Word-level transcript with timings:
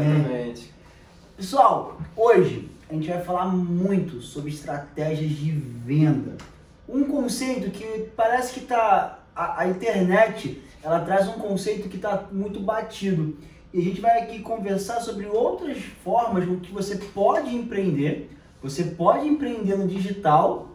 Exatamente. 0.00 0.74
Pessoal, 1.36 1.98
hoje 2.16 2.70
a 2.88 2.94
gente 2.94 3.08
vai 3.08 3.20
falar 3.22 3.46
muito 3.46 4.20
sobre 4.20 4.50
estratégias 4.50 5.30
de 5.30 5.50
venda. 5.50 6.36
Um 6.88 7.04
conceito 7.04 7.70
que 7.70 8.10
parece 8.16 8.54
que 8.54 8.60
tá 8.60 9.20
a, 9.34 9.62
a 9.62 9.68
internet, 9.68 10.62
ela 10.82 11.00
traz 11.00 11.28
um 11.28 11.32
conceito 11.32 11.88
que 11.88 11.96
está 11.96 12.24
muito 12.30 12.60
batido. 12.60 13.36
E 13.72 13.80
a 13.80 13.82
gente 13.82 14.00
vai 14.00 14.22
aqui 14.22 14.40
conversar 14.40 15.00
sobre 15.00 15.26
outras 15.26 15.78
formas 16.04 16.46
no 16.46 16.60
que 16.60 16.72
você 16.72 16.96
pode 16.96 17.54
empreender. 17.54 18.30
Você 18.62 18.84
pode 18.84 19.26
empreender 19.26 19.76
no 19.76 19.86
digital 19.86 20.70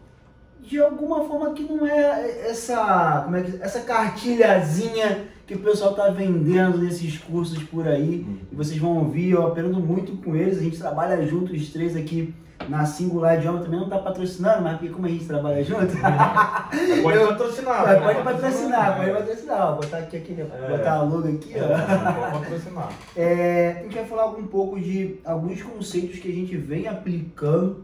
de 0.59 0.79
alguma 0.79 1.25
forma 1.25 1.53
que 1.53 1.63
não 1.63 1.87
é 1.87 2.49
essa, 2.49 3.21
como 3.23 3.35
é 3.35 3.41
que, 3.41 3.61
essa 3.61 3.81
cartilhazinha 3.81 5.30
que 5.51 5.57
o 5.57 5.59
pessoal 5.59 5.91
está 5.91 6.07
vendendo 6.09 6.77
nesses 6.77 7.17
cursos 7.17 7.61
por 7.63 7.85
aí. 7.85 8.25
E 8.49 8.55
vocês 8.55 8.79
vão 8.79 8.97
ouvir, 8.99 9.31
eu 9.31 9.45
aprendo 9.45 9.79
muito 9.81 10.13
com 10.23 10.33
eles. 10.33 10.57
A 10.57 10.61
gente 10.61 10.77
trabalha 10.77 11.25
junto, 11.27 11.51
os 11.53 11.69
três 11.73 11.93
aqui 11.93 12.33
na 12.69 12.85
Singular 12.85 13.37
Idioma 13.37 13.59
também 13.59 13.77
não 13.79 13.87
está 13.87 13.97
patrocinando, 13.97 14.61
mas 14.61 14.77
porque 14.77 14.93
como 14.93 15.07
a 15.07 15.09
gente 15.09 15.25
trabalha 15.25 15.61
junto. 15.61 15.87
Pode 17.03 17.17
eu- 17.17 17.27
patrocinar. 17.27 17.83
Pode, 17.83 17.99
né? 17.99 18.05
pode 18.05 18.23
patrocinar, 18.23 18.97
pode 18.97 19.11
patrocinar. 19.11 19.67
Vou 19.71 19.75
botar 19.81 19.97
aqui, 19.97 20.17
aqui 20.17 20.35
É. 20.39 20.69
botar 20.69 20.91
a 20.93 21.01
logo 21.01 21.27
aqui, 21.27 21.53
ó. 21.55 21.63
É, 21.63 21.97
Pode 21.97 22.43
patrocinar. 22.43 22.89
É, 23.17 23.75
a 23.79 23.83
gente 23.83 23.95
vai 23.95 24.05
falar 24.05 24.27
um 24.27 24.47
pouco 24.47 24.79
de 24.79 25.19
alguns 25.25 25.61
conceitos 25.61 26.19
que 26.19 26.29
a 26.29 26.33
gente 26.33 26.55
vem 26.55 26.87
aplicando 26.87 27.83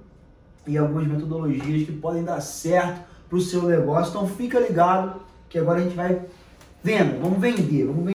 e 0.65 0.77
algumas 0.77 1.05
metodologias 1.07 1.85
que 1.85 1.91
podem 1.91 2.23
dar 2.23 2.39
certo 2.39 3.01
para 3.27 3.37
o 3.37 3.41
seu 3.41 3.63
negócio. 3.63 4.11
Então 4.11 4.25
fica 4.27 4.57
ligado 4.59 5.21
que 5.49 5.57
agora 5.59 5.79
a 5.79 5.83
gente 5.83 5.95
vai 5.95 6.21
venda, 6.87 7.17
vamos 7.19 7.39
vender, 7.39 7.83
vamos 7.83 8.05
vender. 8.05 8.13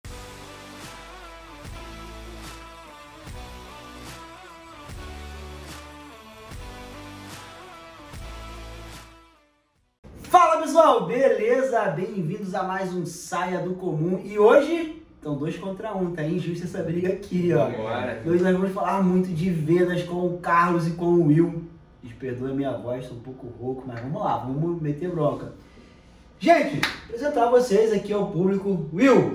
Fala 10.23 10.59
pessoal, 10.63 11.05
beleza? 11.05 11.83
Bem-vindos 11.91 12.55
a 12.55 12.63
mais 12.63 12.91
um 12.91 13.05
Saia 13.05 13.59
do 13.59 13.75
Comum 13.75 14.19
e 14.25 14.39
hoje 14.39 15.03
estão 15.17 15.37
dois 15.37 15.55
contra 15.55 15.95
um, 15.95 16.11
tá 16.11 16.23
injusta 16.23 16.65
essa 16.65 16.81
briga 16.81 17.09
aqui, 17.09 17.53
ó. 17.53 17.67
Agora. 17.67 18.23
Hoje 18.25 18.43
nós 18.43 18.53
vamos 18.53 18.71
falar 18.71 19.03
muito 19.03 19.29
de 19.29 19.51
vendas 19.51 20.01
com 20.01 20.25
o 20.25 20.39
Carlos 20.39 20.87
e 20.87 20.91
com 20.93 21.05
o 21.05 21.27
Will. 21.27 21.63
Vocês 22.01 22.15
perdoem 22.15 22.53
a 22.53 22.55
minha 22.55 22.71
voz, 22.75 23.03
estou 23.03 23.19
um 23.19 23.21
pouco 23.21 23.45
rouco, 23.45 23.83
mas 23.85 23.99
vamos 23.99 24.19
lá, 24.19 24.37
vamos 24.37 24.81
meter 24.81 25.11
bronca. 25.11 25.53
Gente, 26.43 26.81
apresentar 27.05 27.49
vocês 27.49 27.93
aqui 27.93 28.11
ao 28.11 28.29
público. 28.29 28.89
Will, 28.91 29.31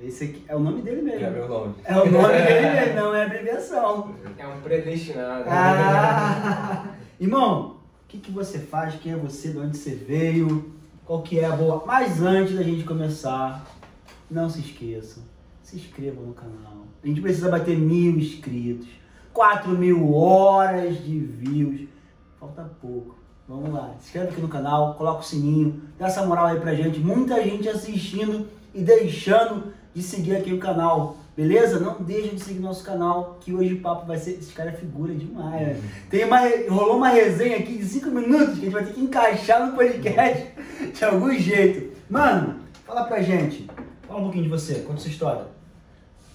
esse 0.00 0.22
aqui 0.22 0.44
é 0.46 0.54
o 0.54 0.60
nome 0.60 0.80
dele 0.80 1.02
mesmo. 1.02 1.26
É 1.26 1.30
meu 1.30 1.48
nome. 1.48 1.74
É 1.82 1.96
o 1.96 2.08
nome 2.08 2.34
dele 2.38 2.70
mesmo, 2.70 2.94
não 3.00 3.12
é 3.12 3.24
abreviação. 3.24 4.14
É 4.38 4.46
um 4.46 4.60
predestinado. 4.60 5.44
Ah, 5.48 6.94
irmão, 7.18 7.78
o 8.04 8.06
que, 8.06 8.18
que 8.18 8.30
você 8.30 8.60
faz? 8.60 8.94
Quem 8.94 9.10
é 9.10 9.16
você? 9.16 9.50
De 9.50 9.58
onde 9.58 9.76
você 9.76 9.96
veio? 9.96 10.72
Qual 11.04 11.22
que 11.22 11.40
é 11.40 11.46
a 11.46 11.50
boa? 11.50 11.82
Mas 11.84 12.22
antes 12.22 12.54
da 12.54 12.62
gente 12.62 12.84
começar, 12.84 13.66
não 14.30 14.48
se 14.48 14.60
esqueçam, 14.60 15.24
se 15.64 15.74
inscrevam 15.74 16.26
no 16.26 16.32
canal. 16.32 16.86
A 17.02 17.06
gente 17.08 17.20
precisa 17.20 17.50
bater 17.50 17.76
mil 17.76 18.16
inscritos, 18.16 18.86
4 19.32 19.68
mil 19.70 20.14
horas 20.14 20.96
de 21.04 21.18
views. 21.18 21.88
Falta 22.38 22.62
pouco. 22.80 23.16
Vamos 23.48 23.72
lá, 23.72 23.94
se 23.98 24.06
inscreve 24.06 24.28
aqui 24.28 24.40
no 24.40 24.48
canal, 24.48 24.94
coloca 24.94 25.20
o 25.20 25.24
sininho, 25.24 25.82
dá 25.98 26.06
essa 26.06 26.24
moral 26.24 26.46
aí 26.46 26.60
pra 26.60 26.74
gente. 26.74 27.00
Muita 27.00 27.42
gente 27.42 27.68
assistindo 27.68 28.46
e 28.74 28.82
deixando 28.82 29.72
de 29.94 30.02
seguir 30.02 30.36
aqui 30.36 30.52
o 30.52 30.58
canal. 30.58 31.16
Beleza? 31.36 31.80
Não 31.80 32.02
deixa 32.02 32.34
de 32.34 32.42
seguir 32.42 32.60
nosso 32.60 32.84
canal, 32.84 33.38
que 33.40 33.54
hoje 33.54 33.74
o 33.74 33.80
papo 33.80 34.06
vai 34.06 34.18
ser. 34.18 34.32
Esse 34.32 34.52
cara 34.52 34.70
é 34.70 34.74
figura 34.74 35.14
demais. 35.14 35.60
né? 35.78 35.80
Tem 36.10 36.24
uma, 36.24 36.40
rolou 36.68 36.98
uma 36.98 37.08
resenha 37.08 37.56
aqui 37.56 37.78
de 37.78 37.84
5 37.86 38.10
minutos 38.10 38.54
que 38.58 38.60
a 38.60 38.64
gente 38.64 38.68
vai 38.70 38.84
ter 38.84 38.92
que 38.92 39.00
encaixar 39.00 39.66
no 39.66 39.74
podcast 39.74 40.48
de 40.94 41.04
algum 41.04 41.32
jeito. 41.34 41.96
Mano, 42.08 42.56
fala 42.86 43.04
pra 43.04 43.22
gente. 43.22 43.66
Fala 44.06 44.20
um 44.20 44.24
pouquinho 44.24 44.44
de 44.44 44.50
você, 44.50 44.76
conta 44.80 45.00
sua 45.00 45.10
história. 45.10 45.46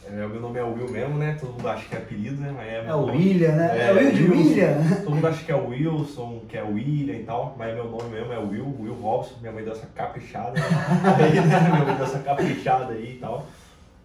É, 0.09 0.25
meu 0.27 0.39
nome 0.39 0.57
é 0.57 0.63
Will 0.63 0.89
mesmo, 0.89 1.17
né? 1.17 1.37
Todo 1.39 1.51
mundo 1.51 1.67
acha 1.67 1.87
que 1.87 1.95
é 1.95 1.97
apelido, 1.97 2.39
né? 2.41 2.53
Mas 2.55 2.67
é, 2.67 2.85
É 2.85 2.95
o. 2.95 3.05
William, 3.05 3.51
né? 3.51 3.77
É, 3.77 3.87
É, 3.87 3.91
o 3.91 3.97
Will 3.97 4.11
de. 4.11 4.23
William? 4.23 4.75
Todo 5.03 5.15
mundo 5.15 5.27
acha 5.27 5.43
que 5.43 5.51
é 5.51 5.55
Wilson, 5.55 6.41
que 6.47 6.57
é 6.57 6.63
William 6.63 7.15
e 7.15 7.23
tal, 7.23 7.55
mas 7.57 7.73
meu 7.75 7.89
nome 7.89 8.09
mesmo 8.09 8.31
é 8.31 8.39
Will, 8.39 8.75
Will 8.79 8.93
Robson. 8.93 9.35
Minha 9.41 9.51
mãe 9.51 9.63
deu 9.63 9.73
essa 9.73 9.87
caprichada. 9.87 10.53
aí, 10.59 11.33
né? 11.45 11.59
Minha 11.59 11.85
mãe 11.85 11.95
deu 11.95 12.05
essa 12.05 12.19
caprichada 12.19 12.93
aí 12.93 13.15
e 13.15 13.19
tal. 13.19 13.45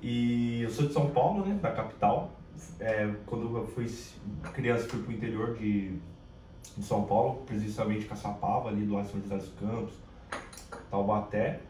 E 0.01 0.63
eu 0.63 0.71
sou 0.71 0.87
de 0.87 0.93
São 0.93 1.09
Paulo, 1.11 1.47
né? 1.47 1.57
Da 1.63 1.71
capital. 1.71 2.33
É, 2.81 3.09
quando 3.27 3.57
eu 3.57 3.67
fui 3.69 3.87
criança, 4.53 4.89
fui 4.89 5.03
pro 5.03 5.13
interior 5.13 5.55
de, 5.57 5.93
de 6.77 6.85
São 6.85 7.05
Paulo, 7.05 7.43
precisamente 7.47 8.07
Caçapava, 8.07 8.69
ali 8.69 8.85
do 8.85 8.95
lado 8.95 9.05
de 9.05 9.13
São 9.13 9.21
José 9.21 9.37
dos 9.37 9.53
Campos, 9.59 9.95
Taubaté. 10.91 11.61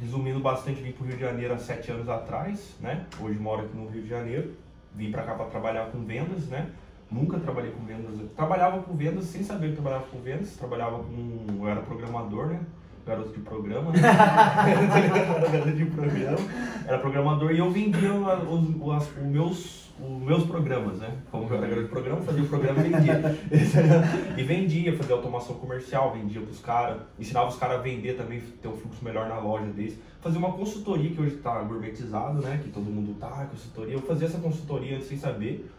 Resumindo 0.00 0.40
bastante, 0.40 0.80
vim 0.80 0.92
pro 0.92 1.04
Rio 1.04 1.16
de 1.16 1.20
Janeiro 1.20 1.52
há 1.52 1.58
sete 1.58 1.90
anos 1.90 2.08
atrás, 2.08 2.74
né? 2.80 3.04
Hoje 3.20 3.38
moro 3.38 3.66
aqui 3.66 3.76
no 3.76 3.86
Rio 3.86 4.02
de 4.02 4.08
Janeiro. 4.08 4.54
Vim 4.94 5.10
pra 5.10 5.22
cá 5.24 5.34
pra 5.34 5.44
trabalhar 5.44 5.90
com 5.90 6.02
vendas, 6.04 6.46
né? 6.46 6.70
Nunca 7.10 7.38
trabalhei 7.38 7.70
com 7.70 7.84
vendas. 7.84 8.14
Trabalhava 8.34 8.82
com 8.82 8.96
vendas 8.96 9.24
sem 9.26 9.42
saber 9.42 9.68
que 9.68 9.74
trabalhava 9.74 10.04
com 10.06 10.18
vendas. 10.20 10.56
Trabalhava 10.56 11.00
com. 11.00 11.46
Eu 11.60 11.68
era 11.68 11.82
programador, 11.82 12.46
né? 12.46 12.60
Garoto 13.06 13.30
de 13.30 13.40
programa, 13.40 13.92
né? 13.92 13.98
garoto 15.52 15.72
de 15.72 15.84
programa. 15.84 16.38
Era 16.86 16.98
programador 16.98 17.52
e 17.52 17.58
eu 17.58 17.70
vendia 17.70 18.10
os, 18.14 18.78
os, 18.80 19.06
os 19.06 19.22
meus, 19.22 19.89
os 20.02 20.22
meus 20.22 20.44
programas, 20.44 20.98
né? 20.98 21.18
Como 21.30 21.48
eu 21.48 21.56
era 21.56 21.66
garoto 21.66 21.86
de 21.86 21.90
programa, 21.90 22.20
fazia 22.22 22.42
o 22.42 22.48
programa 22.48 22.80
e 22.80 22.90
vendia. 22.90 23.38
e 24.36 24.42
vendia, 24.42 24.96
fazia 24.96 25.14
automação 25.14 25.56
comercial, 25.56 26.12
vendia 26.12 26.40
pros 26.40 26.60
caras, 26.60 27.02
ensinava 27.18 27.48
os 27.48 27.56
caras 27.56 27.78
a 27.78 27.82
vender 27.82 28.14
também, 28.16 28.40
ter 28.40 28.68
um 28.68 28.76
fluxo 28.76 29.04
melhor 29.04 29.28
na 29.28 29.38
loja 29.38 29.66
deles. 29.66 29.98
Fazia 30.20 30.38
uma 30.38 30.52
consultoria 30.52 31.10
que 31.10 31.20
hoje 31.20 31.36
tá 31.36 31.60
gourmetizado, 31.62 32.40
né? 32.40 32.60
Que 32.62 32.70
todo 32.70 32.84
mundo 32.84 33.18
tá, 33.18 33.46
consultoria. 33.50 33.94
Eu 33.94 34.02
fazia 34.02 34.26
essa 34.26 34.38
consultoria 34.38 34.96
antes 34.96 35.08
sem 35.08 35.18
saber 35.18 35.70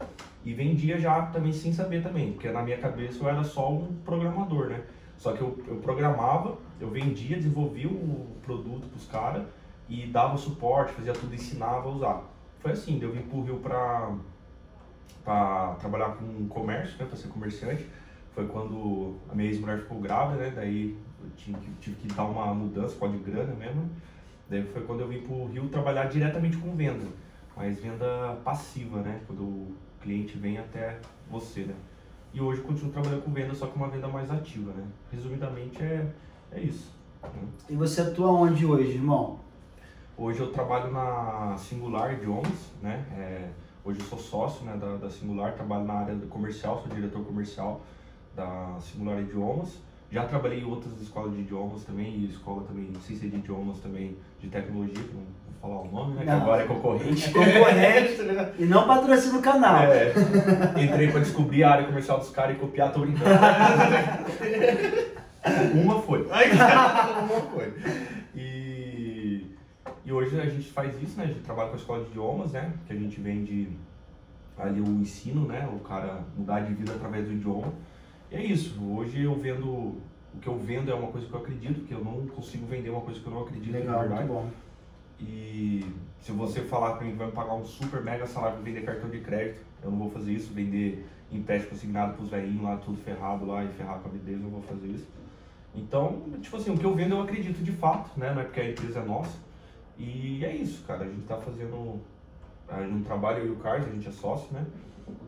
e 0.43 0.53
vendia 0.53 0.99
já 0.99 1.23
também 1.27 1.53
sem 1.53 1.71
saber 1.71 2.01
também, 2.01 2.33
porque 2.33 2.49
na 2.49 2.63
minha 2.63 2.77
cabeça 2.77 3.23
eu 3.23 3.29
era 3.29 3.43
só 3.43 3.71
um 3.71 3.93
programador, 4.03 4.67
né? 4.67 4.81
Só 5.17 5.33
que 5.33 5.41
eu, 5.41 5.63
eu 5.67 5.75
programava, 5.75 6.57
eu 6.79 6.89
vendia, 6.89 7.37
desenvolvia 7.37 7.87
o 7.87 8.27
produto 8.43 8.87
pros 8.87 9.05
caras 9.05 9.43
e 9.87 10.07
dava 10.07 10.35
suporte, 10.37 10.93
fazia 10.93 11.13
tudo, 11.13 11.35
ensinava 11.35 11.87
a 11.87 11.91
usar. 11.91 12.30
Foi 12.61 12.71
assim, 12.71 12.99
eu 13.01 13.11
vim 13.11 13.21
pro 13.21 13.41
Rio 13.41 13.57
pra, 13.59 14.13
pra 15.23 15.75
trabalhar 15.79 16.15
com 16.15 16.47
comércio, 16.47 16.97
né? 16.99 17.05
Pra 17.05 17.17
ser 17.17 17.27
comerciante. 17.29 17.87
Foi 18.33 18.47
quando 18.47 19.15
a 19.29 19.35
minha 19.35 19.49
ex-mulher 19.49 19.79
ficou 19.79 19.99
grávida, 19.99 20.43
né? 20.43 20.53
Daí 20.55 20.97
eu 21.21 21.29
tive 21.35 21.57
que, 21.59 21.71
tive 21.81 21.95
que 21.97 22.07
dar 22.13 22.25
uma 22.25 22.53
mudança, 22.53 22.95
pode 22.95 23.17
de 23.17 23.31
grana 23.31 23.53
mesmo. 23.55 23.89
Daí 24.49 24.63
foi 24.63 24.83
quando 24.83 25.01
eu 25.01 25.07
vim 25.07 25.21
pro 25.21 25.45
Rio 25.47 25.67
trabalhar 25.69 26.05
diretamente 26.05 26.57
com 26.57 26.75
venda, 26.75 27.05
mas 27.55 27.79
venda 27.79 28.37
passiva, 28.43 29.01
né? 29.01 29.21
Quando 29.27 29.41
o 29.41 29.75
cliente 30.01 30.37
vem 30.37 30.57
até 30.57 30.99
você, 31.29 31.61
né? 31.63 31.73
E 32.33 32.39
hoje 32.39 32.61
continuo 32.61 32.91
trabalhando 32.91 33.23
com 33.23 33.31
venda, 33.31 33.53
só 33.53 33.67
que 33.67 33.75
uma 33.75 33.89
venda 33.89 34.07
mais 34.07 34.31
ativa, 34.31 34.71
né? 34.71 34.85
Resumidamente 35.11 35.81
é, 35.83 36.07
é 36.51 36.61
isso. 36.61 36.95
né? 37.23 37.29
E 37.69 37.75
você 37.75 38.01
atua 38.01 38.31
onde 38.31 38.65
hoje, 38.65 38.91
irmão? 38.91 39.40
Hoje 40.21 40.39
eu 40.39 40.51
trabalho 40.51 40.91
na 40.91 41.55
Singular 41.57 42.13
Idiomas, 42.13 42.69
né? 42.79 43.03
É, 43.17 43.45
hoje 43.83 43.99
eu 44.01 44.05
sou 44.05 44.19
sócio 44.19 44.63
né, 44.63 44.77
da, 44.79 44.97
da 44.97 45.09
Singular, 45.09 45.53
trabalho 45.53 45.83
na 45.83 45.95
área 45.95 46.15
comercial, 46.29 46.79
sou 46.79 46.95
diretor 46.95 47.25
comercial 47.25 47.81
da 48.35 48.75
Singular 48.79 49.19
Idiomas. 49.19 49.79
Já 50.11 50.25
trabalhei 50.25 50.59
em 50.59 50.63
outras 50.63 51.01
escolas 51.01 51.33
de 51.33 51.39
idiomas 51.39 51.85
também, 51.85 52.05
e 52.05 52.29
escola 52.29 52.61
também, 52.67 52.93
ciência 53.03 53.27
de 53.27 53.37
idiomas 53.37 53.79
também, 53.79 54.15
de 54.39 54.47
tecnologia, 54.47 54.93
que 54.93 55.11
não 55.11 55.23
vou 55.23 55.59
falar 55.59 55.81
o 55.81 55.91
nome, 55.91 56.13
né? 56.13 56.21
Que 56.21 56.27
Não. 56.27 56.41
agora 56.41 56.61
é 56.61 56.67
concorrente. 56.67 57.25
É 57.25 57.31
concorrente 57.31 58.21
e 58.59 58.65
não 58.65 58.85
patrocina 58.85 59.39
o 59.39 59.41
canal. 59.41 59.85
É, 59.85 60.13
entrei 60.83 61.09
pra 61.09 61.21
descobrir 61.21 61.63
a 61.63 61.71
área 61.71 61.87
comercial 61.87 62.19
dos 62.19 62.29
caras 62.29 62.57
e 62.57 62.59
copiar, 62.59 62.93
tô 62.93 62.99
brincando. 62.99 63.25
Uma 65.73 65.99
foi. 65.99 66.27
Uma 66.27 67.41
foi. 67.51 67.73
E, 70.11 70.13
hoje 70.13 70.37
a 70.37 70.45
gente 70.45 70.69
faz 70.69 71.01
isso, 71.01 71.17
né? 71.17 71.23
A 71.23 71.27
gente 71.27 71.39
trabalha 71.39 71.69
com 71.69 71.75
a 71.75 71.79
escola 71.79 72.03
de 72.03 72.09
idiomas, 72.09 72.51
né? 72.51 72.73
Que 72.85 72.91
a 72.91 72.95
gente 72.97 73.21
vende 73.21 73.69
ali 74.57 74.81
o 74.81 74.87
ensino, 74.87 75.47
né? 75.47 75.65
O 75.73 75.79
cara 75.79 76.25
mudar 76.37 76.59
de 76.59 76.73
vida 76.73 76.91
através 76.91 77.25
do 77.25 77.31
idioma. 77.31 77.71
E 78.29 78.35
é 78.35 78.43
isso. 78.43 78.77
Hoje 78.93 79.23
eu 79.23 79.33
vendo. 79.35 79.65
O 80.33 80.39
que 80.41 80.47
eu 80.47 80.57
vendo 80.57 80.91
é 80.91 80.93
uma 80.93 81.07
coisa 81.07 81.27
que 81.27 81.33
eu 81.33 81.39
acredito, 81.39 81.79
porque 81.79 81.93
eu 81.93 82.03
não 82.03 82.27
consigo 82.27 82.65
vender 82.65 82.89
uma 82.89 83.01
coisa 83.01 83.21
que 83.21 83.25
eu 83.25 83.33
não 83.33 83.41
acredito 83.41 83.73
Legal, 83.73 84.07
muito 84.09 84.27
bom. 84.27 84.49
E 85.19 85.85
se 86.19 86.33
você 86.33 86.61
falar 86.61 86.95
pra 86.95 87.05
mim 87.05 87.11
que 87.11 87.17
vai 87.17 87.27
me 87.27 87.33
pagar 87.33 87.53
um 87.53 87.63
super 87.63 88.01
mega 88.01 88.25
salário 88.25 88.55
pra 88.57 88.65
vender 88.65 88.81
cartão 88.81 89.09
de 89.09 89.19
crédito, 89.19 89.61
eu 89.81 89.91
não 89.91 89.97
vou 89.97 90.09
fazer 90.09 90.33
isso, 90.33 90.53
vender 90.53 91.05
empréstimo 91.31 91.71
consignado 91.71 92.15
pros 92.15 92.29
velhinhos 92.29 92.63
lá, 92.63 92.77
tudo 92.77 92.97
ferrado 92.97 93.45
lá 93.45 93.63
e 93.63 93.69
ferrar 93.69 93.99
com 93.99 94.09
a 94.09 94.11
vida 94.11 94.25
deles, 94.25 94.41
eu 94.41 94.49
não 94.49 94.59
vou 94.59 94.61
fazer 94.61 94.87
isso. 94.87 95.07
Então, 95.75 96.21
tipo 96.41 96.57
assim, 96.57 96.71
o 96.73 96.77
que 96.77 96.85
eu 96.85 96.93
vendo 96.93 97.15
eu 97.15 97.21
acredito 97.21 97.63
de 97.63 97.71
fato, 97.73 98.17
né? 98.17 98.33
Não 98.33 98.41
é 98.41 98.45
porque 98.45 98.59
a 98.59 98.69
empresa 98.69 98.99
é 98.99 99.05
nossa. 99.05 99.50
E 100.01 100.43
é 100.43 100.55
isso, 100.55 100.83
cara. 100.85 101.05
A 101.05 101.07
gente 101.07 101.27
tá 101.27 101.37
fazendo 101.37 102.01
a 102.71 102.87
gente 102.87 103.03
trabalha 103.03 103.39
eu 103.39 103.47
e 103.47 103.51
o 103.51 103.55
Carlos, 103.57 103.87
a 103.87 103.91
gente 103.91 104.07
é 104.07 104.11
sócio, 104.11 104.47
né? 104.53 104.65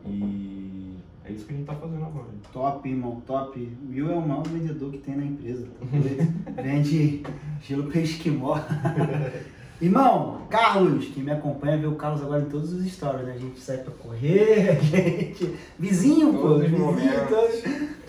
E 0.06 0.96
é 1.26 1.32
isso 1.32 1.44
que 1.44 1.52
a 1.52 1.56
gente 1.56 1.66
tá 1.66 1.74
fazendo 1.74 2.04
agora. 2.04 2.26
Top, 2.50 2.88
irmão, 2.88 3.22
top. 3.26 3.60
O 3.60 3.90
Will 3.90 4.10
é 4.10 4.14
o 4.14 4.26
maior 4.26 4.46
vendedor 4.48 4.90
que 4.90 4.98
tem 4.98 5.14
na 5.14 5.26
empresa. 5.26 5.66
Tá? 5.66 5.86
Vende 6.62 7.22
gelo 7.60 7.90
pra 7.90 8.00
esquimó. 8.00 8.58
Irmão, 9.80 10.46
Carlos, 10.48 11.06
que 11.08 11.20
me 11.20 11.32
acompanha, 11.32 11.76
vê 11.76 11.86
o 11.86 11.96
Carlos 11.96 12.22
agora 12.22 12.42
em 12.42 12.48
todos 12.48 12.72
os 12.72 12.90
stories, 12.90 13.26
né? 13.26 13.34
A 13.34 13.38
gente 13.38 13.60
sai 13.60 13.78
pra 13.78 13.92
correr, 13.92 14.70
a 14.70 14.74
gente. 14.74 15.54
Vizinho, 15.78 16.32
pô. 16.32 16.40
Todos 16.40 16.62
os 16.62 16.70
Vizinho, 16.70 16.86
momentos. 16.86 17.28
todos. 17.28 17.62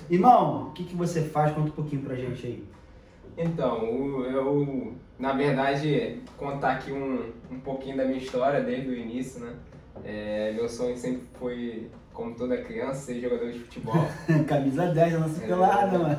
Irmão, 0.09 0.67
o 0.67 0.71
que, 0.71 0.83
que 0.85 0.95
você 0.95 1.23
faz? 1.23 1.53
Conta 1.53 1.69
um 1.69 1.73
pouquinho 1.73 2.03
pra 2.03 2.15
gente 2.15 2.45
aí. 2.45 2.63
Então, 3.37 4.23
eu, 4.23 4.93
na 5.17 5.33
verdade, 5.33 6.19
contar 6.37 6.73
aqui 6.73 6.91
um, 6.91 7.31
um 7.51 7.59
pouquinho 7.59 7.97
da 7.97 8.05
minha 8.05 8.17
história 8.17 8.61
desde 8.61 8.89
o 8.89 8.95
início, 8.95 9.39
né? 9.43 9.53
É, 10.03 10.51
meu 10.53 10.67
sonho 10.67 10.95
sempre 10.97 11.23
foi, 11.39 11.89
como 12.13 12.35
toda 12.35 12.57
criança, 12.57 13.05
ser 13.05 13.21
jogador 13.21 13.49
de 13.51 13.59
futebol. 13.59 14.05
Camisa 14.47 14.87
10 14.87 15.13
da 15.13 15.19
nossa 15.19 15.43
É. 15.43 15.47
pelada, 15.47 15.97
mano. 15.99 16.17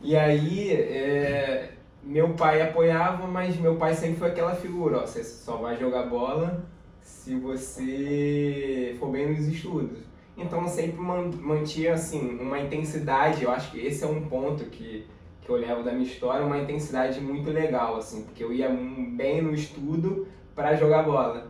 E 0.00 0.16
aí, 0.16 0.70
é, 0.72 1.70
meu 2.04 2.30
pai 2.34 2.62
apoiava, 2.62 3.26
mas 3.26 3.56
meu 3.56 3.76
pai 3.76 3.94
sempre 3.94 4.16
foi 4.18 4.28
aquela 4.28 4.54
figura, 4.54 4.98
ó, 4.98 5.00
você 5.06 5.24
só 5.24 5.56
vai 5.56 5.76
jogar 5.76 6.04
bola 6.04 6.64
se 7.02 7.34
você 7.34 8.94
for 8.98 9.10
bem 9.10 9.30
nos 9.34 9.46
estudos. 9.48 9.98
Então 10.36 10.62
eu 10.62 10.68
sempre 10.68 10.98
man- 11.00 11.30
mantinha 11.40 11.94
assim 11.94 12.38
uma 12.40 12.58
intensidade, 12.60 13.42
eu 13.42 13.50
acho 13.50 13.72
que 13.72 13.78
esse 13.84 14.04
é 14.04 14.06
um 14.06 14.22
ponto 14.22 14.64
que, 14.66 15.04
que 15.40 15.48
eu 15.48 15.56
levo 15.56 15.82
da 15.82 15.92
minha 15.92 16.04
história, 16.06 16.44
uma 16.44 16.58
intensidade 16.58 17.20
muito 17.20 17.50
legal 17.50 17.96
assim, 17.96 18.24
porque 18.24 18.42
eu 18.44 18.52
ia 18.52 18.68
bem 18.68 19.42
no 19.42 19.54
estudo 19.54 20.26
para 20.54 20.74
jogar 20.74 21.02
bola. 21.04 21.48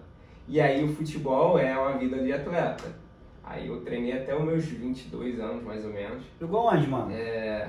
E 0.48 0.60
aí 0.60 0.84
o 0.84 0.88
futebol 0.88 1.58
é 1.58 1.76
uma 1.78 1.98
vida 1.98 2.18
de 2.18 2.32
atleta. 2.32 2.84
Aí 3.42 3.66
eu 3.68 3.80
treinei 3.82 4.12
até 4.12 4.34
os 4.34 4.44
meus 4.44 4.64
22 4.64 5.40
anos, 5.40 5.62
mais 5.64 5.84
ou 5.84 5.92
menos. 5.92 6.22
Jogou 6.40 6.66
onde, 6.72 6.86
mano? 6.86 7.10
É, 7.12 7.68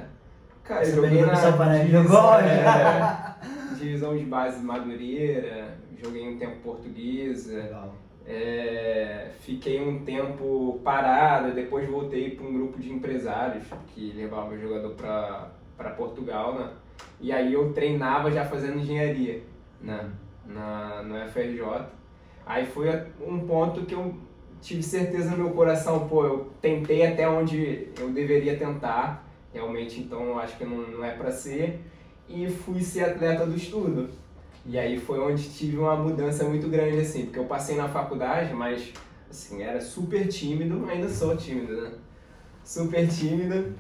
Cara, 0.64 0.86
Você 0.86 0.92
eu 0.92 0.96
joguei 0.98 1.22
na 1.22 1.34
divisão, 1.34 2.04
jogou? 2.04 2.34
é, 2.36 3.36
divisão 3.78 4.16
de 4.18 4.24
base 4.26 4.64
Madureira, 4.64 5.76
joguei 6.02 6.28
um 6.30 6.38
tempo 6.38 6.58
portuguesa, 6.64 7.58
Legal. 7.64 7.96
é, 8.28 9.32
fiquei 9.40 9.82
um 9.82 10.06
tempo 10.06 10.80
parado, 10.84 11.52
depois 11.54 11.90
voltei 11.90 12.32
para 12.32 12.46
um 12.46 12.54
grupo 12.54 12.80
de 12.80 12.92
empresários 12.92 13.64
que 13.88 14.14
levava 14.16 14.54
o 14.54 14.60
jogador 14.60 14.92
para 14.92 15.50
Portugal, 15.90 16.56
né? 16.56 16.70
E 17.20 17.32
aí 17.32 17.54
eu 17.54 17.74
treinava 17.74 18.32
já 18.32 18.46
fazendo 18.46 18.80
engenharia, 18.80 19.42
né? 19.82 20.10
Na, 20.46 21.04
no 21.04 21.16
FRJ. 21.30 21.62
Aí 22.46 22.66
foi 22.66 22.90
um 23.20 23.40
ponto 23.40 23.86
que 23.86 23.94
eu 23.94 24.16
tive 24.62 24.84
certeza 24.84 25.32
no 25.32 25.38
meu 25.38 25.52
coração, 25.52 26.08
pô, 26.08 26.26
eu 26.26 26.52
tentei 26.62 27.06
até 27.06 27.28
onde 27.28 27.90
eu 28.00 28.10
deveria 28.12 28.56
tentar, 28.58 29.28
realmente 29.52 30.00
então 30.00 30.38
acho 30.38 30.58
que 30.58 30.64
não, 30.64 30.78
não 30.78 31.04
é 31.04 31.12
para 31.12 31.32
ser, 31.32 31.82
e 32.30 32.48
fui 32.48 32.82
ser 32.82 33.06
atleta 33.06 33.46
do 33.46 33.56
estudo. 33.56 34.10
E 34.66 34.78
aí 34.78 35.00
foi 35.00 35.20
onde 35.20 35.50
tive 35.50 35.78
uma 35.78 35.96
mudança 35.96 36.44
muito 36.44 36.68
grande, 36.70 37.00
assim, 37.00 37.26
porque 37.26 37.40
eu 37.40 37.46
passei 37.46 37.76
na 37.76 37.90
faculdade, 37.90 38.54
mas, 38.54 38.94
assim, 39.30 39.64
era 39.64 39.82
super 39.82 40.28
tímido, 40.28 40.86
ainda 40.88 41.10
sou 41.10 41.36
tímido, 41.36 41.82
né? 41.82 41.92
Super 42.64 43.08
tímido, 43.08 43.74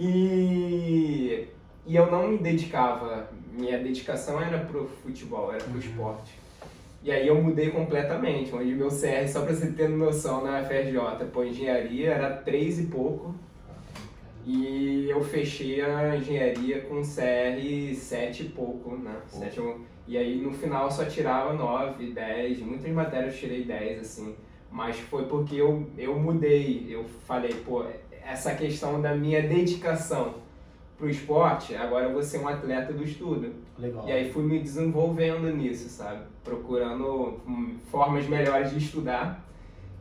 e, 0.00 1.48
e 1.86 1.96
eu 1.96 2.10
não 2.10 2.28
me 2.28 2.38
dedicava, 2.38 3.28
minha 3.52 3.78
dedicação 3.78 4.40
era 4.40 4.58
pro 4.58 4.88
futebol, 5.02 5.52
era 5.52 5.62
pro 5.62 5.78
esporte. 5.78 6.38
E 7.02 7.10
aí 7.10 7.28
eu 7.28 7.40
mudei 7.42 7.70
completamente, 7.70 8.54
onde 8.54 8.74
meu 8.74 8.88
CR, 8.88 9.26
só 9.28 9.42
pra 9.42 9.54
você 9.54 9.72
ter 9.72 9.88
noção, 9.88 10.44
na 10.44 10.64
FRJ, 10.64 11.26
pô, 11.32 11.44
engenharia 11.44 12.10
era 12.10 12.36
3 12.36 12.80
e 12.80 12.86
pouco, 12.86 13.34
e 14.44 15.08
eu 15.08 15.22
fechei 15.22 15.82
a 15.82 16.16
engenharia 16.16 16.80
com 16.82 17.02
CR 17.02 17.94
7 17.94 18.42
e 18.42 18.48
pouco, 18.48 18.96
né? 18.96 19.16
Sete 19.28 19.60
e 19.60 19.90
e 20.10 20.18
aí 20.18 20.40
no 20.40 20.50
final 20.50 20.86
eu 20.86 20.90
só 20.90 21.04
tirava 21.04 21.52
9, 21.52 22.12
10, 22.12 22.58
muitas 22.60 22.90
matérias 22.90 23.34
eu 23.34 23.40
tirei 23.40 23.64
10, 23.64 24.00
assim. 24.00 24.34
Mas 24.68 24.98
foi 24.98 25.26
porque 25.26 25.56
eu, 25.56 25.88
eu 25.96 26.18
mudei, 26.18 26.86
eu 26.88 27.04
falei, 27.26 27.54
pô, 27.64 27.84
essa 28.24 28.54
questão 28.54 29.00
da 29.00 29.14
minha 29.14 29.42
dedicação 29.42 30.34
pro 30.96 31.08
esporte, 31.08 31.74
agora 31.74 32.06
eu 32.06 32.12
vou 32.12 32.22
ser 32.22 32.38
um 32.38 32.48
atleta 32.48 32.92
do 32.92 33.02
estudo. 33.02 33.54
Legal. 33.78 34.06
E 34.06 34.12
aí 34.12 34.30
fui 34.30 34.42
me 34.42 34.58
desenvolvendo 34.58 35.50
nisso, 35.54 35.88
sabe? 35.88 36.22
Procurando 36.44 37.40
formas 37.90 38.26
melhores 38.28 38.70
de 38.70 38.78
estudar 38.78 39.42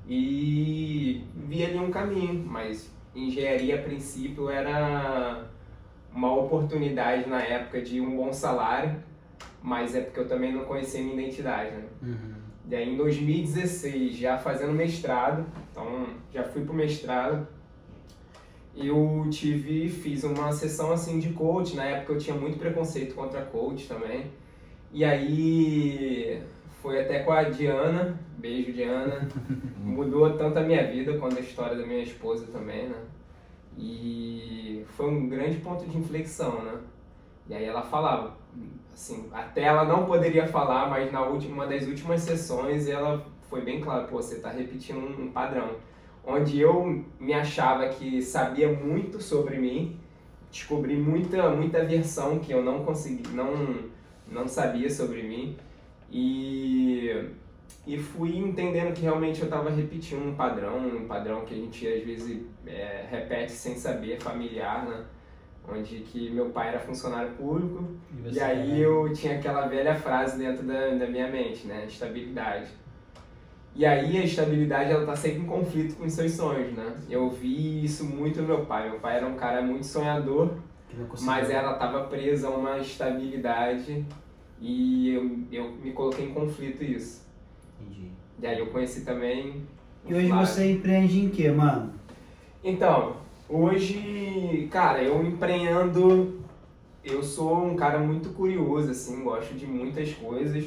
e 0.08 1.24
vi 1.36 1.64
ali 1.64 1.80
um 1.80 1.90
caminho, 1.90 2.44
mas 2.46 2.92
engenharia 3.16 3.76
a 3.76 3.82
princípio 3.82 4.50
era 4.50 5.46
uma 6.14 6.34
oportunidade 6.34 7.30
na 7.30 7.42
época 7.42 7.82
de 7.82 8.02
um 8.02 8.18
bom 8.18 8.34
salário, 8.34 8.96
mas 9.62 9.96
é 9.96 10.02
porque 10.02 10.20
eu 10.20 10.28
também 10.28 10.52
não 10.52 10.66
conhecia 10.66 11.02
minha 11.02 11.14
identidade, 11.14 11.72
né? 11.72 11.84
Uhum. 12.02 12.34
E 12.70 12.76
aí 12.76 12.94
em 12.94 12.98
2016, 12.98 14.16
já 14.16 14.38
fazendo 14.38 14.74
mestrado, 14.74 15.46
então 15.72 16.08
já 16.34 16.44
fui 16.44 16.64
pro 16.64 16.74
mestrado, 16.74 17.48
eu 18.80 19.28
tive, 19.30 19.90
fiz 19.90 20.24
uma 20.24 20.52
sessão 20.52 20.92
assim 20.92 21.20
de 21.20 21.30
coach, 21.34 21.76
na 21.76 21.86
época 21.86 22.14
eu 22.14 22.18
tinha 22.18 22.36
muito 22.36 22.58
preconceito 22.58 23.16
contra 23.16 23.42
coach 23.42 23.88
também. 23.88 24.32
E 24.92 25.04
aí 25.04 26.42
foi 26.82 27.02
até 27.02 27.20
com 27.20 27.32
a 27.32 27.44
Diana, 27.44 28.20
beijo 28.38 28.72
Diana, 28.72 29.28
mudou 29.84 30.38
tanto 30.38 30.60
a 30.60 30.64
minha 30.64 30.86
vida 30.90 31.18
quanto 31.18 31.38
a 31.38 31.42
história 31.42 31.78
da 31.78 31.86
minha 31.86 32.04
esposa 32.04 32.48
também, 32.48 32.88
né? 32.88 32.96
E 33.78 34.86
foi 34.96 35.08
um 35.10 35.30
grande 35.30 35.58
ponto 35.58 35.86
de 35.86 35.98
inflexão, 35.98 36.62
né? 36.64 36.80
E 37.48 37.54
aí 37.54 37.66
ela 37.66 37.82
falava, 37.82 38.38
assim, 38.94 39.28
até 39.32 39.64
ela 39.64 39.84
não 39.84 40.06
poderia 40.06 40.48
falar, 40.48 40.90
mas 40.90 41.12
na 41.12 41.22
última, 41.22 41.54
uma 41.54 41.68
das 41.68 41.88
últimas 41.88 42.22
sessões 42.22 42.88
ela 42.88 43.26
foi 43.50 43.62
bem 43.62 43.82
claro, 43.82 44.08
pô, 44.08 44.18
você 44.18 44.36
está 44.36 44.50
repetindo 44.50 45.00
um 45.00 45.32
padrão. 45.32 45.76
Onde 46.32 46.60
eu 46.60 47.04
me 47.20 47.34
achava 47.34 47.90
que 47.90 48.22
sabia 48.22 48.72
muito 48.72 49.20
sobre 49.20 49.58
mim, 49.58 50.00
descobri 50.52 50.96
muita, 50.96 51.50
muita 51.50 51.84
versão 51.84 52.38
que 52.38 52.52
eu 52.52 52.64
não 52.64 52.86
consegui, 52.86 53.28
não, 53.30 53.86
não 54.28 54.48
sabia 54.48 54.88
sobre 54.92 55.24
mim. 55.24 55.58
E, 56.12 57.30
e 57.88 57.98
fui 57.98 58.38
entendendo 58.38 58.94
que 58.94 59.02
realmente 59.02 59.40
eu 59.40 59.46
estava 59.46 59.72
repetindo 59.72 60.24
um 60.24 60.36
padrão, 60.36 60.78
um 60.78 61.08
padrão 61.08 61.46
que 61.46 61.56
a 61.56 61.58
gente 61.58 61.88
às 61.88 62.04
vezes 62.04 62.46
é, 62.68 63.08
repete 63.10 63.52
sem 63.52 63.76
saber, 63.76 64.22
familiar, 64.22 64.86
né? 64.88 65.04
Onde 65.68 66.00
que 66.02 66.30
meu 66.30 66.50
pai 66.50 66.70
era 66.70 66.80
funcionário 66.80 67.32
público, 67.32 67.90
você 68.24 68.38
e 68.38 68.40
aí 68.40 68.68
também? 68.68 68.78
eu 68.80 69.14
tinha 69.14 69.36
aquela 69.38 69.68
velha 69.68 69.96
frase 69.96 70.38
dentro 70.38 70.64
da, 70.64 70.90
da 70.90 71.08
minha 71.08 71.28
mente, 71.28 71.66
né? 71.66 71.86
Estabilidade. 71.88 72.70
E 73.76 73.86
aí 73.86 74.18
a 74.18 74.24
estabilidade 74.26 74.92
ela 74.92 75.06
tá 75.06 75.16
sempre 75.16 75.42
em 75.42 75.46
conflito 75.46 75.96
com 75.96 76.06
os 76.06 76.14
seus 76.14 76.32
sonhos, 76.34 76.74
né? 76.74 76.94
Eu 77.10 77.30
vi 77.30 77.84
isso 77.86 78.04
muito 78.04 78.42
no 78.42 78.48
meu 78.48 78.66
pai. 78.66 78.90
Meu 78.90 79.00
pai 79.00 79.18
era 79.18 79.28
um 79.28 79.36
cara 79.36 79.62
muito 79.62 79.86
sonhador, 79.86 80.52
Que 80.90 81.24
mas 81.24 81.50
ela 81.50 81.74
tava 81.76 82.04
presa 82.06 82.48
a 82.48 82.52
uma 82.52 82.78
estabilidade 82.80 84.04
e 84.60 85.10
eu, 85.14 85.40
eu 85.52 85.72
me 85.72 85.92
coloquei 85.92 86.26
em 86.26 86.34
conflito 86.34 86.84
isso. 86.84 87.26
Entendi. 87.80 88.12
E 88.42 88.48
aí 88.48 88.60
eu 88.60 88.68
conheci 88.68 89.02
também 89.06 89.64
E 90.06 90.14
hoje 90.14 90.28
Flávio. 90.28 90.46
você 90.48 90.72
empreende 90.72 91.20
em 91.20 91.30
quê, 91.30 91.50
mano? 91.52 91.94
Então, 92.64 93.16
hoje, 93.48 94.68
cara, 94.72 95.02
eu 95.02 95.24
empreendo. 95.26 96.40
Eu 97.04 97.24
sou 97.24 97.66
um 97.66 97.76
cara 97.78 97.98
muito 98.00 98.30
curioso, 98.32 98.92
assim, 98.92 99.24
gosto 99.24 99.54
de 99.54 99.66
muitas 99.66 100.12
coisas. 100.14 100.66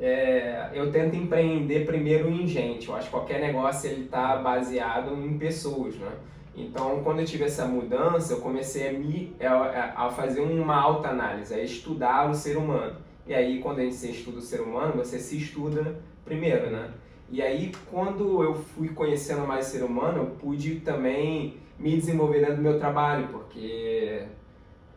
É, 0.00 0.70
eu 0.74 0.90
tento 0.90 1.14
empreender 1.14 1.86
primeiro 1.86 2.28
em 2.28 2.46
gente. 2.46 2.88
Eu 2.88 2.96
acho 2.96 3.06
que 3.06 3.12
qualquer 3.12 3.40
negócio 3.40 3.90
ele 3.90 4.06
tá 4.08 4.36
baseado 4.36 5.14
em 5.14 5.38
pessoas, 5.38 5.94
né? 5.96 6.10
Então, 6.54 7.02
quando 7.02 7.20
eu 7.20 7.24
tive 7.24 7.44
essa 7.44 7.64
mudança, 7.64 8.34
eu 8.34 8.40
comecei 8.40 8.88
a 8.88 8.92
me 8.92 9.34
a, 9.40 10.06
a 10.06 10.10
fazer 10.10 10.40
uma 10.40 10.76
autoanálise, 10.76 11.54
a 11.54 11.62
estudar 11.62 12.30
o 12.30 12.34
ser 12.34 12.56
humano. 12.56 12.96
E 13.26 13.32
aí, 13.32 13.60
quando 13.60 13.78
a 13.78 13.82
gente 13.82 13.94
se 13.94 14.10
estuda 14.10 14.38
o 14.38 14.42
ser 14.42 14.60
humano, 14.60 14.94
você 14.96 15.18
se 15.18 15.38
estuda 15.38 15.96
primeiro, 16.24 16.70
né? 16.70 16.90
E 17.30 17.40
aí, 17.40 17.72
quando 17.90 18.42
eu 18.42 18.54
fui 18.54 18.88
conhecendo 18.88 19.46
mais 19.46 19.68
o 19.68 19.70
ser 19.70 19.82
humano, 19.82 20.18
eu 20.18 20.26
pude 20.26 20.76
também 20.80 21.56
me 21.78 21.96
desenvolver 21.96 22.40
dentro 22.40 22.56
do 22.56 22.62
meu 22.62 22.78
trabalho, 22.78 23.28
porque 23.28 24.24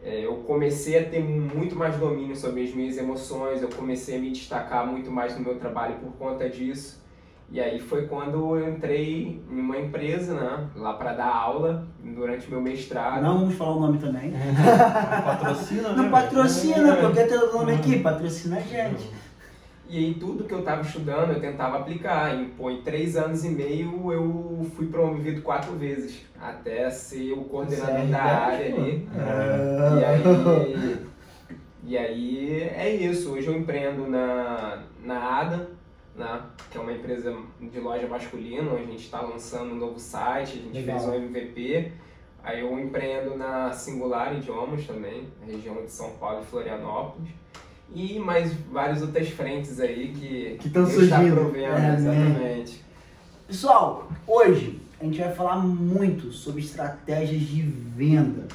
eu 0.05 0.35
comecei 0.47 0.99
a 0.99 1.03
ter 1.03 1.19
muito 1.19 1.75
mais 1.75 1.95
domínio 1.97 2.35
sobre 2.35 2.63
as 2.63 2.73
minhas 2.73 2.97
emoções, 2.97 3.61
eu 3.61 3.69
comecei 3.69 4.17
a 4.17 4.19
me 4.19 4.31
destacar 4.31 4.85
muito 4.85 5.09
mais 5.09 5.35
no 5.35 5.43
meu 5.43 5.55
trabalho 5.55 5.95
por 5.95 6.11
conta 6.13 6.47
disso. 6.49 7.03
E 7.51 7.61
aí 7.61 7.79
foi 7.79 8.07
quando 8.07 8.57
eu 8.57 8.69
entrei 8.69 9.41
em 9.49 9.59
uma 9.59 9.77
empresa, 9.77 10.33
né, 10.33 10.67
lá 10.75 10.93
para 10.93 11.13
dar 11.13 11.27
aula 11.27 11.87
durante 12.03 12.47
o 12.47 12.51
meu 12.51 12.61
mestrado. 12.61 13.21
Não 13.21 13.39
vamos 13.39 13.55
falar 13.55 13.75
o 13.75 13.79
nome 13.79 13.97
também. 13.99 14.33
Patrocina, 15.23 15.89
né? 15.89 15.95
Não 15.95 16.09
patrocina, 16.09 16.95
porque 16.97 17.23
tem 17.23 17.37
o 17.37 17.53
nome 17.53 17.73
aqui, 17.73 17.99
patrocina 17.99 18.57
a 18.57 18.61
gente. 18.61 19.11
E 19.87 19.97
aí 19.99 20.13
tudo 20.15 20.45
que 20.45 20.53
eu 20.53 20.59
estava 20.59 20.81
estudando 20.81 21.33
eu 21.33 21.39
tentava 21.39 21.77
aplicar. 21.77 22.35
E, 22.39 22.45
pô, 22.49 22.71
em 22.71 22.81
três 22.81 23.15
anos 23.15 23.43
e 23.43 23.49
meio 23.49 24.11
eu 24.11 24.65
fui 24.75 24.87
promovido 24.87 25.41
quatro 25.41 25.73
vezes, 25.73 26.25
até 26.39 26.89
ser 26.89 27.33
o 27.33 27.43
coordenador 27.45 28.01
é 28.01 28.05
da 28.05 28.23
área 28.23 28.73
ali. 28.73 29.07
Ah. 29.15 29.99
E 29.99 30.05
aí, 30.05 31.07
e 31.83 31.97
aí 31.97 32.61
é 32.75 32.95
isso. 32.95 33.31
Hoje 33.31 33.47
eu 33.47 33.55
empreendo 33.55 34.07
na, 34.07 34.83
na 35.03 35.39
ADA, 35.39 35.69
né, 36.15 36.41
que 36.71 36.77
é 36.77 36.81
uma 36.81 36.91
empresa 36.91 37.37
de 37.61 37.79
loja 37.79 38.07
masculina. 38.07 38.71
A 38.73 38.77
gente 38.77 39.03
está 39.03 39.21
lançando 39.21 39.73
um 39.73 39.75
novo 39.75 39.99
site, 39.99 40.57
a 40.57 40.61
gente 40.61 40.79
Legal. 40.79 40.99
fez 40.99 41.09
um 41.09 41.13
MVP. 41.13 41.91
Aí 42.43 42.59
eu 42.61 42.79
empreendo 42.79 43.35
na 43.35 43.71
Singular 43.71 44.35
Idiomas 44.35 44.85
também, 44.85 45.27
na 45.41 45.51
região 45.51 45.75
de 45.83 45.91
São 45.91 46.11
Paulo 46.11 46.41
e 46.41 46.45
Florianópolis. 46.45 47.29
E 47.93 48.19
mais 48.19 48.51
várias 48.71 49.01
outras 49.01 49.29
frentes 49.29 49.79
aí 49.79 50.09
que, 50.13 50.57
Que 50.59 50.69
tão 50.69 50.83
Deus 50.85 51.03
está 51.03 51.17
surgindo. 51.17 51.35
provendo, 51.35 51.63
É, 51.75 51.79
né? 51.79 51.95
exatamente. 51.97 52.81
Pessoal, 53.47 54.09
hoje 54.27 54.81
a 54.99 55.03
gente 55.05 55.19
vai 55.19 55.33
falar 55.33 55.57
muito 55.57 56.31
sobre 56.31 56.61
estratégias 56.61 57.41
de 57.41 57.61
venda. 57.61 58.47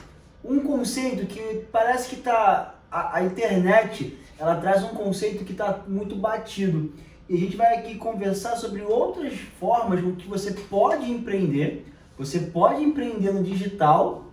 Um 0.44 0.60
conceito 0.60 1.26
que 1.26 1.64
parece 1.70 2.08
que 2.10 2.16
tá 2.16 2.75
a, 2.90 3.18
a 3.18 3.25
internet, 3.25 4.18
ela 4.38 4.56
traz 4.56 4.82
um 4.82 4.88
conceito 4.88 5.44
que 5.44 5.52
está 5.52 5.80
muito 5.87 6.16
batido. 6.16 6.92
E 7.28 7.34
a 7.34 7.38
gente 7.38 7.56
vai 7.56 7.78
aqui 7.78 7.94
conversar 7.94 8.56
sobre 8.56 8.82
outras 8.82 9.34
formas 9.60 10.00
com 10.02 10.16
que 10.16 10.26
você 10.26 10.50
pode 10.52 11.10
empreender. 11.10 11.87
Você 12.18 12.40
pode 12.40 12.82
empreender 12.82 13.32
no 13.32 13.42
digital 13.44 14.25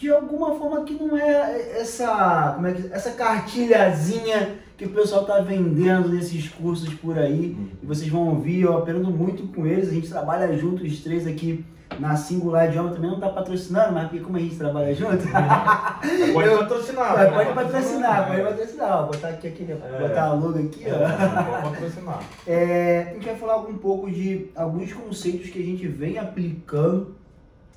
de 0.00 0.10
alguma 0.10 0.54
forma 0.58 0.82
que 0.84 0.94
não 0.94 1.14
é 1.14 1.78
essa, 1.78 2.52
como 2.54 2.66
é 2.66 2.72
que, 2.72 2.90
essa 2.90 3.10
cartilhazinha 3.10 4.54
que 4.78 4.86
o 4.86 4.90
pessoal 4.90 5.20
está 5.22 5.40
vendendo 5.40 6.08
nesses 6.08 6.48
cursos 6.48 6.94
por 6.94 7.18
aí. 7.18 7.54
E 7.82 7.86
vocês 7.86 8.08
vão 8.10 8.28
ouvir, 8.28 8.62
eu 8.62 8.78
aprendo 8.78 9.10
muito 9.10 9.42
com 9.54 9.66
eles. 9.66 9.90
A 9.90 9.92
gente 9.92 10.08
trabalha 10.08 10.56
junto, 10.56 10.82
os 10.82 11.00
três 11.00 11.26
aqui 11.26 11.66
na 11.98 12.16
Singular 12.16 12.68
Idioma 12.68 12.90
também 12.92 13.10
não 13.10 13.16
está 13.18 13.28
patrocinando, 13.28 13.92
mas 13.92 14.04
porque 14.04 14.20
como 14.24 14.38
a 14.38 14.40
gente 14.40 14.56
trabalha 14.56 14.94
junto, 14.94 15.18
Pode 16.32 16.48
Eu- 16.48 16.58
patrocinar. 16.60 17.12
Vai, 17.14 17.24
né? 17.26 17.30
pode 17.32 17.52
patrocinar, 17.52 18.26
pode 18.28 18.42
patrocinar. 18.42 18.96
Vou 19.02 19.06
botar 19.10 19.28
aqui, 19.28 19.48
aquele, 19.48 19.72
É. 19.72 19.98
botar 20.08 20.22
a 20.22 20.32
logo 20.32 20.58
aqui, 20.58 20.84
ó. 20.86 20.94
É, 20.94 21.44
Pode 21.60 21.62
patrocinar. 21.74 22.20
É, 22.46 23.06
a 23.10 23.14
gente 23.14 23.26
vai 23.26 23.34
falar 23.36 23.58
um 23.58 23.76
pouco 23.76 24.10
de 24.10 24.46
alguns 24.56 24.90
conceitos 24.94 25.50
que 25.50 25.58
a 25.60 25.64
gente 25.64 25.86
vem 25.86 26.16
aplicando 26.16 27.19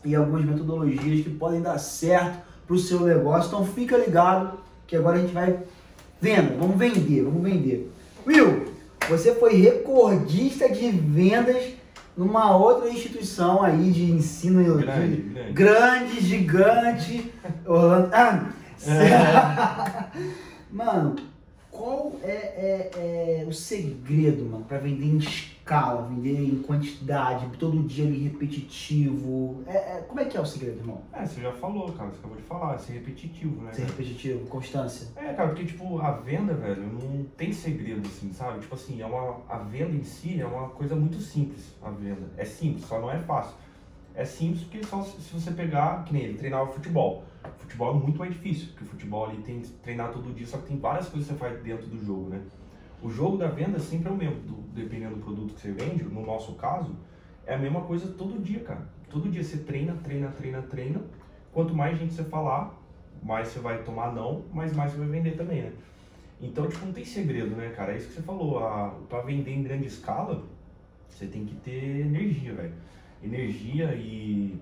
e 0.06 0.16
algumas 0.16 0.44
metodologias 0.46 1.24
que 1.24 1.30
podem 1.30 1.62
dar 1.62 1.78
certo 1.78 2.38
para 2.68 2.76
o 2.76 2.80
seu 2.80 3.00
negócio. 3.02 3.48
Então 3.48 3.66
fica 3.66 3.98
ligado 3.98 4.58
que 4.88 4.96
agora 4.96 5.18
a 5.18 5.22
gente 5.22 5.34
vai 5.34 5.58
venda, 6.22 6.56
vamos 6.60 6.78
vender, 6.78 7.24
vamos 7.24 7.44
vender. 7.44 7.92
Will, 8.26 8.66
você 9.10 9.34
foi 9.36 9.56
recordista 9.56 10.70
de 10.70 10.90
vendas 10.90 11.74
numa 12.16 12.56
outra 12.56 12.90
instituição 12.90 13.64
aí 13.64 13.92
de 13.92 14.12
ensino 14.12 14.64
Grande, 14.78 15.16
de- 15.18 15.22
grande. 15.34 15.52
grande, 15.54 16.20
gigante, 16.22 17.32
Orlando. 17.66 18.10
Ah, 18.14 18.50
certo. 18.78 20.20
Mano, 20.72 21.16
qual 21.72 22.14
é, 22.24 22.30
é- 22.32 23.42
é 23.42 23.46
o 23.48 23.54
segredo, 23.54 24.44
mano, 24.46 24.66
pra 24.68 24.78
vender 24.78 25.06
em 25.06 25.18
escala, 25.18 25.53
vender 26.10 26.44
em 26.44 26.62
quantidade, 26.62 27.48
todo 27.58 27.82
dia 27.84 28.06
ali 28.06 28.24
repetitivo? 28.24 29.64
É- 29.66 29.98
é- 29.98 30.06
como 30.08 30.20
é 30.20 30.26
que 30.26 30.36
é 30.36 30.42
o 30.42 30.46
segredo, 30.46 30.80
irmão? 30.80 31.02
É, 31.14 31.26
você 31.26 31.42
já 31.42 31.52
falou, 31.54 31.92
cara, 31.94 32.10
você 32.10 32.20
acabou 32.20 32.38
de 32.38 32.44
falar, 32.44 32.78
ser 32.78 32.94
repetitivo, 32.94 33.62
né? 33.62 33.72
Ser 33.72 33.82
cara? 33.82 33.92
repetitivo, 33.94 34.46
constância. 34.48 35.08
É, 35.16 35.34
cara, 35.34 35.50
porque, 35.50 35.66
tipo, 35.66 36.00
a 36.00 36.12
venda, 36.12 36.54
velho, 36.54 36.84
não 36.84 37.24
tem 37.38 37.54
segredo, 37.54 38.06
assim, 38.08 38.32
sabe? 38.34 38.60
Tipo 38.60 38.76
assim, 38.76 39.02
é 39.02 39.06
uma, 39.06 39.38
a 39.48 39.58
venda 39.60 39.96
em 39.96 40.04
si 40.04 40.40
é 40.40 40.46
uma 40.46 40.70
coisa 40.70 40.96
muito 40.96 41.20
simples, 41.22 41.74
a 41.82 41.90
venda. 41.90 42.30
É 42.38 42.46
simples, 42.46 42.86
só 42.86 43.00
não 43.00 43.10
é 43.10 43.20
fácil. 43.20 43.56
É 44.16 44.26
simples 44.26 44.64
porque 44.64 44.84
só 44.86 45.02
se 45.02 45.34
você 45.34 45.52
pegar, 45.52 46.04
que 46.04 46.14
nem 46.14 46.24
ele 46.24 46.38
treinava 46.38 46.72
futebol. 46.72 47.24
Futebol 47.58 47.96
é 47.96 48.00
muito 48.00 48.20
mais 48.20 48.32
difícil, 48.32 48.68
porque 48.68 48.84
o 48.84 48.88
futebol 48.88 49.26
ali 49.26 49.38
tem 49.38 49.62
que 49.62 49.70
treinar 49.70 50.12
todo 50.12 50.34
dia, 50.34 50.46
só 50.46 50.58
que 50.58 50.68
tem 50.68 50.78
várias 50.78 51.10
coisas 51.10 51.28
que 51.28 51.34
você 51.34 51.40
faz 51.40 51.62
dentro 51.64 51.88
do 51.88 52.04
jogo, 52.06 52.30
né? 52.30 52.42
O 53.04 53.10
jogo 53.10 53.38
da 53.38 53.48
venda 53.48 53.78
sempre 53.80 54.08
é 54.08 54.12
o 54.12 54.16
mesmo, 54.16 54.40
do- 54.42 54.64
dependendo 54.74 55.16
do 55.16 55.22
produto 55.22 55.54
que 55.54 55.60
você 55.62 55.72
vende, 55.74 56.04
no 56.06 56.26
nosso 56.26 56.54
caso, 56.54 56.96
é 57.46 57.54
a 57.54 57.58
mesma 57.58 57.82
coisa 57.82 58.08
todo 58.18 58.42
dia, 58.42 58.62
cara. 58.62 58.88
Todo 59.10 59.30
dia 59.30 59.44
você 59.44 59.58
treina, 59.58 59.94
treina, 60.02 60.30
treina, 60.30 60.62
treina. 60.62 61.02
Quanto 61.52 61.76
mais 61.76 62.00
gente 62.00 62.14
você 62.14 62.24
falar, 62.24 62.74
mais 63.22 63.50
você 63.50 63.60
vai 63.60 63.84
tomar 63.84 64.14
não, 64.14 64.44
mas 64.54 64.74
mais 64.74 64.94
você 64.94 64.98
vai 65.00 65.10
vender 65.10 65.36
também, 65.36 65.64
né? 65.64 65.74
Então, 66.42 66.68
tipo, 66.68 66.86
não 66.86 66.94
tem 66.94 67.04
segredo, 67.06 67.56
né, 67.56 67.70
cara? 67.76 67.92
É 67.94 67.98
isso 67.98 68.08
que 68.08 68.14
você 68.14 68.22
falou. 68.22 68.60
A, 68.66 68.90
pra 69.10 69.22
vender 69.22 69.52
em 69.52 69.64
grande 69.64 69.88
escala, 69.88 70.44
você 71.10 71.28
tem 71.28 71.46
que 71.46 71.56
ter 71.56 72.02
energia, 72.02 72.54
velho. 72.54 72.74
Energia 73.22 73.94
e 73.96 74.58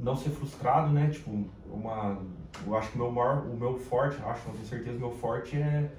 não 0.00 0.16
ser 0.16 0.30
frustrado, 0.30 0.92
né? 0.92 1.08
Tipo, 1.10 1.30
uma. 1.70 2.20
Eu 2.66 2.76
acho 2.76 2.90
que 2.90 2.98
meu 2.98 3.10
maior, 3.10 3.46
o 3.46 3.56
meu 3.56 3.78
forte, 3.78 4.18
acho, 4.24 4.46
não 4.48 4.54
tenho 4.54 4.66
certeza, 4.66 4.96
o 4.96 5.00
meu 5.00 5.10
forte 5.12 5.56
é. 5.56 5.90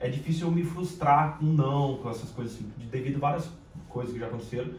É 0.00 0.08
difícil 0.08 0.46
eu 0.46 0.52
me 0.52 0.62
frustrar 0.62 1.38
com 1.38 1.46
não, 1.46 1.96
com 1.98 2.08
essas 2.10 2.30
coisas 2.30 2.54
assim, 2.54 2.70
de- 2.78 2.86
devido 2.86 3.16
a 3.16 3.20
várias 3.20 3.50
coisas 3.88 4.12
que 4.14 4.20
já 4.20 4.26
aconteceram. 4.26 4.70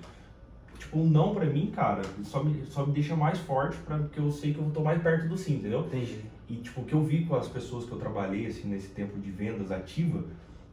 Tipo, 0.78 1.00
um 1.00 1.10
não 1.10 1.36
pra 1.36 1.46
mim, 1.46 1.72
cara, 1.76 2.02
só 2.24 2.42
me, 2.42 2.66
só 2.68 2.86
me 2.86 2.94
deixa 2.94 3.16
mais 3.16 3.38
forte, 3.40 3.78
pra, 3.80 3.98
porque 3.98 4.20
eu 4.20 4.32
sei 4.32 4.54
que 4.54 4.60
eu 4.60 4.72
tô 4.74 4.82
mais 4.82 5.02
perto 5.02 5.28
do 5.28 5.38
sim, 5.38 5.56
entendeu? 5.56 5.82
Entendi. 5.82 6.22
E 6.48 6.56
tipo, 6.56 6.82
o 6.82 6.86
que 6.86 6.94
eu 6.94 7.04
vi 7.04 7.26
com 7.26 7.36
as 7.36 7.48
pessoas 7.50 7.86
que 7.86 7.92
eu 7.92 7.98
trabalhei 8.00 8.46
assim 8.48 8.70
nesse 8.70 8.88
tempo 8.90 9.20
de 9.20 9.30
vendas 9.30 9.72
ativa 9.72 10.24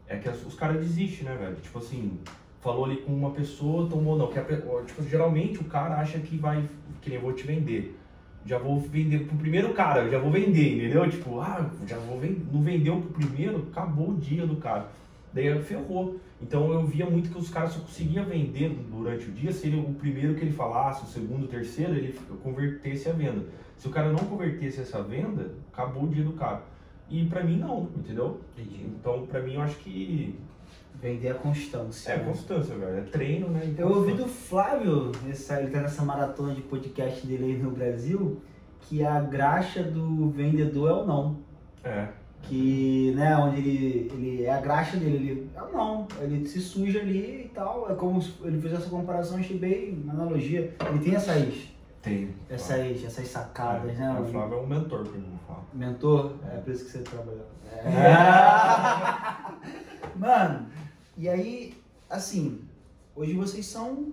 é 0.07 0.17
que 0.17 0.29
as- 0.29 0.47
os 0.47 0.55
caras 0.55 0.79
desistem, 0.81 1.25
né, 1.25 1.35
velho? 1.37 1.57
Tipo 1.57 1.79
assim, 1.81 2.19
falou 2.61 2.85
ali 2.85 2.99
com 2.99 3.13
uma 3.13 3.31
pessoa, 3.33 3.89
tomou 3.91 4.17
não. 4.17 4.29
Que 4.29 4.39
a 4.39 4.45
tipo, 4.45 5.03
geralmente 5.09 5.59
o 5.59 5.65
cara 5.65 5.97
acha 5.97 6.21
que 6.21 6.37
vai, 6.37 6.63
que 7.03 7.11
nem 7.11 7.19
eu 7.19 7.23
vou 7.23 7.33
te 7.33 7.43
vender. 7.45 7.99
Já 8.47 8.59
vou 8.59 8.81
vender 8.81 9.27
pro 9.27 9.37
primeiro 9.37 9.75
cara, 9.75 10.03
eu 10.03 10.11
já 10.11 10.19
vou 10.19 10.31
vender, 10.31 10.77
entendeu? 10.77 11.11
Tipo, 11.11 11.41
ah, 11.41 11.69
já 11.87 11.99
vou 11.99 12.19
vender. 12.19 12.47
Não 12.53 12.63
vendeu 12.63 13.01
pro 13.01 13.27
primeiro, 13.27 13.67
acabou 13.71 14.11
o 14.11 14.17
dia 14.17 14.47
do 14.47 14.57
cara. 14.57 14.89
Daí 15.33 15.63
ferrou. 15.63 16.19
Então 16.41 16.73
eu 16.73 16.87
via 16.87 17.05
muito 17.05 17.31
que 17.31 17.39
os 17.39 17.51
caras 17.51 17.73
só 17.73 17.81
conseguiam 17.81 18.25
vender 18.25 18.69
durante 18.91 19.29
o 19.29 19.33
dia 19.33 19.53
se 19.53 19.67
ele, 19.67 19.81
o 19.81 19.95
primeiro 19.95 20.35
que 20.35 20.43
ele 20.43 20.53
falasse, 20.53 21.05
o 21.05 21.07
segundo, 21.07 21.45
o 21.45 21.49
terceiro, 21.49 21.95
ele 21.95 22.19
convertesse 22.43 23.09
a 23.09 23.13
venda. 23.13 23.45
Se 23.77 23.89
o 23.89 23.91
cara 23.91 24.11
não 24.11 24.21
convertesse 24.21 24.81
essa 24.81 25.03
venda, 25.03 25.55
acabou 25.73 26.05
o 26.05 26.09
dia 26.09 26.25
do 26.25 26.33
cara. 26.33 26.63
E 27.11 27.25
pra 27.27 27.43
mim 27.43 27.59
não, 27.59 27.91
entendeu? 27.97 28.41
Entendi. 28.57 28.85
Então 28.85 29.27
pra 29.27 29.41
mim 29.43 29.55
eu 29.55 29.63
acho 29.63 29.77
que 29.77 30.39
Vender 31.01 31.31
a 31.31 31.35
constância. 31.35 32.13
é 32.13 32.17
né? 32.19 32.25
constância, 32.25 32.75
velho. 32.75 32.99
É 32.99 33.03
treino, 33.03 33.49
né? 33.49 33.75
Eu 33.77 33.89
ouvi 33.89 34.13
do 34.15 34.27
Flávio, 34.27 35.13
essa- 35.29 35.61
ele 35.61 35.71
tá 35.71 35.81
nessa 35.81 36.03
maratona 36.03 36.55
de 36.55 36.63
podcast 36.63 37.27
dele 37.27 37.45
aí 37.45 37.59
no 37.63 37.71
Brasil, 37.71 38.41
que 38.81 39.05
a 39.05 39.21
graxa 39.21 39.83
do 39.83 40.31
vendedor 40.31 40.91
é 40.91 40.95
o 40.95 41.07
não. 41.07 41.39
É. 41.85 42.09
Que, 42.43 43.13
né, 43.17 43.37
onde 43.37 43.59
ele, 43.59 44.11
ele 44.15 44.45
é 44.45 44.53
a 44.53 44.61
graxa 44.61 44.97
dele, 44.97 45.17
ele 45.17 45.51
é 45.55 45.63
o 45.63 45.73
não, 45.73 46.07
ele 46.21 46.47
se 46.47 46.61
suja 46.61 47.01
ali 47.01 47.47
e 47.47 47.51
tal. 47.55 47.91
É 47.91 47.95
como 47.95 48.23
se 48.23 48.33
ele 48.45 48.61
fez 48.61 48.73
essa 48.75 48.89
comparação, 48.89 49.39
achei 49.39 49.59
bem 49.59 50.01
uma 50.05 50.13
analogia. 50.13 50.75
Ele 50.89 50.99
tem 51.01 51.15
essas, 51.15 51.69
Tem. 52.01 52.31
essas, 52.49 53.05
essas 53.05 53.29
sacadas, 53.29 53.97
né? 53.99 54.05
É, 54.05 54.09
mano? 54.13 54.25
o 54.25 54.29
Flávio 54.29 54.59
é 54.59 54.61
um 54.61 54.67
mentor 54.67 55.03
pra 55.05 55.19
mim, 55.19 55.39
fala. 55.47 55.65
Mentor? 55.75 56.35
É 56.53 56.57
por 56.59 56.73
isso 56.73 56.85
que 56.85 56.91
você 56.93 56.99
trabalhou. 57.01 57.47
É. 57.73 57.83
Mano, 60.17 60.67
e 61.17 61.29
aí, 61.29 61.75
assim, 62.11 62.61
hoje 63.15 63.33
vocês 63.35 63.67
são 63.67 64.13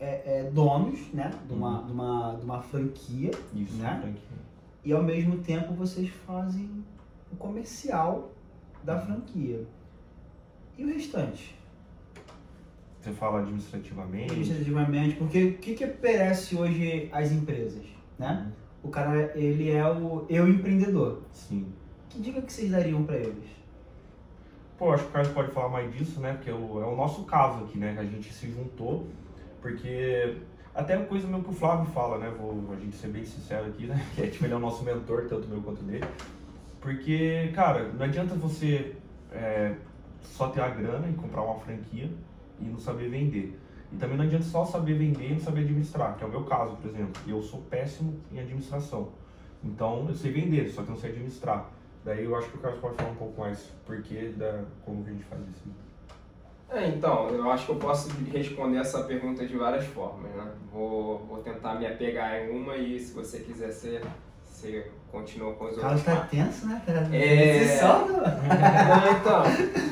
é, 0.00 0.40
é, 0.46 0.50
donos, 0.50 1.00
né, 1.12 1.30
de 1.46 1.52
uma, 1.52 1.82
de, 1.82 1.92
uma, 1.92 2.36
de 2.36 2.44
uma 2.44 2.62
franquia 2.62 3.30
Isso, 3.54 3.76
Né? 3.76 4.14
que- 4.14 4.88
e 4.88 4.92
ao 4.92 5.02
mesmo 5.02 5.38
tempo 5.38 5.74
vocês 5.74 6.08
fazem 6.26 6.70
o 7.32 7.36
comercial 7.36 8.30
da 8.84 8.98
franquia. 9.00 9.66
E 10.78 10.84
o 10.84 10.88
restante? 10.88 11.54
Você 13.00 13.12
fala 13.12 13.40
administrativamente. 13.40 14.30
Administrativamente, 14.32 15.16
porque 15.16 15.44
o 15.44 15.58
que, 15.58 15.74
que 15.74 15.86
perece 15.86 16.56
hoje 16.56 17.08
as 17.12 17.32
empresas, 17.32 17.84
né? 18.18 18.50
O 18.82 18.88
cara, 18.88 19.32
ele 19.36 19.70
é 19.70 19.84
o 19.90 20.24
eu 20.28 20.48
empreendedor. 20.48 21.22
Sim. 21.32 21.66
Que 22.08 22.20
dica 22.20 22.40
que 22.40 22.52
vocês 22.52 22.70
dariam 22.70 23.02
pra 23.04 23.16
eles? 23.16 23.44
Pô, 24.78 24.92
acho 24.92 25.02
que 25.02 25.10
o 25.10 25.12
Carlos 25.12 25.32
pode 25.32 25.50
falar 25.50 25.68
mais 25.68 25.92
disso, 25.92 26.20
né? 26.20 26.34
Porque 26.34 26.50
é 26.50 26.54
o, 26.54 26.80
é 26.80 26.86
o 26.86 26.94
nosso 26.94 27.24
caso 27.24 27.64
aqui, 27.64 27.76
né? 27.76 27.96
A 27.98 28.04
gente 28.04 28.32
se 28.32 28.48
juntou, 28.48 29.08
porque 29.60 30.36
até 30.72 30.96
coisa 30.98 31.26
mesmo 31.26 31.42
que 31.42 31.50
o 31.50 31.52
Flávio 31.52 31.86
fala, 31.86 32.18
né? 32.18 32.32
Vou 32.38 32.72
a 32.72 32.76
gente 32.76 32.94
ser 32.94 33.08
bem 33.08 33.24
sincero 33.24 33.66
aqui, 33.66 33.86
né? 33.86 34.00
Que 34.14 34.28
tipo, 34.28 34.44
ele 34.44 34.54
é 34.54 34.56
o 34.56 34.60
nosso 34.60 34.84
mentor, 34.84 35.26
tanto 35.28 35.48
meu 35.48 35.60
quanto 35.60 35.82
dele. 35.82 36.04
Porque, 36.80 37.50
cara, 37.56 37.88
não 37.92 38.04
adianta 38.04 38.36
você 38.36 38.94
é, 39.32 39.74
só 40.22 40.48
ter 40.48 40.60
a 40.60 40.68
grana 40.68 41.08
e 41.08 41.12
comprar 41.14 41.42
uma 41.42 41.58
franquia 41.58 42.08
e 42.60 42.64
não 42.64 42.78
saber 42.78 43.10
vender. 43.10 43.58
E 43.92 43.96
também 43.96 44.16
não 44.16 44.24
adianta 44.24 44.44
só 44.44 44.64
saber 44.64 44.94
vender 44.94 45.30
e 45.30 45.32
não 45.32 45.40
saber 45.40 45.62
administrar, 45.62 46.16
que 46.16 46.22
é 46.22 46.26
o 46.28 46.30
meu 46.30 46.44
caso, 46.44 46.76
por 46.76 46.88
exemplo. 46.88 47.20
Eu 47.26 47.42
sou 47.42 47.62
péssimo 47.62 48.20
em 48.30 48.38
administração. 48.38 49.08
Então, 49.64 50.06
eu 50.08 50.14
sei 50.14 50.30
vender, 50.30 50.68
só 50.68 50.82
que 50.82 50.90
não 50.90 50.96
sei 50.96 51.10
administrar. 51.10 51.68
Daí 52.08 52.24
eu 52.24 52.34
acho 52.36 52.48
que 52.48 52.56
o 52.56 52.60
Carlos 52.60 52.80
pode 52.80 52.94
falar 52.96 53.10
um 53.10 53.14
pouco 53.16 53.38
mais 53.38 53.68
porque 53.84 54.32
da 54.38 54.60
como 54.82 55.04
que 55.04 55.10
a 55.10 55.12
gente 55.12 55.24
faz 55.24 55.42
isso. 55.42 55.64
É, 56.70 56.88
então, 56.88 57.28
eu 57.28 57.50
acho 57.50 57.66
que 57.66 57.72
eu 57.72 57.76
posso 57.76 58.08
responder 58.32 58.78
essa 58.78 59.02
pergunta 59.04 59.46
de 59.46 59.54
várias 59.58 59.84
formas, 59.88 60.30
né? 60.32 60.46
Vou, 60.72 61.18
vou 61.28 61.36
tentar 61.42 61.74
me 61.74 61.86
apegar 61.86 62.34
em 62.40 62.48
uma 62.50 62.78
e 62.78 62.98
se 62.98 63.12
você 63.12 63.40
quiser, 63.40 63.70
você, 63.72 64.00
você 64.42 64.90
continua 65.12 65.52
com 65.52 65.66
os 65.66 65.76
O 65.76 65.80
Carlos 65.82 66.00
outros. 66.00 66.18
tá 66.22 66.26
tenso, 66.30 66.66
né, 66.66 66.80
cara? 66.86 67.06
É. 67.12 67.64
Você. 67.64 67.84
Não, 67.84 68.08
então, 69.12 69.42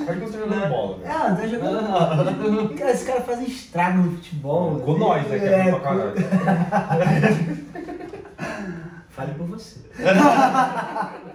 Pode 0.06 0.20
continuar 0.20 0.49
jogando 0.49 0.68
bola, 0.70 0.96
velho. 0.99 1.11
Ah, 1.12 1.37
tá 1.37 1.46
jogando. 1.46 2.75
Cara, 2.78 2.90
esse 2.92 3.04
cara 3.06 3.20
faz 3.20 3.40
estrago 3.46 3.99
no 3.99 4.12
futebol. 4.12 4.80
Com 4.80 4.96
nós, 4.96 5.23
né? 5.28 5.38
Que 5.38 5.44
é 5.44 5.70
bom 5.70 5.80
pra 5.80 5.90
com- 5.90 5.99
caralho. 5.99 6.14
Fale 9.11 9.35
por 9.35 9.46
você. 9.46 9.80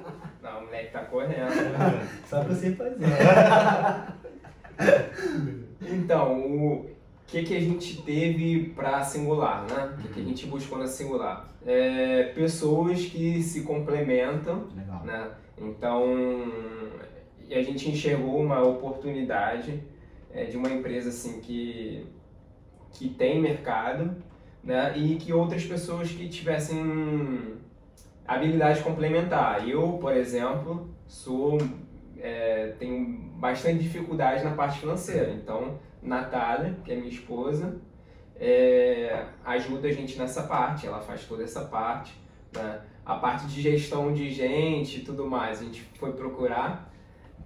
moleque 0.91 0.93
tá 0.93 1.00
correndo. 1.05 1.51
Só 2.27 2.43
pra 2.43 2.53
você 2.53 2.75
fazer. 2.75 3.05
Então, 5.81 6.39
o 6.39 6.89
que, 7.25 7.43
que 7.43 7.55
a 7.55 7.60
gente 7.60 8.01
teve 8.03 8.69
para 8.75 9.03
singular, 9.03 9.65
né? 9.67 9.95
O 9.98 10.01
que, 10.01 10.10
que 10.10 10.19
a 10.19 10.24
gente 10.24 10.45
buscou 10.48 10.77
na 10.77 10.88
singular? 10.88 11.50
É, 11.65 12.24
pessoas 12.36 13.05
que 13.05 13.41
se 13.41 13.62
complementam, 13.62 14.67
Legal. 14.75 15.03
né? 15.03 15.31
Então, 15.57 16.51
e 17.48 17.55
a 17.55 17.62
gente 17.63 17.89
enxergou 17.89 18.41
uma 18.41 18.62
oportunidade 18.62 19.81
é, 20.33 20.45
de 20.45 20.57
uma 20.57 20.69
empresa 20.69 21.10
assim 21.10 21.39
que, 21.39 22.05
que 22.93 23.10
tem 23.10 23.39
mercado, 23.41 24.15
né? 24.63 24.93
E 24.98 25.15
que 25.15 25.31
outras 25.31 25.63
pessoas 25.65 26.12
que 26.12 26.27
tivessem 26.27 27.60
habilidade 28.33 28.81
complementar. 28.81 29.67
Eu, 29.67 29.93
por 29.93 30.15
exemplo, 30.15 30.89
sou 31.07 31.57
é, 32.21 32.73
tenho 32.79 33.31
bastante 33.35 33.79
dificuldade 33.79 34.43
na 34.43 34.51
parte 34.51 34.79
financeira. 34.79 35.31
Então, 35.31 35.79
Natália, 36.01 36.77
que 36.85 36.91
é 36.91 36.95
minha 36.95 37.09
esposa, 37.09 37.79
é, 38.39 39.25
ajuda 39.43 39.88
a 39.88 39.91
gente 39.91 40.17
nessa 40.17 40.43
parte. 40.43 40.88
Ela 40.88 41.01
faz 41.01 41.25
toda 41.25 41.43
essa 41.43 41.61
parte. 41.65 42.13
Né? 42.55 42.81
A 43.05 43.15
parte 43.15 43.47
de 43.47 43.61
gestão 43.61 44.13
de 44.13 44.29
gente 44.29 45.00
e 45.00 45.03
tudo 45.03 45.27
mais, 45.27 45.59
a 45.59 45.63
gente 45.63 45.81
foi 45.95 46.13
procurar. 46.13 46.91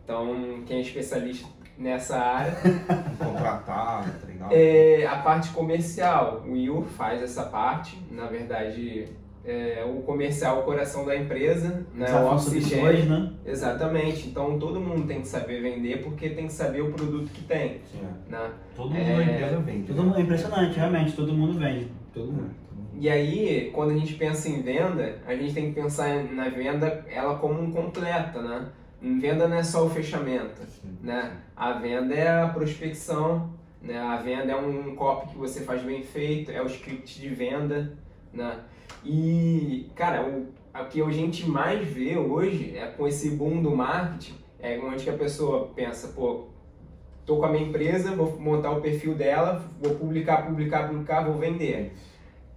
Então, 0.03 0.61
quem 0.65 0.77
é 0.77 0.81
especialista 0.81 1.47
nessa 1.77 2.17
área 2.17 2.55
Contratar, 3.19 4.09
treinar. 4.21 4.49
é 4.51 5.05
a 5.05 5.17
parte 5.17 5.49
comercial. 5.49 6.43
O 6.45 6.51
Will 6.51 6.83
faz 6.83 7.21
essa 7.21 7.45
parte. 7.45 7.99
Na 8.11 8.27
verdade, 8.27 9.09
é, 9.45 9.85
o 9.87 10.01
comercial 10.01 10.59
o 10.59 10.63
coração 10.63 11.05
da 11.05 11.15
empresa, 11.15 11.85
né? 11.93 12.05
O 12.11 12.33
oxigênio. 12.33 12.85
hoje, 12.85 13.03
né? 13.03 13.31
Exatamente. 13.45 14.27
Então 14.27 14.57
todo 14.57 14.79
mundo 14.79 15.05
tem 15.07 15.21
que 15.21 15.27
saber 15.27 15.61
vender 15.61 16.01
porque 16.03 16.29
tem 16.29 16.47
que 16.47 16.53
saber 16.53 16.81
o 16.81 16.91
produto 16.91 17.29
que 17.31 17.43
tem. 17.43 17.79
Sim, 17.91 17.99
é. 18.01 18.31
Né? 18.31 18.51
Todo 18.75 18.89
mundo 18.89 18.99
É. 18.99 19.25
na 19.25 19.31
empresa 19.33 19.57
vende. 19.59 19.87
Todo 19.87 20.03
mundo, 20.03 20.17
é 20.17 20.21
impressionante, 20.21 20.75
realmente. 20.77 21.13
Todo 21.13 21.33
mundo 21.33 21.59
vende. 21.59 21.87
Todo 22.13 22.31
mundo. 22.31 22.49
E 22.99 23.09
aí, 23.09 23.71
quando 23.73 23.91
a 23.91 23.97
gente 23.97 24.13
pensa 24.15 24.47
em 24.49 24.61
venda, 24.61 25.17
a 25.27 25.35
gente 25.35 25.53
tem 25.53 25.67
que 25.69 25.79
pensar 25.81 26.23
na 26.23 26.47
venda 26.49 27.05
ela 27.09 27.35
como 27.37 27.61
um 27.61 27.69
completa, 27.71 28.41
né? 28.41 28.67
Venda 29.19 29.47
não 29.47 29.57
é 29.57 29.63
só 29.63 29.85
o 29.85 29.89
fechamento, 29.89 30.61
Sim. 30.67 30.97
né? 31.03 31.33
A 31.55 31.73
venda 31.73 32.15
é 32.15 32.41
a 32.41 32.47
prospecção, 32.47 33.49
né? 33.81 33.99
A 33.99 34.15
venda 34.15 34.53
é 34.53 34.55
um 34.55 34.95
copy 34.95 35.29
que 35.29 35.37
você 35.37 35.61
faz 35.61 35.83
bem 35.83 36.01
feito, 36.01 36.51
é 36.51 36.61
o 36.61 36.65
script 36.65 37.19
de 37.19 37.27
venda, 37.29 37.93
né? 38.33 38.59
E, 39.03 39.89
cara, 39.95 40.23
o, 40.23 40.47
o 40.79 40.85
que 40.85 41.01
a 41.01 41.09
gente 41.11 41.47
mais 41.49 41.87
vê 41.87 42.17
hoje 42.17 42.75
é 42.75 42.87
com 42.87 43.07
esse 43.07 43.31
boom 43.31 43.61
do 43.61 43.75
marketing, 43.75 44.35
é 44.59 44.79
onde 44.79 45.03
que 45.03 45.09
a 45.09 45.17
pessoa 45.17 45.67
pensa, 45.75 46.09
pô, 46.09 46.47
tô 47.25 47.37
com 47.37 47.45
a 47.45 47.49
minha 47.49 47.65
empresa, 47.65 48.15
vou 48.15 48.39
montar 48.39 48.71
o 48.71 48.81
perfil 48.81 49.15
dela, 49.15 49.63
vou 49.81 49.95
publicar, 49.95 50.45
publicar, 50.45 50.87
publicar, 50.87 51.21
vou 51.23 51.35
vender. 51.35 51.93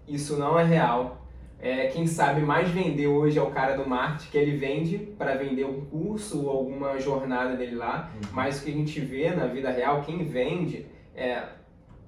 Isso 0.07 0.37
não 0.37 0.59
é 0.59 0.65
real. 0.65 1.19
É, 1.61 1.89
quem 1.89 2.07
sabe 2.07 2.41
mais 2.41 2.71
vender 2.71 3.09
hoje 3.09 3.39
é 3.39 3.43
o 3.43 3.51
cara 3.51 3.77
do 3.77 3.89
marketing, 3.89 4.31
que 4.31 4.39
ele 4.39 4.57
vende 4.57 4.99
para 5.19 5.35
vender 5.35 5.65
um 5.65 5.81
curso 5.87 6.45
ou 6.45 6.51
alguma 6.51 6.99
jornada 7.01 7.57
dele 7.57 7.75
lá. 7.75 8.11
Uhum. 8.15 8.21
Mas 8.33 8.61
o 8.61 8.65
que 8.65 8.71
a 8.71 8.75
gente 8.75 9.01
vê 9.01 9.31
na 9.31 9.47
vida 9.47 9.71
real, 9.71 10.03
quem 10.03 10.25
vende, 10.25 10.87
é 11.17 11.43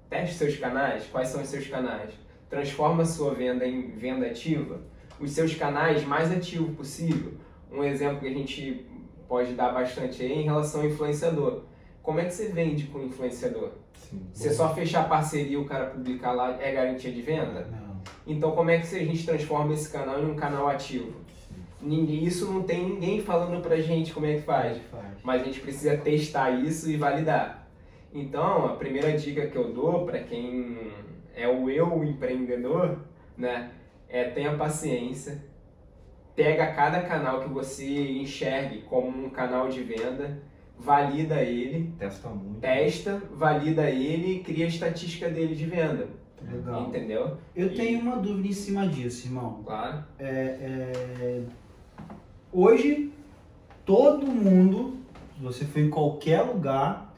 teste 0.09 0.37
seus 0.37 0.57
canais. 0.57 1.07
Quais 1.11 1.29
são 1.29 1.43
os 1.43 1.49
seus 1.49 1.67
canais? 1.67 2.11
Transforma 2.51 3.05
a 3.05 3.07
sua 3.07 3.33
venda 3.33 3.65
em 3.65 3.93
venda 3.93 4.27
ativa. 4.27 4.81
Os 5.21 5.31
seus 5.31 5.55
canais 5.55 6.05
mais 6.05 6.33
ativos 6.33 6.77
possível. 6.77 7.35
Um 7.71 7.85
exemplo 7.85 8.19
que 8.19 8.27
a 8.27 8.35
gente 8.35 8.85
pode 9.29 9.53
dar 9.53 9.73
bastante 9.73 10.21
aí 10.23 10.33
é 10.33 10.35
em 10.35 10.43
relação 10.43 10.81
ao 10.81 10.89
influenciador. 10.89 11.63
Como 12.03 12.19
é 12.19 12.25
que 12.25 12.35
você 12.35 12.49
vende 12.49 12.89
com 12.89 13.01
influenciador? 13.05 13.71
Sim. 13.95 14.27
Você 14.33 14.51
só 14.53 14.75
fechar 14.75 15.09
parceria 15.09 15.53
e 15.53 15.57
o 15.57 15.65
cara 15.65 15.87
publicar 15.87 16.33
lá 16.33 16.61
é 16.61 16.73
garantia 16.73 17.13
de 17.13 17.23
venda? 17.23 17.69
Não. 17.71 18.01
Então 18.27 18.51
como 18.51 18.71
é 18.71 18.79
que 18.79 18.97
a 18.97 18.99
gente 18.99 19.25
transforma 19.25 19.73
esse 19.73 19.89
canal 19.89 20.21
em 20.21 20.27
um 20.29 20.35
canal 20.35 20.69
ativo? 20.69 21.13
Ninguém, 21.81 22.25
isso 22.25 22.51
não 22.51 22.65
tem 22.65 22.85
ninguém 22.85 23.23
falando 23.23 23.63
pra 23.63 23.77
gente 23.77 24.13
como 24.13 24.27
é 24.27 24.35
que 24.35 24.43
faz, 24.43 24.77
Faz. 24.91 25.05
mas 25.23 25.41
a 25.41 25.45
gente 25.45 25.61
precisa 25.61 25.97
testar 25.97 26.51
isso 26.51 26.91
e 26.91 26.97
validar. 26.97 27.67
Então, 28.13 28.67
a 28.67 28.75
primeira 28.75 29.17
dica 29.17 29.47
que 29.47 29.57
eu 29.57 29.73
dou 29.73 30.05
para 30.05 30.19
quem 30.19 30.91
é 31.41 31.49
o 31.49 31.69
eu 31.71 32.03
empreendedor, 32.05 32.99
né, 33.37 33.71
é 34.09 34.25
tenha 34.25 34.57
paciência, 34.57 35.43
pega 36.35 36.73
cada 36.73 37.03
canal 37.03 37.41
que 37.41 37.49
você 37.49 38.13
enxergue 38.13 38.83
como 38.83 39.27
um 39.27 39.31
canal 39.31 39.69
de 39.69 39.83
venda, 39.83 40.39
valida 40.79 41.43
ele, 41.43 41.93
Testa 41.99 42.29
muito. 42.29 42.61
testa, 42.61 43.23
valida 43.35 43.91
ele 43.91 44.37
e 44.37 44.41
cria 44.43 44.65
a 44.65 44.69
estatística 44.69 45.29
dele 45.29 45.55
de 45.55 45.67
venda, 45.67 46.09
Legal. 46.51 46.89
entendeu? 46.89 47.37
Eu 47.55 47.75
tenho 47.75 48.01
uma 48.01 48.17
dúvida 48.17 48.49
em 48.49 48.53
cima 48.53 48.87
disso, 48.89 49.27
irmão. 49.27 49.63
Claro. 49.65 50.05
É, 50.19 51.43
Hoje, 52.53 53.13
todo 53.85 54.27
mundo, 54.27 54.97
se 55.37 55.43
você 55.43 55.65
for 55.65 55.79
em 55.81 55.89
qualquer 55.91 56.43
lugar, 56.43 57.15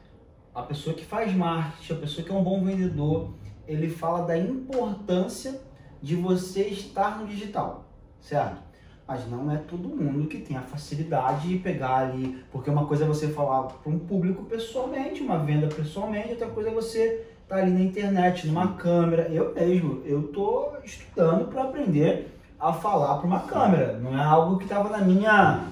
a 0.54 0.62
pessoa 0.62 0.94
que 0.94 1.04
faz 1.04 1.32
marketing, 1.34 1.92
a 1.94 1.96
pessoa 1.96 2.24
que 2.26 2.30
é 2.30 2.34
um 2.34 2.42
bom 2.42 2.62
vendedor, 2.62 3.30
ele 3.66 3.88
fala 3.88 4.26
da 4.26 4.36
importância 4.36 5.60
de 6.00 6.16
você 6.16 6.62
estar 6.62 7.18
no 7.18 7.26
digital, 7.26 7.84
certo? 8.20 8.62
Mas 9.06 9.28
não 9.28 9.50
é 9.50 9.56
todo 9.56 9.88
mundo 9.88 10.26
que 10.26 10.38
tem 10.38 10.56
a 10.56 10.62
facilidade 10.62 11.48
de 11.48 11.58
pegar 11.58 11.96
ali, 11.96 12.42
porque 12.50 12.70
uma 12.70 12.86
coisa 12.86 13.04
é 13.04 13.06
você 13.06 13.28
falar 13.28 13.64
para 13.64 13.92
um 13.92 13.98
público 13.98 14.44
pessoalmente, 14.44 15.22
uma 15.22 15.38
venda 15.38 15.68
pessoalmente, 15.68 16.30
outra 16.30 16.48
coisa 16.48 16.70
é 16.70 16.72
você 16.72 17.26
estar 17.42 17.56
ali 17.56 17.70
na 17.70 17.80
internet, 17.80 18.46
numa 18.46 18.74
câmera. 18.74 19.28
Eu 19.28 19.54
mesmo, 19.54 20.02
eu 20.04 20.28
tô 20.28 20.72
estudando 20.84 21.48
para 21.48 21.64
aprender 21.64 22.38
a 22.58 22.72
falar 22.72 23.16
para 23.16 23.26
uma 23.26 23.40
câmera. 23.40 23.98
Não 23.98 24.16
é 24.16 24.24
algo 24.24 24.56
que 24.56 24.64
estava 24.64 24.88
na 24.88 25.04
minha 25.04 25.68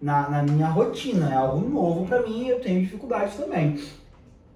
na, 0.00 0.28
na 0.28 0.42
minha 0.42 0.66
rotina, 0.66 1.32
é 1.32 1.36
algo 1.36 1.66
novo 1.68 2.04
para 2.04 2.22
mim. 2.22 2.48
Eu 2.48 2.60
tenho 2.60 2.80
dificuldade 2.80 3.36
também. 3.36 3.80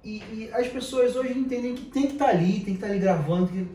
E, 0.07 0.19
e 0.33 0.51
as 0.53 0.69
pessoas 0.69 1.17
hoje 1.17 1.37
entendem 1.37 1.75
que 1.75 1.87
tem 1.87 2.07
que 2.07 2.13
estar 2.13 2.29
ali, 2.29 2.53
tem 2.55 2.63
que 2.65 2.71
estar 2.75 2.87
ali 2.87 2.99
gravando. 3.01 3.49
que- 3.49 3.67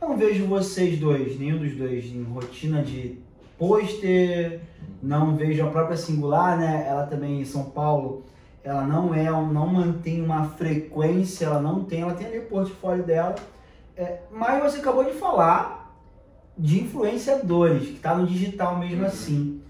não 0.00 0.16
vejo 0.16 0.46
vocês 0.46 0.98
dois, 0.98 1.38
nenhum 1.38 1.58
dos 1.58 1.76
dois, 1.76 2.06
em 2.06 2.22
rotina 2.22 2.82
de 2.82 3.18
pôster. 3.58 4.60
Não 5.02 5.36
vejo 5.36 5.62
a 5.66 5.70
própria 5.70 5.96
Singular, 5.98 6.58
né? 6.58 6.86
Ela 6.88 7.04
também 7.06 7.40
em 7.40 7.44
São 7.44 7.64
Paulo, 7.64 8.24
ela 8.64 8.86
não 8.86 9.14
é, 9.14 9.30
não 9.30 9.66
mantém 9.66 10.22
uma 10.22 10.44
frequência, 10.48 11.44
ela 11.44 11.60
não 11.60 11.84
tem, 11.84 12.00
ela 12.00 12.14
tem 12.14 12.26
ali 12.26 12.38
o 12.38 12.46
portfólio 12.46 13.04
dela. 13.04 13.34
É, 13.96 14.20
mas 14.30 14.62
você 14.62 14.78
acabou 14.80 15.04
de 15.04 15.12
falar 15.12 15.94
de 16.56 16.80
influenciadores, 16.82 17.88
que 17.88 17.94
está 17.96 18.14
no 18.14 18.26
digital 18.26 18.78
mesmo 18.78 19.00
Uhum. 19.02 19.06
assim. 19.06 19.60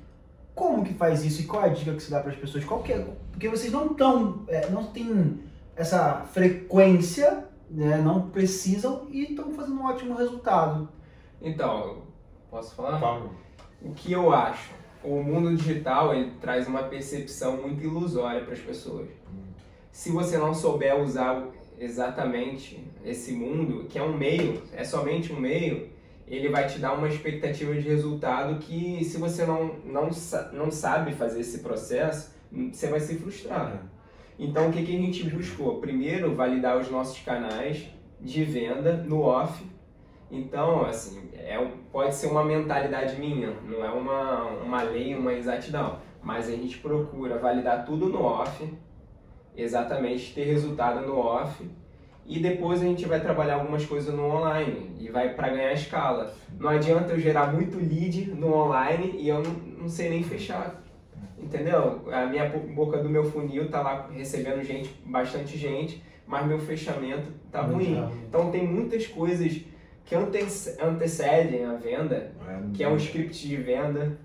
Como 0.55 0.85
que 0.85 0.95
faz 0.95 1.25
isso 1.25 1.43
e 1.43 1.45
qual 1.47 1.65
é 1.65 1.67
a 1.67 1.73
dica 1.73 1.93
que 1.95 2.03
você 2.03 2.11
dá 2.11 2.21
para 2.21 2.31
as 2.31 2.37
pessoas? 2.37 2.65
Qual 2.65 2.83
que 2.83 2.93
é? 2.93 3.05
Porque 3.33 3.49
vocês 3.49 3.73
não 3.73 3.87
estão, 3.87 4.45
não 4.71 4.85
tem 4.85 5.41
essa 5.77 6.23
frequência, 6.33 7.49
né? 7.71 7.99
não 7.99 8.31
precisam 8.31 9.07
e 9.11 9.31
estão 9.31 9.53
fazendo 9.53 9.81
um 9.81 9.85
ótimo 9.85 10.15
resultado. 10.15 10.89
Então, 11.41 12.03
posso 12.51 12.75
falar? 12.75 12.99
Fala. 12.99 13.31
O 13.83 13.93
que 13.93 14.13
eu 14.13 14.33
acho? 14.33 14.73
O 15.03 15.23
mundo 15.23 15.57
digital 15.57 16.15
ele 16.15 16.33
traz 16.41 16.67
uma 16.69 16.83
percepção 16.83 17.57
muito 17.57 17.83
ilusória 17.83 18.43
para 18.43 18.53
as 18.53 18.61
pessoas. 18.61 19.09
Se 19.91 20.11
você 20.11 20.37
não 20.37 20.55
souber 20.55 21.01
usar 21.01 21.49
exatamente 21.79 22.85
esse 23.03 23.33
mundo, 23.33 23.87
que 23.89 23.99
é 23.99 24.03
um 24.03 24.17
meio, 24.17 24.63
é 24.75 24.85
somente 24.85 25.33
um 25.33 25.41
meio, 25.41 25.89
ele 26.29 26.49
vai 26.49 26.67
te 26.67 26.79
dar 26.79 26.93
uma 26.93 27.09
expectativa 27.09 27.75
de 27.75 27.81
resultado 27.81 28.59
que 28.61 29.03
se 29.05 29.17
você 29.17 29.45
não, 29.45 29.75
não, 29.85 30.11
não 30.53 30.71
sabe 30.71 31.13
fazer 31.13 31.41
esse 31.41 31.59
processo, 31.59 32.33
você 32.73 32.87
vai 32.87 33.01
se 33.01 33.17
frustrar. 33.17 33.83
Então, 34.43 34.71
o 34.71 34.73
que, 34.73 34.83
que 34.83 34.97
a 34.97 34.99
gente 34.99 35.29
buscou? 35.29 35.83
Primeiro, 35.83 36.35
validar 36.35 36.79
os 36.79 36.91
nossos 36.91 37.21
canais 37.23 37.87
de 38.19 38.43
venda 38.43 38.95
no 38.95 39.21
off. 39.21 39.63
Então, 40.31 40.87
assim, 40.87 41.29
é, 41.35 41.59
pode 41.93 42.15
ser 42.15 42.29
uma 42.29 42.43
mentalidade 42.43 43.21
minha, 43.21 43.53
não 43.69 43.85
é 43.85 43.91
uma, 43.91 44.45
uma 44.45 44.83
lei, 44.83 45.15
uma 45.15 45.35
exatidão. 45.35 45.99
Mas 46.23 46.49
a 46.49 46.53
gente 46.53 46.79
procura 46.79 47.39
validar 47.39 47.85
tudo 47.85 48.07
no 48.07 48.23
off, 48.23 48.67
exatamente 49.55 50.33
ter 50.33 50.45
resultado 50.45 51.07
no 51.07 51.19
off 51.19 51.63
e 52.25 52.39
depois 52.39 52.81
a 52.81 52.85
gente 52.85 53.05
vai 53.05 53.21
trabalhar 53.21 53.57
algumas 53.57 53.85
coisas 53.85 54.15
no 54.15 54.25
online 54.25 54.97
e 54.99 55.11
vai 55.11 55.35
para 55.35 55.51
ganhar 55.51 55.73
escala. 55.75 56.33
Não 56.59 56.71
adianta 56.71 57.13
eu 57.13 57.21
gerar 57.21 57.53
muito 57.53 57.77
lead 57.77 58.31
no 58.31 58.55
online 58.55 59.17
e 59.19 59.29
eu 59.29 59.43
não, 59.43 59.53
não 59.83 59.89
sei 59.89 60.09
nem 60.09 60.23
fechar. 60.23 60.81
Entendeu? 61.39 62.03
A 62.13 62.27
minha 62.27 62.49
boca 62.49 62.99
do 62.99 63.09
meu 63.09 63.25
funil 63.25 63.69
tá 63.71 63.81
lá 63.81 64.09
recebendo 64.13 64.63
gente, 64.63 64.91
bastante 65.05 65.57
gente, 65.57 66.03
mas 66.27 66.47
meu 66.47 66.59
fechamento 66.59 67.29
tá 67.51 67.63
ruim. 67.63 67.97
Então 68.29 68.51
tem 68.51 68.67
muitas 68.67 69.07
coisas 69.07 69.61
que 70.05 70.15
antecedem 70.15 71.65
a 71.65 71.75
venda, 71.75 72.33
é, 72.47 72.61
que 72.75 72.83
é 72.83 72.89
um 72.89 72.97
script 72.97 73.47
de 73.47 73.57
venda, 73.57 74.19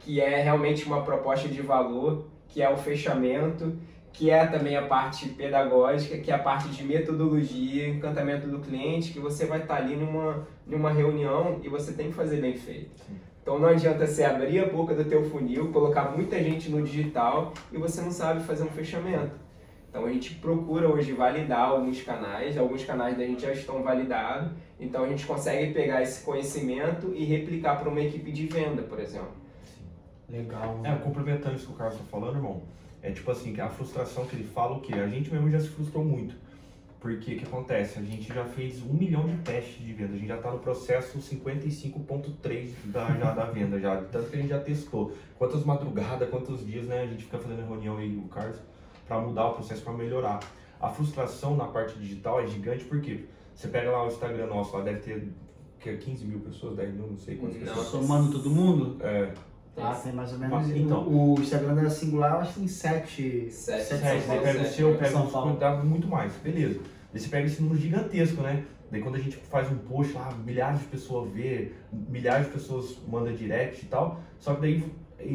que 0.00 0.20
é 0.20 0.42
realmente 0.42 0.84
uma 0.84 1.02
proposta 1.02 1.48
de 1.48 1.60
valor, 1.60 2.28
que 2.48 2.62
é 2.62 2.70
o 2.70 2.76
fechamento 2.76 3.76
que 4.14 4.30
é 4.30 4.46
também 4.46 4.76
a 4.76 4.86
parte 4.86 5.28
pedagógica, 5.30 6.16
que 6.18 6.30
é 6.30 6.34
a 6.34 6.38
parte 6.38 6.68
de 6.68 6.84
metodologia, 6.84 7.88
encantamento 7.88 8.46
do 8.46 8.60
cliente, 8.60 9.12
que 9.12 9.18
você 9.18 9.44
vai 9.44 9.60
estar 9.60 9.74
ali 9.74 9.96
numa, 9.96 10.46
numa 10.64 10.92
reunião 10.92 11.60
e 11.64 11.68
você 11.68 11.92
tem 11.92 12.08
que 12.08 12.14
fazer 12.14 12.40
bem 12.40 12.54
feito. 12.54 13.02
Então 13.44 13.58
não 13.58 13.68
adianta 13.68 14.06
você 14.06 14.24
abrir 14.24 14.58
a 14.58 14.66
boca 14.66 14.94
do 14.94 15.04
teu 15.04 15.22
funil, 15.28 15.70
colocar 15.70 16.04
muita 16.16 16.42
gente 16.42 16.70
no 16.70 16.82
digital 16.82 17.52
e 17.70 17.76
você 17.76 18.00
não 18.00 18.10
sabe 18.10 18.42
fazer 18.42 18.64
um 18.64 18.70
fechamento. 18.70 19.32
Então 19.90 20.06
a 20.06 20.08
gente 20.10 20.36
procura 20.36 20.88
hoje 20.88 21.12
validar 21.12 21.68
alguns 21.68 22.00
canais, 22.00 22.56
alguns 22.56 22.82
canais 22.86 23.18
da 23.18 23.26
gente 23.26 23.42
já 23.42 23.52
estão 23.52 23.82
validados, 23.82 24.50
então 24.80 25.04
a 25.04 25.08
gente 25.08 25.26
consegue 25.26 25.74
pegar 25.74 26.00
esse 26.00 26.24
conhecimento 26.24 27.12
e 27.14 27.22
replicar 27.26 27.78
para 27.78 27.90
uma 27.90 28.00
equipe 28.00 28.32
de 28.32 28.46
venda, 28.46 28.80
por 28.80 28.98
exemplo. 28.98 29.34
Legal. 30.26 30.80
É, 30.82 30.94
complementando 30.94 31.54
isso 31.54 31.66
que 31.66 31.72
o 31.74 31.76
Carlos 31.76 31.96
está 31.96 32.06
falando, 32.10 32.36
irmão, 32.36 32.62
é 33.02 33.10
tipo 33.10 33.30
assim, 33.30 33.52
que 33.52 33.60
a 33.60 33.68
frustração 33.68 34.24
que 34.24 34.36
ele 34.36 34.48
fala 34.54 34.74
o 34.74 34.80
quê? 34.80 34.94
A 34.94 35.06
gente 35.06 35.30
mesmo 35.30 35.50
já 35.50 35.60
se 35.60 35.68
frustrou 35.68 36.02
muito. 36.02 36.34
Porque 37.04 37.34
o 37.34 37.38
que 37.38 37.44
acontece? 37.44 37.98
A 37.98 38.02
gente 38.02 38.32
já 38.32 38.46
fez 38.46 38.82
um 38.82 38.94
milhão 38.94 39.26
de 39.26 39.36
testes 39.42 39.76
de 39.76 39.92
venda, 39.92 40.14
a 40.14 40.16
gente 40.16 40.26
já 40.26 40.36
está 40.36 40.50
no 40.50 40.58
processo 40.58 41.18
55.3 41.18 42.70
da, 42.86 43.14
já, 43.14 43.34
da 43.34 43.44
venda, 43.44 43.78
já, 43.78 44.00
tanto 44.04 44.30
que 44.30 44.36
a 44.36 44.38
gente 44.38 44.48
já 44.48 44.58
testou. 44.58 45.12
Quantas 45.36 45.66
madrugadas, 45.66 46.30
quantos 46.30 46.64
dias 46.64 46.86
né, 46.86 47.02
a 47.02 47.06
gente 47.06 47.24
fica 47.24 47.36
fazendo 47.36 47.68
reunião 47.68 47.98
aí, 47.98 48.16
o 48.16 48.26
Carlos, 48.28 48.56
para 49.06 49.20
mudar 49.20 49.48
o 49.48 49.52
processo, 49.52 49.82
para 49.82 49.92
melhorar. 49.92 50.40
A 50.80 50.88
frustração 50.88 51.54
na 51.54 51.66
parte 51.66 51.98
digital 51.98 52.40
é 52.40 52.46
gigante 52.46 52.86
porque 52.86 53.26
você 53.54 53.68
pega 53.68 53.90
lá 53.90 54.04
o 54.04 54.06
Instagram 54.06 54.46
nosso, 54.46 54.74
lá 54.74 54.82
deve 54.82 55.00
ter 55.00 55.28
que 55.80 55.94
15 55.98 56.24
mil 56.24 56.40
pessoas, 56.40 56.74
10 56.74 56.94
mil, 56.94 57.08
não 57.08 57.18
sei 57.18 57.36
quantas 57.36 57.60
não, 57.60 57.66
pessoas. 57.66 57.86
Somando 57.88 58.32
todo 58.32 58.48
mundo? 58.48 58.96
É. 59.04 59.30
Ah, 59.76 59.94
tem 60.02 60.12
mais 60.14 60.32
ou 60.32 60.38
menos. 60.38 60.54
Mas, 60.54 60.74
então, 60.74 61.06
o 61.06 61.38
Instagram 61.38 61.74
da 61.74 61.90
Singular, 61.90 62.36
acho 62.36 62.54
que 62.54 62.60
tem 62.60 62.68
sete. 62.68 63.50
Sete, 63.50 63.84
sete, 63.84 64.00
sete 64.00 64.22
Você 64.22 64.38
pega 64.38 64.62
o 64.62 64.66
seu, 64.66 64.96
pega 64.96 65.18
os 65.18 65.32
contatos 65.32 65.84
muito 65.84 66.08
mais. 66.08 66.32
Beleza. 66.36 66.93
Você 67.14 67.28
pega 67.28 67.46
esse 67.46 67.62
número 67.62 67.80
gigantesco, 67.80 68.42
né? 68.42 68.64
Daí 68.90 69.00
quando 69.00 69.16
a 69.16 69.20
gente 69.20 69.36
faz 69.36 69.70
um 69.70 69.78
post 69.78 70.12
lá, 70.14 70.32
milhares 70.44 70.80
de 70.80 70.86
pessoas 70.86 71.30
vê, 71.32 71.72
milhares 71.92 72.46
de 72.46 72.52
pessoas 72.52 72.98
mandam 73.08 73.32
direct 73.32 73.84
e 73.84 73.88
tal. 73.88 74.20
Só 74.38 74.54
que 74.54 74.60
daí, 74.60 74.84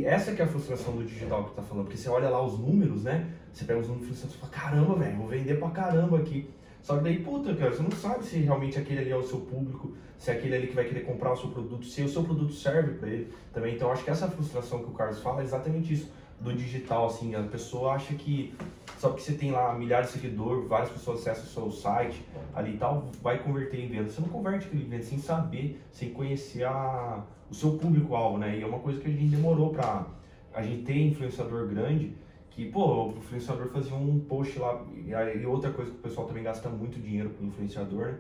essa 0.06 0.34
que 0.34 0.42
é 0.42 0.46
a 0.46 0.48
frustração 0.48 0.96
do 0.96 1.04
digital 1.04 1.46
que 1.46 1.56
tá 1.56 1.62
falando. 1.62 1.86
Porque 1.86 1.98
você 1.98 2.10
olha 2.10 2.30
lá 2.30 2.46
os 2.46 2.60
números, 2.60 3.04
né? 3.04 3.32
Você 3.54 3.66
pega 3.66 3.80
os 3.80 3.88
números 3.88 4.24
e 4.24 4.28
fala, 4.38 4.52
caramba, 4.52 4.96
velho, 4.96 5.18
vou 5.18 5.28
vender 5.28 5.56
pra 5.58 5.70
caramba 5.70 6.20
aqui. 6.20 6.50
Só 6.82 6.98
que 6.98 7.04
daí, 7.04 7.20
puta, 7.20 7.56
cara, 7.56 7.72
você 7.72 7.84
não 7.84 7.92
sabe 7.92 8.24
se 8.24 8.38
realmente 8.38 8.78
aquele 8.78 9.00
ali 9.02 9.12
é 9.12 9.18
o 9.18 9.24
seu 9.24 9.40
público, 9.40 9.94
se 10.18 10.32
é 10.32 10.34
aquele 10.34 10.56
ali 10.56 10.68
que 10.68 10.76
vai 10.76 10.86
querer 10.86 11.02
comprar 11.02 11.34
o 11.34 11.38
seu 11.38 11.50
produto, 11.50 11.86
se 11.86 12.02
o 12.02 12.10
seu 12.10 12.24
produto 12.24 12.54
serve 12.54 12.94
para 12.94 13.10
ele 13.10 13.34
também. 13.54 13.76
Então, 13.76 13.92
acho 13.92 14.04
que 14.04 14.10
essa 14.10 14.30
frustração 14.30 14.80
que 14.80 14.90
o 14.90 14.94
Carlos 14.94 15.20
fala 15.22 15.42
é 15.42 15.44
exatamente 15.44 15.94
isso 15.94 16.12
do 16.40 16.54
digital, 16.54 17.08
assim, 17.08 17.36
a 17.36 17.44
pessoa 17.44 17.94
acha 17.94 18.14
que 18.14 18.54
só 18.98 19.08
porque 19.10 19.24
você 19.24 19.34
tem 19.34 19.52
lá 19.52 19.74
milhares 19.74 20.08
de 20.08 20.20
seguidores, 20.20 20.68
várias 20.68 20.90
pessoas 20.90 21.20
acessam 21.20 21.44
o 21.46 21.72
seu 21.72 21.72
site 21.72 22.22
ali 22.54 22.74
e 22.74 22.78
tal, 22.78 23.08
vai 23.22 23.40
converter 23.40 23.80
em 23.80 23.88
venda. 23.88 24.10
Você 24.10 24.20
não 24.20 24.28
converte 24.28 24.68
aquele 24.68 24.84
venda 24.84 25.04
sem 25.04 25.18
saber, 25.18 25.82
sem 25.92 26.10
conhecer 26.12 26.66
a, 26.66 27.24
o 27.50 27.54
seu 27.54 27.78
público-alvo, 27.78 28.38
né? 28.38 28.58
E 28.58 28.62
é 28.62 28.66
uma 28.66 28.80
coisa 28.80 29.00
que 29.00 29.08
a 29.08 29.10
gente 29.10 29.24
demorou 29.24 29.72
para 29.72 30.06
a 30.54 30.62
gente 30.62 30.84
ter 30.84 30.98
influenciador 30.98 31.68
grande, 31.68 32.14
que, 32.52 32.66
pô, 32.66 33.06
o 33.06 33.18
influenciador 33.18 33.70
fazia 33.70 33.96
um 33.96 34.20
post 34.20 34.60
lá, 34.60 34.84
e 35.06 35.46
outra 35.46 35.72
coisa 35.72 35.92
que 35.92 35.98
o 35.98 36.02
pessoal 36.02 36.28
também 36.28 36.44
gasta 36.44 36.68
muito 36.68 37.00
dinheiro 37.00 37.30
com 37.30 37.46
influenciador, 37.46 38.08
né? 38.08 38.18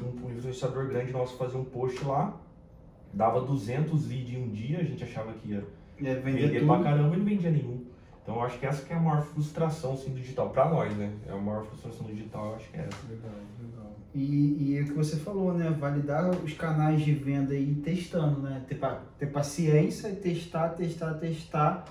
Um, 0.00 0.26
um 0.26 0.30
influenciador 0.36 0.88
grande 0.88 1.12
nosso 1.12 1.36
fazia 1.36 1.58
um 1.60 1.64
post 1.64 2.04
lá, 2.04 2.36
dava 3.12 3.40
200 3.40 4.08
leads 4.08 4.34
em 4.34 4.42
um 4.42 4.48
dia, 4.48 4.78
a 4.78 4.84
gente 4.84 5.02
achava 5.04 5.32
que 5.32 5.50
ia 5.50 5.64
é, 6.02 6.14
vender, 6.14 6.48
vender 6.48 6.66
pra 6.66 6.82
caramba 6.82 7.14
e 7.14 7.18
não 7.18 7.24
vendia 7.24 7.50
nenhum. 7.50 7.84
Então 8.22 8.36
eu 8.36 8.42
acho 8.42 8.58
que 8.58 8.66
essa 8.66 8.84
que 8.84 8.92
é 8.92 8.96
a 8.96 9.00
maior 9.00 9.22
frustração 9.22 9.94
assim, 9.94 10.10
do 10.10 10.20
digital, 10.20 10.50
pra 10.50 10.68
nós, 10.68 10.94
né? 10.96 11.12
É 11.26 11.32
a 11.32 11.36
maior 11.36 11.64
frustração 11.64 12.06
do 12.06 12.12
digital, 12.12 12.50
eu 12.50 12.56
acho 12.56 12.70
que 12.70 12.76
é 12.76 12.80
essa. 12.80 13.08
Legal, 13.08 13.32
legal. 13.60 13.96
E, 14.14 14.56
e 14.60 14.78
é 14.78 14.82
o 14.82 14.84
que 14.84 14.92
você 14.92 15.16
falou, 15.16 15.54
né? 15.54 15.70
Validar 15.70 16.30
os 16.30 16.52
canais 16.52 17.00
de 17.00 17.12
venda 17.12 17.54
e 17.54 17.70
ir 17.70 17.74
testando, 17.76 18.42
né? 18.42 18.62
Ter, 18.68 18.78
ter 19.18 19.26
paciência 19.26 20.08
e 20.08 20.16
testar, 20.16 20.70
testar, 20.70 21.14
testar 21.14 21.84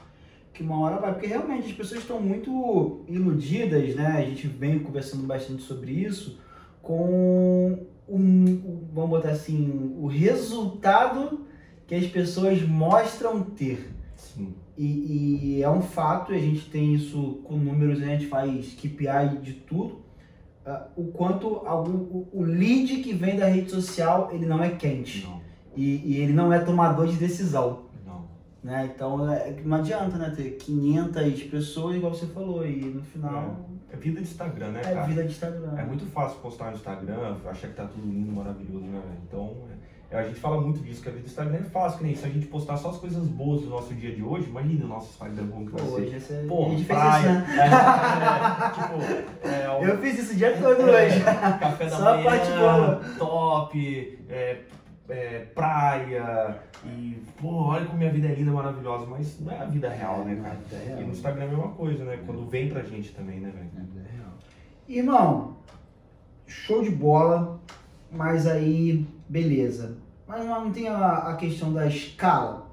que 0.54 0.64
uma 0.64 0.80
hora 0.80 0.98
vai, 0.98 1.14
porque 1.14 1.28
realmente 1.28 1.70
as 1.70 1.74
pessoas 1.74 2.02
estão 2.02 2.20
muito 2.20 3.04
iludidas, 3.08 3.96
né? 3.96 4.08
A 4.18 4.22
gente 4.22 4.48
vem 4.48 4.80
conversando 4.80 5.24
bastante 5.26 5.62
sobre 5.62 5.92
isso, 5.92 6.40
com 6.82 7.86
um, 8.10 8.88
vamos 8.92 9.10
botar 9.10 9.30
assim, 9.30 9.96
o 9.98 10.08
resultado 10.08 11.46
que 11.86 11.94
as 11.94 12.08
pessoas 12.08 12.62
mostram 12.62 13.42
ter. 13.42 13.97
Sim. 14.18 14.54
E, 14.78 15.58
e 15.58 15.64
é 15.64 15.70
um 15.70 15.82
fato, 15.82 16.34
a 16.34 16.38
gente 16.38 16.70
tem 16.70 16.94
isso 16.94 17.40
com 17.44 17.56
números, 17.56 18.00
né? 18.00 18.16
a 18.16 18.18
gente 18.18 18.28
faz 18.28 18.74
KPI 18.74 19.40
de 19.42 19.54
tudo, 19.54 20.02
uh, 20.66 20.82
o 20.96 21.06
quanto 21.12 21.62
algum, 21.66 21.94
o, 21.94 22.28
o, 22.34 22.44
lead 22.44 22.98
que 22.98 23.14
vem 23.14 23.38
da 23.38 23.48
rede 23.48 23.72
social, 23.72 24.30
ele 24.34 24.46
não 24.46 24.62
é 24.64 24.72
quente. 24.72 25.26
Não. 25.26 25.42
E, 25.76 26.02
e 26.04 26.18
ele 26.18 26.34
não 26.34 26.52
é 26.52 26.60
tomador 26.60 27.08
de 27.08 27.16
decisão. 27.16 27.88
Né? 28.68 28.92
Então 28.94 29.32
é, 29.32 29.56
não 29.64 29.78
adianta 29.78 30.18
né, 30.18 30.34
ter 30.36 30.58
500 30.58 31.44
pessoas, 31.44 31.96
igual 31.96 32.14
você 32.14 32.26
falou, 32.26 32.68
e 32.68 32.82
no 32.82 33.02
final. 33.02 33.66
É, 33.90 33.94
é 33.94 33.98
vida 33.98 34.20
de 34.20 34.28
Instagram, 34.28 34.72
né? 34.72 34.82
É 34.82 34.94
cara? 34.94 35.08
vida 35.08 35.24
de 35.24 35.30
Instagram. 35.30 35.74
É 35.78 35.86
muito 35.86 36.06
fácil 36.08 36.40
postar 36.40 36.72
no 36.72 36.76
Instagram, 36.76 37.38
achar 37.46 37.70
que 37.70 37.76
tá 37.76 37.86
tudo 37.86 38.06
lindo, 38.06 38.30
maravilhoso, 38.34 38.86
né? 38.88 39.02
Então, 39.26 39.56
é, 39.72 39.77
a 40.12 40.24
gente 40.24 40.40
fala 40.40 40.62
muito 40.62 40.80
disso, 40.80 41.02
que 41.02 41.10
a 41.10 41.12
vida 41.12 41.24
do 41.24 41.28
Instagram 41.28 41.58
é 41.58 41.64
fácil, 41.64 41.98
que 41.98 42.04
nem 42.06 42.16
se 42.16 42.26
a 42.26 42.30
gente 42.30 42.48
postar 42.48 42.78
só 42.78 42.92
as 42.92 42.98
coisas 42.98 43.26
boas 43.28 43.62
do 43.62 43.70
nosso 43.70 43.94
dia 43.94 44.16
de 44.16 44.24
hoje, 44.24 44.48
imagina 44.48 44.86
o 44.86 44.88
nosso 44.88 45.10
Instagram 45.12 45.48
como 45.48 45.66
que 45.66 45.72
vai 45.74 45.82
Pô, 45.82 45.88
ser. 45.88 46.02
Hoje 46.02 46.34
é 46.34 46.48
Pô, 46.48 46.66
praia, 46.88 47.46
é, 47.50 47.66
é, 48.64 49.80
tipo, 49.80 49.86
Eu 49.86 49.98
fiz 50.00 50.20
isso 50.20 50.34
o 50.34 50.36
dia 50.36 50.58
todo 50.58 50.84
hoje. 50.84 51.20
Café 51.60 51.86
da 51.86 51.92
só 51.92 52.16
manhã, 52.16 52.22
a 52.22 52.24
parte 52.24 52.52
boa. 52.52 53.02
top, 53.18 54.20
é, 54.30 55.40
praia 55.54 56.60
e, 56.86 57.22
pô, 57.40 57.66
olha 57.66 57.86
como 57.86 57.98
minha 57.98 58.12
vida 58.12 58.28
é 58.28 58.36
linda, 58.36 58.52
maravilhosa, 58.52 59.06
mas 59.06 59.40
não 59.40 59.52
é 59.52 59.60
a 59.60 59.66
vida 59.66 59.90
real, 59.90 60.24
né, 60.24 60.40
cara? 60.42 60.58
É 60.72 61.02
e 61.02 61.04
no 61.04 61.12
Instagram 61.12 61.44
é 61.44 61.46
a 61.48 61.50
mesma 61.50 61.70
coisa, 61.70 62.04
né? 62.04 62.20
Quando 62.26 62.46
vem 62.46 62.70
pra 62.70 62.82
gente 62.84 63.12
também, 63.14 63.40
né, 63.40 63.52
velho? 63.54 63.70
É 64.06 64.16
real. 64.16 64.34
Irmão, 64.88 65.58
show 66.46 66.82
de 66.82 66.92
bola, 66.92 67.60
mas 68.12 68.48
aí, 68.48 69.06
beleza. 69.28 69.98
Mas 70.28 70.46
não 70.46 70.72
tem 70.72 70.88
a, 70.88 71.30
a 71.30 71.36
questão 71.36 71.74
da 71.74 71.88
escala. 71.88 72.68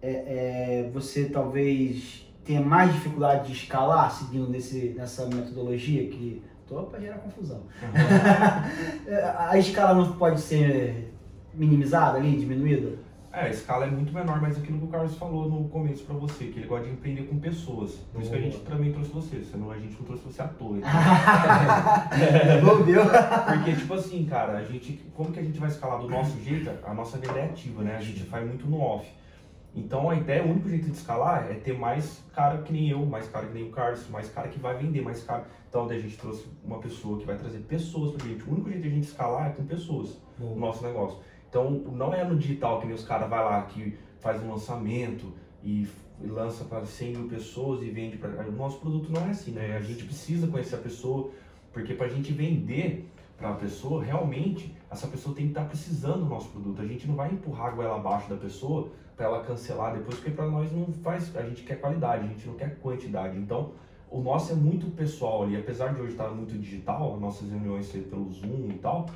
É, 0.00 0.10
é, 0.10 0.90
você 0.92 1.24
talvez 1.26 2.26
tenha 2.44 2.60
mais 2.60 2.92
dificuldade 2.92 3.48
de 3.48 3.52
escalar 3.54 4.10
seguindo 4.10 4.48
nesse, 4.48 4.90
nessa 4.90 5.26
metodologia 5.26 6.06
que 6.08 6.42
tô 6.66 6.82
para 6.84 7.00
gerar 7.00 7.18
confusão. 7.18 7.62
Uhum. 7.82 9.14
a 9.38 9.58
escala 9.58 9.94
não 9.94 10.12
pode 10.12 10.40
ser 10.40 11.12
minimizada 11.54 12.18
ali, 12.18 12.36
diminuída? 12.36 13.03
É, 13.34 13.46
a 13.46 13.48
escala 13.48 13.86
é 13.86 13.90
muito 13.90 14.14
menor, 14.14 14.40
mas 14.40 14.56
aquilo 14.56 14.78
que 14.78 14.84
o 14.84 14.88
Carlos 14.88 15.16
falou 15.16 15.50
no 15.50 15.68
começo 15.68 16.04
pra 16.04 16.14
você, 16.14 16.44
que 16.44 16.60
ele 16.60 16.68
gosta 16.68 16.86
de 16.86 16.92
empreender 16.92 17.24
com 17.24 17.36
pessoas. 17.40 17.96
Por 18.12 18.22
isso 18.22 18.30
que 18.30 18.36
a 18.36 18.40
gente 18.40 18.60
também 18.60 18.92
trouxe 18.92 19.10
você, 19.10 19.42
senão 19.42 19.72
a 19.72 19.76
gente 19.76 19.96
não 19.96 20.04
trouxe 20.04 20.22
você 20.22 20.40
à 20.40 20.46
toa. 20.46 20.78
Então. 20.78 20.90
viu? 22.86 23.00
Porque, 23.46 23.72
tipo 23.74 23.94
assim, 23.94 24.24
cara, 24.26 24.58
a 24.58 24.62
gente. 24.62 25.04
Como 25.16 25.32
que 25.32 25.40
a 25.40 25.42
gente 25.42 25.58
vai 25.58 25.68
escalar 25.68 25.98
do 25.98 26.08
nosso 26.08 26.40
jeito? 26.42 26.70
A 26.84 26.94
nossa 26.94 27.18
venda 27.18 27.40
é 27.40 27.46
ativa, 27.46 27.82
né? 27.82 27.96
A 27.96 28.00
gente 28.00 28.22
faz 28.22 28.46
muito 28.46 28.68
no 28.68 28.80
off. 28.80 29.04
Então 29.74 30.08
a 30.08 30.14
ideia, 30.14 30.44
o 30.44 30.50
único 30.50 30.68
jeito 30.68 30.88
de 30.88 30.96
escalar 30.96 31.50
é 31.50 31.54
ter 31.54 31.76
mais 31.76 32.22
cara 32.32 32.58
que 32.58 32.72
nem 32.72 32.88
eu, 32.90 33.04
mais 33.04 33.26
cara 33.26 33.46
que 33.46 33.54
nem 33.54 33.64
o 33.64 33.70
Carlos, 33.70 34.08
mais 34.08 34.28
cara 34.28 34.46
que 34.46 34.60
vai 34.60 34.76
vender, 34.76 35.02
mais 35.02 35.24
cara. 35.24 35.44
Então 35.68 35.88
a 35.88 35.98
gente 35.98 36.16
trouxe 36.16 36.46
uma 36.64 36.78
pessoa 36.78 37.18
que 37.18 37.26
vai 37.26 37.36
trazer 37.36 37.58
pessoas 37.58 38.12
pra 38.12 38.28
gente. 38.28 38.44
O 38.44 38.52
único 38.52 38.68
jeito 38.68 38.82
de 38.82 38.88
a 38.88 38.92
gente 38.92 39.08
escalar 39.08 39.48
é 39.48 39.50
com 39.50 39.64
pessoas 39.64 40.20
no 40.38 40.54
nosso 40.54 40.84
negócio. 40.84 41.18
Então, 41.54 41.70
não 41.70 42.12
é 42.12 42.24
no 42.24 42.36
digital 42.36 42.80
que 42.80 42.86
nem 42.86 42.96
os 42.96 43.04
caras 43.04 43.30
vai 43.30 43.38
lá 43.38 43.62
que 43.62 43.96
faz 44.18 44.42
um 44.42 44.50
lançamento 44.50 45.32
e, 45.62 45.86
lança 46.20 46.64
para 46.64 46.84
100 46.84 47.12
mil 47.12 47.28
pessoas 47.28 47.80
e 47.80 47.90
vende 47.90 48.16
para. 48.16 48.48
O 48.48 48.52
nosso 48.52 48.80
produto 48.80 49.12
não 49.12 49.20
é 49.24 49.30
assim, 49.30 49.52
né? 49.52 49.76
A 49.76 49.80
gente 49.80 50.02
precisa 50.04 50.48
conhecer 50.48 50.74
a 50.74 50.78
pessoa, 50.78 51.30
porque 51.72 51.94
para 51.94 52.06
a 52.06 52.08
gente 52.08 52.32
vender 52.32 53.08
para 53.36 53.50
a 53.50 53.54
pessoa, 53.54 54.02
realmente, 54.02 54.74
essa 54.90 55.06
pessoa 55.06 55.32
tem 55.32 55.44
que 55.44 55.50
estar 55.52 55.62
tá 55.62 55.68
precisando 55.68 56.24
do 56.24 56.26
nosso 56.26 56.48
produto. 56.48 56.82
A 56.82 56.86
gente 56.86 57.06
não 57.06 57.14
vai 57.14 57.30
empurrar 57.30 57.68
a 57.68 57.70
goela 57.70 57.96
abaixo 57.96 58.28
da 58.28 58.36
pessoa 58.36 58.90
para 59.16 59.26
ela 59.26 59.44
cancelar 59.44 59.94
depois, 59.94 60.16
porque 60.16 60.32
para 60.32 60.46
nós 60.46 60.72
não 60.72 60.86
faz. 61.04 61.36
A 61.36 61.42
gente 61.42 61.62
quer 61.62 61.76
qualidade, 61.76 62.24
a 62.24 62.28
gente 62.28 62.48
não 62.48 62.54
quer 62.54 62.80
quantidade. 62.80 63.38
Então, 63.38 63.72
o 64.10 64.20
nosso 64.20 64.50
é 64.50 64.56
muito 64.56 64.90
pessoal 64.96 65.44
ali, 65.44 65.56
apesar 65.56 65.94
de 65.94 66.00
hoje 66.00 66.12
estar 66.12 66.30
muito 66.30 66.58
digital, 66.58 67.16
nossas 67.20 67.48
reuniões 67.48 67.86
ser 67.86 68.00
pelo 68.02 68.28
Zoom 68.32 68.70
e 68.70 68.78
tal, 68.78 69.06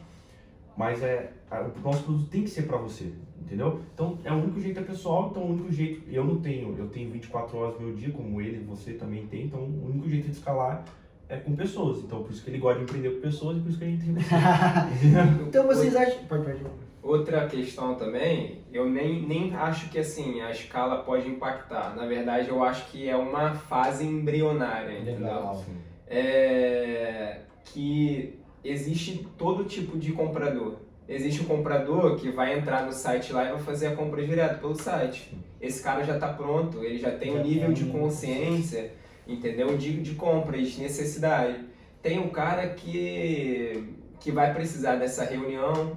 mas 0.79 1.03
é, 1.03 1.33
o 1.51 1.81
nosso 1.81 2.05
produto 2.05 2.31
tem 2.31 2.45
que 2.45 2.51
ser 2.51 2.62
para 2.62 2.77
você, 2.77 3.12
entendeu? 3.37 3.81
Então 3.93 4.17
é 4.23 4.31
o 4.31 4.37
único 4.37 4.61
jeito 4.61 4.79
é 4.79 4.83
pessoal, 4.85 5.29
então 5.29 5.43
o 5.43 5.51
único 5.51 5.73
jeito, 5.73 6.09
eu 6.09 6.25
não 6.25 6.41
tenho, 6.41 6.77
eu 6.79 6.88
tenho 6.88 7.11
24 7.11 7.59
horas 7.59 7.75
no 7.75 7.87
meu 7.88 7.97
dia, 7.97 8.12
como 8.12 8.41
ele, 8.41 8.64
você 8.64 8.93
também 8.93 9.27
tem, 9.27 9.47
então 9.47 9.59
o 9.59 9.87
único 9.87 10.09
jeito 10.09 10.27
de 10.27 10.31
escalar 10.31 10.85
é 11.29 11.37
com 11.37 11.57
pessoas, 11.57 11.99
então 11.99 12.23
por 12.23 12.31
isso 12.31 12.45
que 12.45 12.51
ele 12.51 12.59
gosta 12.59 12.79
de 12.79 12.85
empreender 12.85 13.11
com 13.11 13.21
pessoas 13.21 13.59
e 13.59 13.61
por 13.61 13.71
isso 13.71 13.79
que 13.79 13.85
a 13.85 13.88
gente 13.88 14.05
tem 14.05 14.14
você. 14.14 14.35
então 15.49 15.67
vocês 15.67 15.97
acham... 15.97 16.25
Pode, 16.27 16.45
pode. 16.45 16.61
Outra 17.03 17.49
questão 17.49 17.97
também, 17.97 18.61
eu 18.73 18.88
nem, 18.88 19.27
nem 19.27 19.55
acho 19.57 19.88
que 19.88 19.99
assim 19.99 20.41
a 20.43 20.51
escala 20.53 21.03
pode 21.03 21.29
impactar. 21.29 21.97
Na 21.97 22.07
verdade, 22.07 22.51
eu 22.51 22.62
acho 22.62 22.88
que 22.91 23.09
é 23.09 23.17
uma 23.17 23.55
fase 23.55 24.05
embrionária, 24.05 25.01
Legal. 25.01 25.55
entendeu? 25.55 25.88
É, 26.07 27.41
que 27.64 28.38
existe 28.64 29.27
todo 29.37 29.64
tipo 29.64 29.99
de 29.99 30.12
comprador. 30.12 30.77
Existe 31.09 31.40
o 31.40 31.44
comprador 31.44 32.16
que 32.16 32.31
vai 32.31 32.59
entrar 32.59 32.85
no 32.85 32.92
site 32.92 33.33
lá 33.33 33.44
e 33.44 33.53
vai 33.53 33.61
fazer 33.61 33.87
a 33.87 33.97
compra 33.97 34.25
direto 34.27 34.61
pelo 34.61 34.75
site. 34.75 35.35
Esse 35.61 35.83
cara 35.83 36.05
já 36.05 36.14
está 36.14 36.33
pronto, 36.33 36.85
ele 36.85 36.99
já 36.99 37.11
tem 37.11 37.37
um 37.37 37.42
nível 37.42 37.73
de 37.73 37.87
consciência, 37.87 38.92
entendeu? 39.27 39.77
De, 39.77 40.03
de 40.03 40.14
compra, 40.14 40.61
de 40.61 40.81
necessidade. 40.81 41.64
Tem 42.03 42.18
um 42.18 42.29
cara 42.29 42.68
que, 42.68 43.94
que 44.21 44.31
vai 44.31 44.53
precisar 44.53 44.97
dessa 44.97 45.25
reunião 45.25 45.97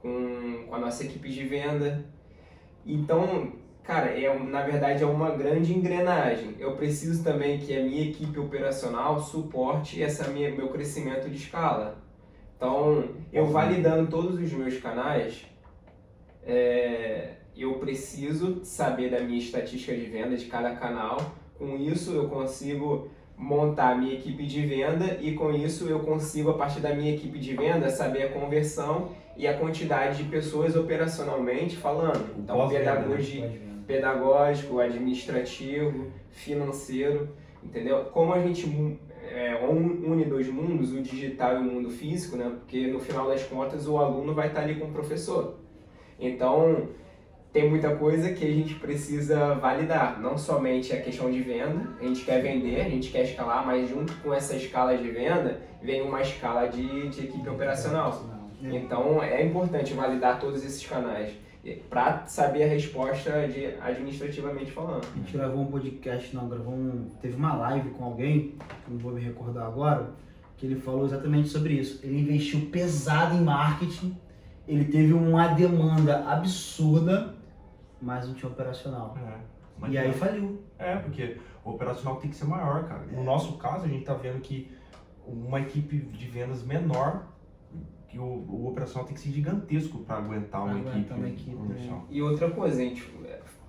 com, 0.00 0.64
com 0.68 0.74
a 0.74 0.78
nossa 0.78 1.04
equipe 1.04 1.28
de 1.28 1.44
venda. 1.44 2.04
Então, 2.86 3.52
cara, 3.84 4.10
é, 4.10 4.38
na 4.38 4.62
verdade 4.62 5.02
é 5.02 5.06
uma 5.06 5.30
grande 5.30 5.72
engrenagem. 5.72 6.54
Eu 6.58 6.76
preciso 6.76 7.22
também 7.22 7.58
que 7.58 7.76
a 7.76 7.82
minha 7.82 8.02
equipe 8.02 8.38
operacional 8.38 9.20
suporte 9.20 10.02
essa 10.02 10.28
minha, 10.28 10.50
meu 10.50 10.68
crescimento 10.68 11.28
de 11.28 11.36
escala. 11.36 11.98
Então, 12.56 13.08
eu 13.32 13.46
validando 13.46 14.08
todos 14.08 14.40
os 14.40 14.52
meus 14.52 14.78
canais, 14.78 15.44
é, 16.44 17.30
eu 17.56 17.74
preciso 17.74 18.64
saber 18.64 19.10
da 19.10 19.20
minha 19.20 19.38
estatística 19.38 19.94
de 19.94 20.06
venda 20.06 20.36
de 20.36 20.46
cada 20.46 20.74
canal. 20.76 21.18
Com 21.58 21.76
isso, 21.76 22.12
eu 22.12 22.28
consigo 22.28 23.10
montar 23.36 23.90
a 23.90 23.94
minha 23.96 24.14
equipe 24.14 24.46
de 24.46 24.64
venda 24.64 25.18
e 25.20 25.34
com 25.34 25.50
isso 25.52 25.88
eu 25.88 26.00
consigo, 26.00 26.50
a 26.50 26.54
partir 26.54 26.80
da 26.80 26.94
minha 26.94 27.12
equipe 27.12 27.38
de 27.38 27.54
venda, 27.54 27.90
saber 27.90 28.22
a 28.24 28.28
conversão 28.28 29.10
e 29.36 29.46
a 29.46 29.58
quantidade 29.58 30.22
de 30.22 30.30
pessoas 30.30 30.76
operacionalmente 30.76 31.76
falando. 31.76 32.38
Então, 32.38 32.68
né? 32.68 32.78
pedagogia, 32.78 33.50
pedagógico, 33.92 34.80
administrativo, 34.80 36.06
financeiro, 36.30 37.28
entendeu? 37.62 38.04
Como 38.06 38.32
a 38.32 38.38
gente 38.38 38.98
é, 39.30 39.54
un- 39.68 40.02
une 40.12 40.24
dois 40.24 40.48
mundos, 40.48 40.92
o 40.92 41.00
digital 41.02 41.56
e 41.56 41.58
o 41.58 41.62
mundo 41.62 41.90
físico, 41.90 42.36
né? 42.36 42.50
Porque 42.58 42.86
no 42.86 42.98
final 42.98 43.28
das 43.28 43.42
contas 43.44 43.86
o 43.86 43.98
aluno 43.98 44.34
vai 44.34 44.48
estar 44.48 44.62
ali 44.62 44.76
com 44.76 44.86
o 44.86 44.92
professor. 44.92 45.56
Então, 46.18 46.88
tem 47.52 47.68
muita 47.68 47.94
coisa 47.96 48.32
que 48.32 48.44
a 48.46 48.50
gente 48.50 48.74
precisa 48.76 49.54
validar, 49.54 50.20
não 50.20 50.38
somente 50.38 50.92
a 50.94 51.00
questão 51.00 51.30
de 51.30 51.42
venda, 51.42 51.90
a 52.00 52.04
gente 52.04 52.24
quer 52.24 52.40
vender, 52.40 52.80
a 52.80 52.88
gente 52.88 53.10
quer 53.10 53.24
escalar, 53.24 53.66
mas 53.66 53.88
junto 53.90 54.14
com 54.22 54.32
essa 54.32 54.56
escala 54.56 54.96
de 54.96 55.10
venda 55.10 55.60
vem 55.82 56.00
uma 56.00 56.22
escala 56.22 56.66
de, 56.66 57.08
de 57.08 57.26
equipe 57.26 57.48
operacional. 57.48 58.22
Então 58.62 59.22
é 59.22 59.44
importante 59.44 59.92
validar 59.92 60.38
todos 60.40 60.64
esses 60.64 60.86
canais 60.86 61.32
para 61.88 62.26
saber 62.26 62.64
a 62.64 62.66
resposta 62.66 63.46
de 63.48 63.66
administrativamente 63.80 64.72
falando. 64.72 65.06
A 65.14 65.18
gente 65.18 65.32
gravou 65.32 65.62
um 65.62 65.66
podcast, 65.66 66.34
não, 66.34 66.48
gravou 66.48 66.74
um. 66.74 67.08
Teve 67.20 67.36
uma 67.36 67.54
live 67.54 67.90
com 67.90 68.04
alguém, 68.04 68.56
que 68.84 68.90
eu 68.90 68.94
não 68.94 68.98
vou 68.98 69.12
me 69.12 69.20
recordar 69.20 69.66
agora, 69.66 70.10
que 70.56 70.66
ele 70.66 70.76
falou 70.76 71.04
exatamente 71.04 71.48
sobre 71.48 71.74
isso. 71.74 72.00
Ele 72.04 72.20
investiu 72.20 72.68
pesado 72.72 73.36
em 73.36 73.42
marketing, 73.42 74.16
ele 74.66 74.86
teve 74.86 75.12
uma 75.12 75.48
demanda 75.48 76.28
absurda, 76.28 77.34
mas 78.00 78.26
não 78.26 78.34
tinha 78.34 78.50
operacional. 78.50 79.16
É, 79.18 79.88
E 79.88 79.98
aí 79.98 80.12
faliu. 80.12 80.62
É, 80.78 80.96
porque 80.96 81.36
o 81.64 81.70
operacional 81.70 82.16
tem 82.16 82.28
que 82.28 82.36
ser 82.36 82.46
maior, 82.46 82.88
cara. 82.88 83.02
No 83.12 83.22
nosso 83.22 83.56
caso, 83.58 83.84
a 83.84 83.88
gente 83.88 84.04
tá 84.04 84.14
vendo 84.14 84.40
que 84.40 84.68
uma 85.24 85.60
equipe 85.60 85.96
de 85.96 86.26
vendas 86.26 86.64
menor, 86.64 87.24
que 88.12 88.18
o, 88.18 88.24
o 88.24 88.68
operacional 88.68 89.06
tem 89.06 89.14
que 89.14 89.20
ser 89.22 89.30
gigantesco 89.30 90.00
para 90.00 90.18
aguentar 90.18 90.62
uma 90.62 90.72
aguentar 90.72 90.98
equipe, 90.98 91.14
uma 91.14 91.28
equipe, 91.28 91.56
comercial. 91.56 92.04
E 92.10 92.20
outra 92.20 92.50
coisa, 92.50 92.76
gente 92.76 93.10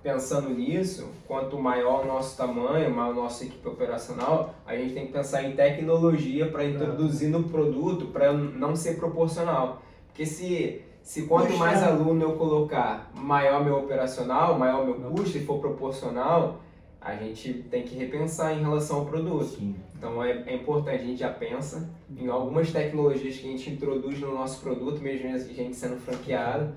pensando 0.02 0.50
nisso, 0.50 1.08
quanto 1.26 1.58
maior 1.58 2.04
o 2.04 2.06
nosso 2.06 2.36
tamanho, 2.36 2.94
maior 2.94 3.12
a 3.12 3.14
nossa 3.14 3.42
equipe 3.42 3.66
operacional, 3.66 4.54
a 4.66 4.76
gente 4.76 4.92
tem 4.92 5.06
que 5.06 5.12
pensar 5.14 5.42
em 5.44 5.56
tecnologia 5.56 6.50
para 6.50 6.62
introduzir 6.62 7.30
no 7.30 7.44
produto 7.44 8.08
para 8.08 8.34
não 8.34 8.76
ser 8.76 8.98
proporcional. 8.98 9.82
Porque 10.08 10.26
se, 10.26 10.82
se 11.02 11.22
quanto 11.22 11.46
Puxa. 11.46 11.58
mais 11.58 11.82
aluno 11.82 12.22
eu 12.22 12.32
colocar, 12.32 13.10
maior 13.14 13.64
meu 13.64 13.78
operacional, 13.78 14.58
maior 14.58 14.84
meu 14.84 15.10
custo, 15.10 15.38
e 15.38 15.46
for 15.46 15.58
proporcional, 15.58 16.60
a 17.00 17.16
gente 17.16 17.54
tem 17.70 17.82
que 17.82 17.96
repensar 17.96 18.52
em 18.52 18.60
relação 18.60 18.98
ao 18.98 19.06
produto. 19.06 19.56
Sim. 19.56 19.74
Então 20.04 20.22
é, 20.22 20.32
é 20.46 20.56
importante, 20.56 21.02
a 21.02 21.06
gente 21.06 21.20
já 21.20 21.30
pensa 21.30 21.90
em 22.14 22.28
algumas 22.28 22.70
tecnologias 22.70 23.38
que 23.38 23.48
a 23.48 23.50
gente 23.50 23.70
introduz 23.70 24.20
no 24.20 24.34
nosso 24.34 24.60
produto, 24.60 25.00
mesmo 25.00 25.34
a 25.34 25.38
gente 25.38 25.74
sendo 25.74 25.96
franqueado, 25.96 26.74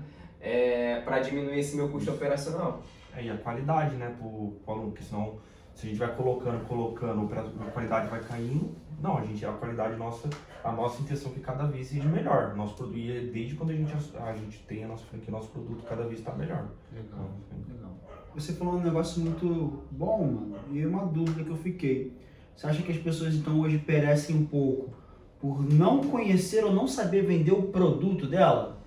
para 1.04 1.18
diminuir 1.18 1.58
esse 1.58 1.76
meu 1.76 1.90
custo 1.90 2.10
operacional. 2.10 2.82
É, 3.14 3.24
e 3.24 3.28
a 3.28 3.36
qualidade, 3.36 3.96
né, 3.96 4.14
pro, 4.18 4.52
pro 4.64 4.72
aluno, 4.72 4.92
porque 4.92 5.04
senão, 5.04 5.36
se 5.74 5.86
a 5.86 5.90
gente 5.90 5.98
vai 5.98 6.16
colocando, 6.16 6.66
colocando, 6.66 7.28
a 7.60 7.70
qualidade 7.70 8.08
vai 8.08 8.20
caindo. 8.20 8.74
Não, 8.98 9.18
a 9.18 9.24
gente, 9.24 9.44
a 9.44 9.52
qualidade 9.52 9.96
nossa, 9.96 10.30
a 10.64 10.72
nossa 10.72 11.02
intenção 11.02 11.30
é 11.30 11.34
que 11.34 11.40
cada 11.40 11.66
vez 11.66 11.86
seja 11.86 12.08
melhor. 12.08 12.56
Nosso 12.56 12.76
produto, 12.76 12.96
e 12.96 13.14
é 13.14 13.20
desde 13.20 13.56
quando 13.56 13.70
a 13.70 13.74
gente, 13.74 13.92
a 14.16 14.32
gente 14.32 14.58
tem 14.62 14.84
a 14.84 14.88
nossa 14.88 15.04
franquia, 15.04 15.30
nosso 15.30 15.50
produto 15.50 15.84
cada 15.86 16.04
vez 16.04 16.20
está 16.20 16.32
melhor. 16.32 16.66
Legal, 16.90 17.30
legal. 17.68 17.92
Você 18.34 18.54
falou 18.54 18.76
um 18.76 18.82
negócio 18.82 19.20
muito 19.20 19.82
bom, 19.90 20.24
mano, 20.24 20.58
e 20.72 20.86
uma 20.86 21.04
dúvida 21.04 21.44
que 21.44 21.50
eu 21.50 21.56
fiquei. 21.56 22.27
Você 22.58 22.66
acha 22.66 22.82
que 22.82 22.90
as 22.90 22.98
pessoas 22.98 23.36
então 23.36 23.60
hoje 23.60 23.78
perecem 23.78 24.34
um 24.34 24.44
pouco 24.44 24.92
por 25.40 25.62
não 25.62 26.02
conhecer 26.02 26.64
ou 26.64 26.74
não 26.74 26.88
saber 26.88 27.24
vender 27.24 27.52
o 27.52 27.62
produto 27.62 28.26
dela? 28.26 28.82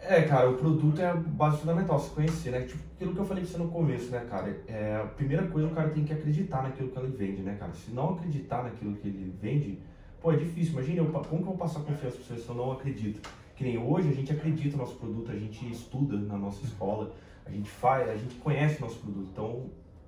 É, 0.00 0.22
cara, 0.22 0.48
o 0.48 0.54
produto 0.54 0.98
é 0.98 1.10
a 1.10 1.14
base 1.14 1.58
fundamental, 1.58 2.00
se 2.00 2.08
conhecer, 2.08 2.52
né? 2.52 2.62
Tipo, 2.62 2.82
aquilo 2.94 3.12
que 3.12 3.18
eu 3.18 3.24
falei 3.26 3.44
pra 3.44 3.52
você 3.52 3.58
no 3.58 3.68
começo, 3.68 4.10
né, 4.10 4.26
cara? 4.30 4.62
É, 4.66 4.96
a 4.96 5.06
primeira 5.06 5.46
coisa, 5.48 5.68
o 5.68 5.72
cara 5.72 5.90
tem 5.90 6.06
que 6.06 6.14
acreditar 6.14 6.62
naquilo 6.62 6.88
que 6.88 6.98
ele 6.98 7.08
vende, 7.08 7.42
né, 7.42 7.54
cara? 7.60 7.74
Se 7.74 7.90
não 7.90 8.14
acreditar 8.14 8.64
naquilo 8.64 8.96
que 8.96 9.08
ele 9.08 9.36
vende, 9.38 9.78
pô, 10.22 10.32
é 10.32 10.36
difícil. 10.36 10.72
Imagina, 10.72 11.02
eu, 11.02 11.06
como 11.12 11.22
que 11.22 11.34
eu 11.34 11.44
vou 11.44 11.58
passar 11.58 11.80
confiança 11.80 12.16
pra 12.16 12.34
você 12.34 12.42
se 12.42 12.48
eu 12.48 12.54
não 12.54 12.72
acredito? 12.72 13.20
Que 13.56 13.64
nem 13.64 13.76
hoje, 13.76 14.08
a 14.08 14.14
gente 14.14 14.32
acredita 14.32 14.74
no 14.74 14.84
nosso 14.84 14.96
produto, 14.96 15.30
a 15.30 15.36
gente 15.36 15.70
estuda 15.70 16.16
na 16.16 16.38
nossa 16.38 16.64
escola, 16.64 17.12
a 17.44 17.50
gente 17.50 17.68
faz, 17.68 18.08
a 18.08 18.16
gente 18.16 18.36
conhece 18.36 18.78
o 18.78 18.86
nosso 18.86 19.00
produto. 19.00 19.28
Então, 19.30 19.66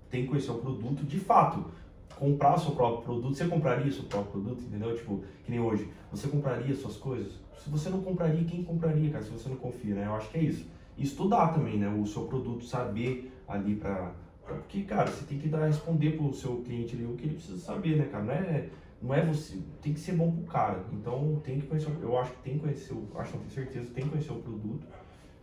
tem 0.08 0.22
que 0.22 0.28
conhecer 0.28 0.52
o 0.52 0.58
produto 0.58 1.04
de 1.04 1.20
fato. 1.20 1.66
Comprar 2.16 2.55
o 2.55 2.59
seu 2.59 2.72
próprio 2.72 3.02
produto, 3.02 3.37
você 3.37 3.46
compraria 3.46 3.87
o 3.87 3.92
seu 3.92 4.05
próprio 4.05 4.33
produto, 4.33 4.64
entendeu? 4.64 4.96
Tipo, 4.96 5.22
que 5.44 5.50
nem 5.50 5.61
hoje, 5.61 5.88
você 6.11 6.29
compraria 6.29 6.74
suas 6.74 6.96
coisas? 6.96 7.33
Se 7.59 7.68
você 7.68 7.90
não 7.90 8.00
compraria, 8.00 8.42
quem 8.44 8.64
compraria, 8.64 9.11
cara? 9.11 9.22
Se 9.22 9.31
você 9.31 9.48
não 9.48 9.57
confia, 9.57 9.94
né? 9.94 10.07
Eu 10.07 10.14
acho 10.14 10.31
que 10.31 10.38
é 10.38 10.42
isso. 10.42 10.66
E 10.96 11.02
estudar 11.02 11.48
também, 11.48 11.79
né? 11.79 11.88
O 11.88 12.07
seu 12.07 12.24
produto, 12.24 12.64
saber 12.64 13.31
ali 13.46 13.76
pra. 13.76 14.14
Porque, 14.46 14.85
cara, 14.85 15.11
você 15.11 15.26
tem 15.26 15.38
que 15.38 15.48
dar, 15.48 15.66
responder 15.66 16.16
pro 16.16 16.33
seu 16.33 16.62
cliente 16.62 16.94
ali 16.94 17.05
o 17.05 17.16
que 17.16 17.24
ele 17.24 17.35
precisa 17.35 17.59
saber, 17.59 17.96
né, 17.96 18.07
cara? 18.07 18.24
Não 18.24 18.33
é, 18.33 18.68
não 19.02 19.14
é 19.14 19.26
você. 19.26 19.59
Tem 19.83 19.92
que 19.92 20.00
ser 20.00 20.12
bom 20.12 20.31
pro 20.31 20.44
cara. 20.44 20.85
Então 20.92 21.40
tem 21.44 21.61
que 21.61 21.66
conhecer. 21.66 21.90
Eu 22.00 22.18
acho 22.18 22.31
que 22.33 22.42
tem 22.42 22.55
que 22.55 22.61
conhecer. 22.61 22.94
Acho 23.16 23.33
não 23.33 23.40
tenho 23.40 23.50
certeza, 23.50 23.90
tem 23.92 24.05
que 24.05 24.11
conhecer 24.11 24.33
o 24.33 24.37
produto. 24.37 24.87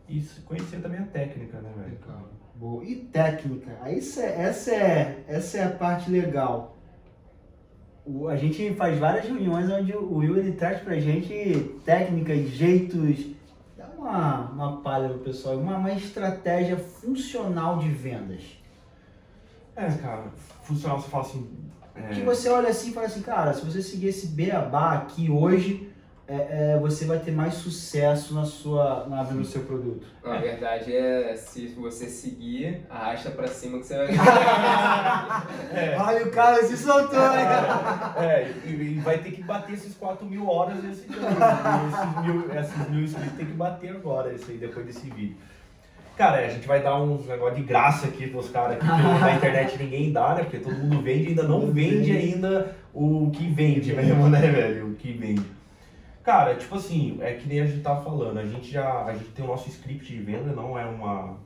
E 0.10 0.22
conhecer 0.46 0.82
também 0.82 1.00
a 1.00 1.06
técnica, 1.06 1.60
né, 1.62 1.72
velho? 1.78 1.98
Boa. 2.64 2.82
E 2.86 2.96
técnica? 2.96 3.78
Aí 3.82 3.98
essa, 3.98 4.72
é, 4.74 5.24
essa 5.28 5.58
é 5.58 5.64
a 5.66 5.70
parte 5.70 6.10
legal. 6.10 6.78
O- 8.06 8.30
a 8.30 8.38
gente 8.38 8.74
faz 8.76 8.98
várias 8.98 9.26
reuniões 9.26 9.70
onde 9.70 9.92
o 9.92 10.16
Will 10.16 10.38
ele 10.38 10.54
traz 10.54 10.80
pra 10.82 10.98
gente 10.98 11.76
técnicas, 11.84 12.48
jeitos, 12.52 13.26
dá 13.78 13.86
uma, 13.98 14.50
uma 14.52 14.78
palha 14.82 15.10
pro 15.10 15.20
pessoal, 15.20 15.58
uma, 15.58 15.76
uma 15.76 15.92
estratégia 15.92 16.78
funcional 16.78 17.80
de 17.80 17.90
vendas. 17.90 18.42
É, 19.76 19.92
cara, 19.92 20.28
funcional, 20.62 21.02
você 21.02 21.10
fala 21.10 21.24
assim. 21.26 21.50
é, 21.96 22.14
Que 22.14 22.22
você 22.22 22.48
olha 22.48 22.70
assim 22.70 22.92
e 22.92 22.94
fala 22.94 23.08
assim, 23.08 23.22
cara, 23.24 23.54
se 23.54 23.66
você 23.66 23.82
seguir 23.82 24.08
esse 24.08 24.28
beabá 24.28 24.94
aqui 24.94 25.30
hoje, 25.30 25.92
é, 26.26 26.74
é, 26.74 26.80
você 26.80 27.06
vai 27.06 27.20
ter 27.20 27.32
mais 27.32 27.56
sucesso 27.56 28.34
na 28.34 28.46
sua 28.46 29.06
na 29.10 29.24
venda 29.24 29.42
do 29.42 29.46
seu 29.46 29.64
produto. 29.64 30.08
Na 30.24 30.38
verdade 30.38 30.96
é 30.96 31.36
se 31.36 31.68
você 31.68 32.08
seguir, 32.08 32.86
arrasta 32.90 33.30
pra 33.30 33.48
cima 33.48 33.80
que 33.80 33.88
você 33.88 33.98
vai. 33.98 34.08
É. 35.74 35.98
Olha 36.00 36.26
o 36.26 36.32
cara 36.32 36.64
se 36.64 36.78
soltou, 36.78 37.20
né? 37.20 37.46
É, 38.18 38.52
e, 38.66 38.70
e 38.70 39.00
vai 39.00 39.18
ter 39.18 39.32
que 39.32 39.44
bater 39.44 39.74
esses 39.74 39.96
4 39.96 40.26
mil 40.26 40.48
horas 40.48 40.78
esse, 40.86 41.02
esses, 41.02 42.24
mil, 42.24 42.54
esses 42.54 42.90
mil 42.90 43.04
inscritos 43.04 43.38
tem 43.38 43.46
que 43.46 43.54
bater 43.54 43.90
agora, 43.90 44.34
isso 44.34 44.50
aí, 44.50 44.58
depois 44.58 44.86
desse 44.86 45.10
vídeo. 45.10 45.36
Cara, 46.16 46.42
é, 46.42 46.48
a 46.48 46.50
gente 46.52 46.68
vai 46.68 46.82
dar 46.82 47.02
uns 47.02 47.26
negócio 47.28 47.56
de 47.56 47.64
graça 47.64 48.08
aqui 48.08 48.28
pros 48.28 48.50
caras 48.50 48.78
que 48.78 48.86
na 48.86 49.36
internet 49.36 49.78
ninguém 49.78 50.12
dá, 50.12 50.36
né? 50.36 50.44
Porque 50.44 50.60
todo 50.60 50.76
mundo 50.76 51.02
vende 51.02 51.26
e 51.26 51.28
ainda 51.30 51.44
não 51.44 51.72
vende 51.72 52.12
ainda 52.12 52.76
o 52.94 53.32
que 53.34 53.50
vende 53.50 53.94
mesmo, 53.94 54.30
né, 54.30 54.40
velho? 54.40 54.88
O 54.88 54.96
que 54.96 55.12
vende. 55.12 55.44
Cara, 56.24 56.56
tipo 56.56 56.76
assim, 56.76 57.18
é 57.22 57.34
que 57.34 57.48
nem 57.48 57.60
a 57.60 57.66
gente 57.66 57.82
tava 57.82 58.02
falando, 58.02 58.40
a 58.40 58.46
gente 58.46 58.72
já, 58.72 59.04
a 59.04 59.14
gente 59.14 59.32
tem 59.32 59.44
o 59.44 59.48
nosso 59.50 59.68
script 59.70 60.06
de 60.06 60.22
venda, 60.22 60.54
não 60.54 60.80
é 60.80 60.86
uma, 60.86 61.38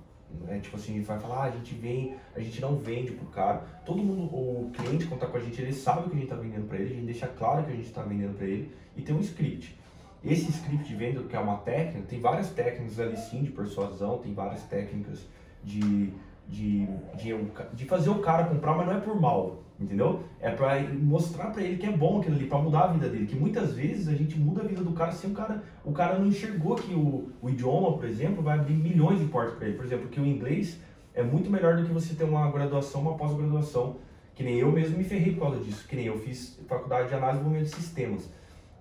é 0.47 0.59
tipo 0.59 0.75
assim, 0.75 1.01
vai 1.01 1.19
falar, 1.19 1.37
ah, 1.37 1.43
a 1.45 1.49
gente 1.49 1.73
vem, 1.73 2.15
a 2.35 2.39
gente 2.39 2.61
não 2.61 2.77
vende 2.77 3.11
pro 3.11 3.25
cara. 3.27 3.57
Todo 3.83 4.03
mundo, 4.03 4.25
o 4.25 4.71
cliente 4.71 5.07
tá 5.07 5.25
com 5.25 5.37
a 5.37 5.39
gente, 5.39 5.59
ele 5.59 5.73
sabe 5.73 6.05
o 6.05 6.09
que 6.09 6.15
a 6.15 6.19
gente 6.19 6.29
tá 6.29 6.35
vendendo 6.35 6.67
para 6.67 6.77
ele, 6.77 6.91
a 6.91 6.95
gente 6.95 7.05
deixa 7.05 7.27
claro 7.27 7.63
que 7.63 7.71
a 7.71 7.75
gente 7.75 7.89
tá 7.89 8.03
vendendo 8.03 8.37
para 8.37 8.45
ele 8.45 8.71
e 8.95 9.01
tem 9.01 9.15
um 9.15 9.19
script. 9.19 9.75
Esse 10.23 10.51
script 10.51 10.87
de 10.87 10.95
venda, 10.95 11.23
que 11.23 11.35
é 11.35 11.39
uma 11.39 11.57
técnica, 11.57 12.07
tem 12.07 12.19
várias 12.19 12.51
técnicas 12.51 12.99
ali 12.99 13.17
sim 13.17 13.43
de 13.43 13.49
persuasão, 13.49 14.19
tem 14.19 14.33
várias 14.33 14.61
técnicas 14.63 15.27
de, 15.63 16.13
de, 16.47 16.87
de, 17.15 17.35
de 17.73 17.85
fazer 17.85 18.09
o 18.09 18.19
cara 18.19 18.45
comprar, 18.45 18.75
mas 18.75 18.85
não 18.85 18.93
é 18.93 18.99
por 18.99 19.19
mal, 19.19 19.63
entendeu? 19.79 20.23
É 20.39 20.51
para 20.51 20.81
mostrar 20.93 21.51
para 21.51 21.61
ele 21.63 21.77
que 21.77 21.85
é 21.85 21.91
bom 21.91 22.19
aquilo 22.19 22.35
ali, 22.35 22.47
para 22.47 22.59
mudar 22.59 22.85
a 22.85 22.87
vida 22.87 23.09
dele. 23.09 23.25
Que 23.25 23.35
muitas 23.35 23.73
vezes 23.73 24.07
a 24.07 24.13
gente 24.13 24.37
muda 24.37 24.61
a 24.61 24.65
vida 24.65 24.83
do 24.83 24.91
cara 24.91 25.11
sem 25.11 25.31
o 25.31 25.33
cara, 25.33 25.63
o 25.85 25.91
cara 25.91 26.17
não 26.17 26.27
enxergou 26.27 26.75
que 26.75 26.93
o, 26.93 27.31
o 27.41 27.49
idioma, 27.49 27.97
por 27.97 28.05
exemplo, 28.05 28.41
vai 28.41 28.57
abrir 28.57 28.73
milhões 28.73 29.19
de 29.19 29.25
portas 29.25 29.55
para 29.55 29.67
ele. 29.67 29.77
Por 29.77 29.85
exemplo, 29.85 30.07
que 30.07 30.19
o 30.19 30.25
inglês 30.25 30.79
é 31.13 31.23
muito 31.23 31.49
melhor 31.49 31.77
do 31.77 31.85
que 31.85 31.91
você 31.91 32.15
ter 32.15 32.23
uma 32.23 32.51
graduação, 32.51 33.01
uma 33.01 33.15
pós-graduação. 33.15 33.97
Que 34.33 34.43
nem 34.43 34.57
eu 34.57 34.71
mesmo 34.71 34.97
me 34.97 35.03
ferrei 35.03 35.33
por 35.33 35.41
causa 35.41 35.63
disso. 35.63 35.87
Que 35.87 35.95
nem 35.95 36.05
eu 36.05 36.17
fiz 36.19 36.59
faculdade 36.67 37.09
de 37.09 37.15
análise 37.15 37.39
e 37.39 37.43
desenvolvimento 37.43 37.75
de 37.75 37.83
sistemas 37.83 38.29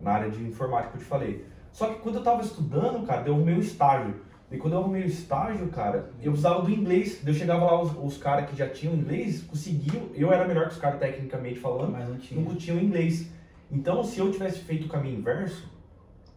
na 0.00 0.12
área 0.12 0.30
de 0.30 0.42
informática 0.42 0.92
que 0.92 0.98
eu 0.98 1.02
te 1.02 1.06
falei. 1.06 1.46
Só 1.72 1.88
que 1.88 2.00
quando 2.00 2.16
eu 2.16 2.22
tava 2.22 2.42
estudando, 2.42 3.06
cara, 3.06 3.22
deu 3.22 3.34
o 3.34 3.44
meu 3.44 3.58
estágio. 3.58 4.14
E 4.50 4.56
quando 4.56 4.74
eu 4.74 4.80
arrumei 4.80 5.02
o 5.02 5.06
estágio, 5.06 5.68
cara, 5.68 6.10
eu 6.22 6.32
usava 6.32 6.62
do 6.62 6.70
inglês. 6.70 7.20
Eu 7.26 7.34
chegava 7.34 7.64
lá, 7.64 7.82
os, 7.82 7.92
os 8.00 8.16
caras 8.16 8.48
que 8.48 8.56
já 8.56 8.68
tinham 8.68 8.94
inglês, 8.94 9.42
conseguiam. 9.42 10.08
Eu 10.14 10.32
era 10.32 10.46
melhor 10.46 10.68
que 10.68 10.74
os 10.74 10.80
caras 10.80 11.00
tecnicamente 11.00 11.58
falando, 11.58 11.92
Mas 11.92 12.08
não 12.08 12.16
tinha. 12.16 12.40
não 12.40 12.54
tinham 12.54 12.78
inglês. 12.78 13.28
Então, 13.70 14.04
se 14.04 14.20
eu 14.20 14.30
tivesse 14.30 14.60
feito 14.60 14.86
o 14.86 14.88
caminho 14.88 15.18
inverso, 15.18 15.68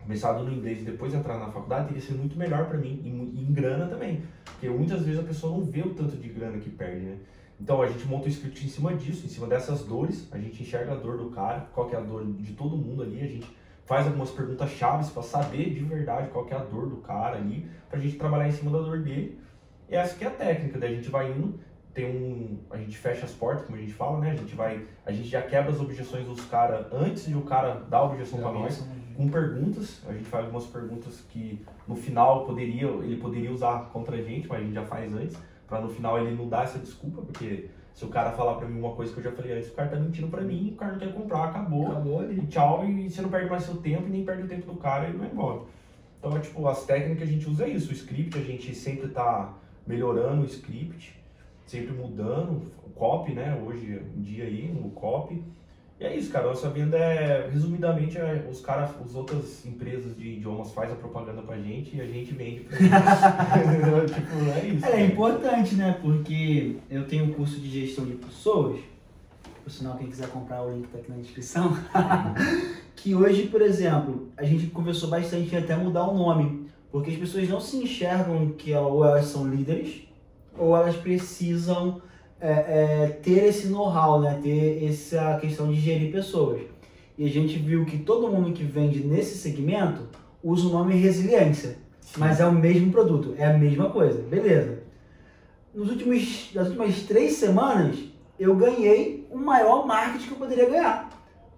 começado 0.01 0.43
no 0.43 0.51
inglês 0.51 0.81
e 0.81 0.85
depois 0.85 1.13
entrar 1.13 1.37
na 1.37 1.51
faculdade, 1.51 1.89
teria 1.89 2.01
sido 2.01 2.17
muito 2.17 2.35
melhor 2.35 2.65
para 2.65 2.79
mim. 2.79 2.99
E, 3.03 3.39
e 3.39 3.43
em 3.47 3.53
grana 3.53 3.85
também. 3.85 4.23
Porque 4.43 4.67
muitas 4.67 5.03
vezes 5.03 5.19
a 5.19 5.23
pessoa 5.23 5.55
não 5.55 5.63
vê 5.63 5.81
o 5.81 5.93
tanto 5.93 6.17
de 6.17 6.29
grana 6.29 6.57
que 6.57 6.69
perde, 6.71 7.05
né? 7.05 7.17
Então 7.61 7.81
a 7.81 7.87
gente 7.87 8.07
monta 8.07 8.25
o 8.25 8.29
script 8.29 8.65
em 8.65 8.69
cima 8.69 8.95
disso, 8.95 9.25
em 9.25 9.29
cima 9.29 9.45
dessas 9.45 9.83
dores, 9.83 10.27
a 10.31 10.37
gente 10.37 10.63
enxerga 10.63 10.93
a 10.93 10.95
dor 10.95 11.17
do 11.17 11.29
cara, 11.29 11.67
qual 11.73 11.87
que 11.89 11.95
é 11.95 11.99
a 11.99 12.01
dor 12.01 12.25
de 12.25 12.53
todo 12.53 12.77
mundo 12.77 13.03
ali, 13.03 13.21
a 13.21 13.27
gente 13.27 13.47
faz 13.89 14.05
algumas 14.05 14.29
perguntas 14.29 14.69
chaves 14.69 15.09
para 15.09 15.23
saber 15.23 15.73
de 15.73 15.83
verdade 15.83 16.29
qual 16.29 16.47
é 16.47 16.53
a 16.53 16.59
dor 16.59 16.87
do 16.87 16.97
cara 16.97 17.37
ali, 17.37 17.67
pra 17.89 17.99
gente 17.99 18.17
trabalhar 18.17 18.47
em 18.47 18.51
cima 18.51 18.69
da 18.69 18.77
dor 18.77 18.99
dele. 18.99 19.41
E 19.89 19.95
essa 19.95 20.15
que 20.15 20.23
é 20.23 20.27
a 20.27 20.29
técnica, 20.29 20.77
daí 20.77 20.93
a 20.93 20.95
gente 20.95 21.09
vai 21.09 21.31
indo, 21.31 21.59
tem 21.91 22.05
um, 22.05 22.59
a 22.69 22.77
gente 22.77 22.95
fecha 22.95 23.25
as 23.25 23.31
portas, 23.31 23.65
como 23.65 23.79
a 23.79 23.81
gente 23.81 23.93
fala, 23.93 24.19
né? 24.19 24.29
A 24.29 24.35
gente 24.35 24.55
vai, 24.55 24.85
a 25.03 25.11
gente 25.11 25.27
já 25.27 25.41
quebra 25.41 25.71
as 25.71 25.81
objeções 25.81 26.23
dos 26.27 26.45
caras 26.45 26.85
antes 26.93 27.25
de 27.25 27.35
o 27.35 27.41
cara 27.41 27.83
dar 27.89 27.97
a 27.97 28.03
objeção 28.03 28.39
para 28.39 28.51
nós 28.51 28.87
com 29.17 29.27
perguntas. 29.27 30.03
A 30.07 30.13
gente 30.13 30.25
faz 30.25 30.45
algumas 30.45 30.67
perguntas 30.67 31.21
que 31.27 31.59
no 31.87 31.95
final 31.95 32.45
poderia, 32.45 32.85
ele 32.85 33.17
poderia 33.17 33.51
usar 33.51 33.89
contra 33.91 34.17
a 34.17 34.21
gente, 34.21 34.47
mas 34.47 34.59
a 34.59 34.63
gente 34.63 34.75
já 34.75 34.85
faz 34.85 35.11
antes, 35.15 35.35
para 35.67 35.81
no 35.81 35.89
final 35.89 36.19
ele 36.19 36.35
não 36.35 36.47
dar 36.47 36.65
essa 36.65 36.77
desculpa, 36.77 37.23
porque 37.23 37.71
se 37.99 38.05
o 38.05 38.07
cara 38.07 38.31
falar 38.31 38.53
para 38.53 38.65
mim 38.65 38.79
uma 38.79 38.95
coisa 38.95 39.11
que 39.11 39.19
eu 39.19 39.23
já 39.25 39.31
falei 39.33 39.51
antes, 39.51 39.67
o 39.67 39.73
cara 39.73 39.89
tá 39.89 39.97
mentindo 39.97 40.29
para 40.29 40.41
mim, 40.41 40.71
o 40.71 40.77
cara 40.77 40.93
não 40.93 40.99
quer 40.99 41.13
comprar, 41.13 41.49
acabou. 41.49 41.91
Acabou 41.91 42.21
ali. 42.21 42.47
Tchau, 42.47 42.87
e 42.87 43.09
você 43.09 43.21
não 43.21 43.29
perde 43.29 43.49
mais 43.49 43.63
seu 43.63 43.75
tempo 43.75 44.07
e 44.07 44.09
nem 44.09 44.23
perde 44.23 44.43
o 44.43 44.47
tempo 44.47 44.71
do 44.71 44.79
cara 44.79 45.03
e 45.03 45.09
ele 45.09 45.17
vai 45.17 45.29
embora. 45.29 45.63
Então, 46.17 46.37
é 46.37 46.39
tipo, 46.39 46.65
as 46.65 46.85
técnicas 46.85 47.27
a 47.27 47.31
gente 47.31 47.49
usa 47.49 47.65
é 47.65 47.69
isso. 47.71 47.89
O 47.89 47.93
script, 47.93 48.37
a 48.37 48.41
gente 48.41 48.73
sempre 48.73 49.09
tá 49.09 49.53
melhorando 49.85 50.43
o 50.43 50.45
script, 50.45 51.13
sempre 51.65 51.91
mudando. 51.91 52.71
O 52.85 52.89
copy, 52.91 53.33
né? 53.33 53.61
Hoje 53.67 54.01
em 54.15 54.21
dia 54.21 54.45
aí, 54.45 54.73
o 54.81 54.91
copy. 54.91 55.43
E 55.99 56.05
é 56.05 56.15
isso, 56.15 56.31
cara. 56.31 56.47
Nossa 56.47 56.69
venda 56.69 56.97
é, 56.97 57.49
resumidamente, 57.51 58.17
é, 58.17 58.47
os 58.49 58.61
caras, 58.61 58.91
as 59.03 59.15
outras 59.15 59.65
empresas 59.65 60.15
de 60.15 60.29
idiomas 60.29 60.71
fazem 60.71 60.93
a 60.93 60.97
propaganda 60.97 61.41
pra 61.41 61.57
gente 61.57 61.97
e 61.97 61.99
a 61.99 62.05
gente 62.05 62.33
vende 62.33 62.61
pra 62.61 62.77
eles. 62.77 62.89
tipo, 64.15 64.49
é 64.49 64.67
isso. 64.67 64.85
É, 64.85 65.05
importante, 65.05 65.75
né? 65.75 65.99
Porque 66.01 66.77
eu 66.89 67.05
tenho 67.05 67.25
um 67.25 67.33
curso 67.33 67.59
de 67.59 67.69
gestão 67.69 68.05
de 68.05 68.13
pessoas. 68.13 68.79
Por 69.61 69.69
sinal, 69.69 69.97
quem 69.97 70.07
quiser 70.07 70.29
comprar, 70.29 70.63
o 70.63 70.71
link 70.71 70.87
tá 70.87 70.99
aqui 70.99 71.11
na 71.11 71.17
descrição. 71.17 71.77
que 72.95 73.13
hoje, 73.13 73.47
por 73.47 73.61
exemplo, 73.61 74.29
a 74.37 74.45
gente 74.45 74.67
conversou 74.67 75.09
bastante 75.09 75.53
em 75.53 75.57
até 75.57 75.75
mudar 75.75 76.07
o 76.07 76.17
nome. 76.17 76.69
Porque 76.91 77.11
as 77.11 77.17
pessoas 77.17 77.47
não 77.49 77.59
se 77.59 77.77
enxergam 77.77 78.51
que 78.57 78.73
ou 78.73 79.05
elas 79.05 79.25
são 79.25 79.47
líderes, 79.47 80.07
ou 80.57 80.75
elas 80.75 80.95
precisam 80.95 82.01
é, 82.41 82.51
é, 82.51 83.07
ter 83.21 83.45
esse 83.45 83.67
know-how, 83.67 84.21
né? 84.21 84.39
Ter 84.41 84.83
essa 84.85 85.37
questão 85.39 85.71
de 85.71 85.79
gerir 85.79 86.11
pessoas. 86.11 86.61
E 87.17 87.25
a 87.25 87.29
gente 87.29 87.57
viu 87.57 87.85
que 87.85 87.97
todo 87.97 88.31
mundo 88.31 88.53
que 88.53 88.63
vende 88.63 89.01
nesse 89.01 89.37
segmento 89.37 90.03
usa 90.43 90.67
o 90.67 90.71
nome 90.71 90.95
resiliência. 90.95 91.77
Mas 92.17 92.39
é 92.39 92.45
o 92.45 92.51
mesmo 92.51 92.91
produto, 92.91 93.35
é 93.37 93.45
a 93.45 93.57
mesma 93.57 93.89
coisa, 93.89 94.21
beleza. 94.23 94.79
Nos 95.73 95.89
últimos, 95.89 96.49
nas 96.55 96.67
últimas 96.67 97.03
três 97.03 97.33
semanas, 97.33 97.97
eu 98.39 98.55
ganhei 98.55 99.27
o 99.29 99.37
maior 99.37 99.85
marketing 99.85 100.27
que 100.27 100.31
eu 100.31 100.37
poderia 100.37 100.69
ganhar. 100.69 101.09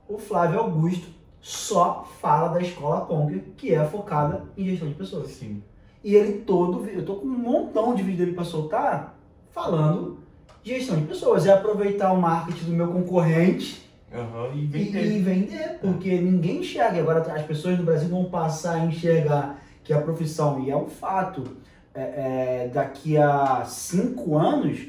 O 0.10 0.18
Flávio 0.18 0.60
Augusto 0.60 1.08
só 1.40 2.06
fala 2.20 2.50
da 2.50 2.62
escola 2.62 3.06
Conquer, 3.06 3.44
que 3.56 3.74
é 3.74 3.86
focada 3.86 4.44
em 4.58 4.66
gestão 4.66 4.90
de 4.90 4.96
pessoas. 4.96 5.30
Sim. 5.30 5.64
E 6.04 6.16
ele 6.16 6.40
todo, 6.40 6.86
eu 6.88 7.06
tô 7.06 7.16
com 7.16 7.28
um 7.28 7.38
montão 7.38 7.96
de 7.96 8.04
vídeo 8.04 8.26
dele 8.26 8.36
para 8.36 8.44
soltar 8.44 9.18
falando 9.52 10.18
gestão 10.64 11.00
de 11.00 11.06
pessoas. 11.06 11.46
É 11.46 11.54
aproveitar 11.54 12.12
o 12.12 12.20
marketing 12.20 12.66
do 12.66 12.72
meu 12.72 12.88
concorrente 12.88 13.90
Aham, 14.14 14.52
e 14.54 14.64
e, 14.64 14.66
vender. 14.66 15.06
e 15.06 15.20
vender, 15.20 15.80
porque 15.82 16.20
ninguém 16.20 16.60
enxerga. 16.60 17.00
Agora 17.00 17.22
as 17.34 17.46
pessoas 17.46 17.78
no 17.78 17.84
Brasil 17.84 18.10
vão 18.10 18.26
passar 18.26 18.76
a 18.76 18.86
enxergar 18.86 19.62
que 19.84 19.94
a 19.94 20.02
profissão, 20.02 20.64
e 20.64 20.70
é 20.70 20.78
um 20.78 20.88
fato, 20.88 21.58
é, 21.94 22.02
é, 22.02 22.72
daqui 22.74 23.18
a 23.18 23.64
cinco 23.66 24.38
anos, 24.38 24.88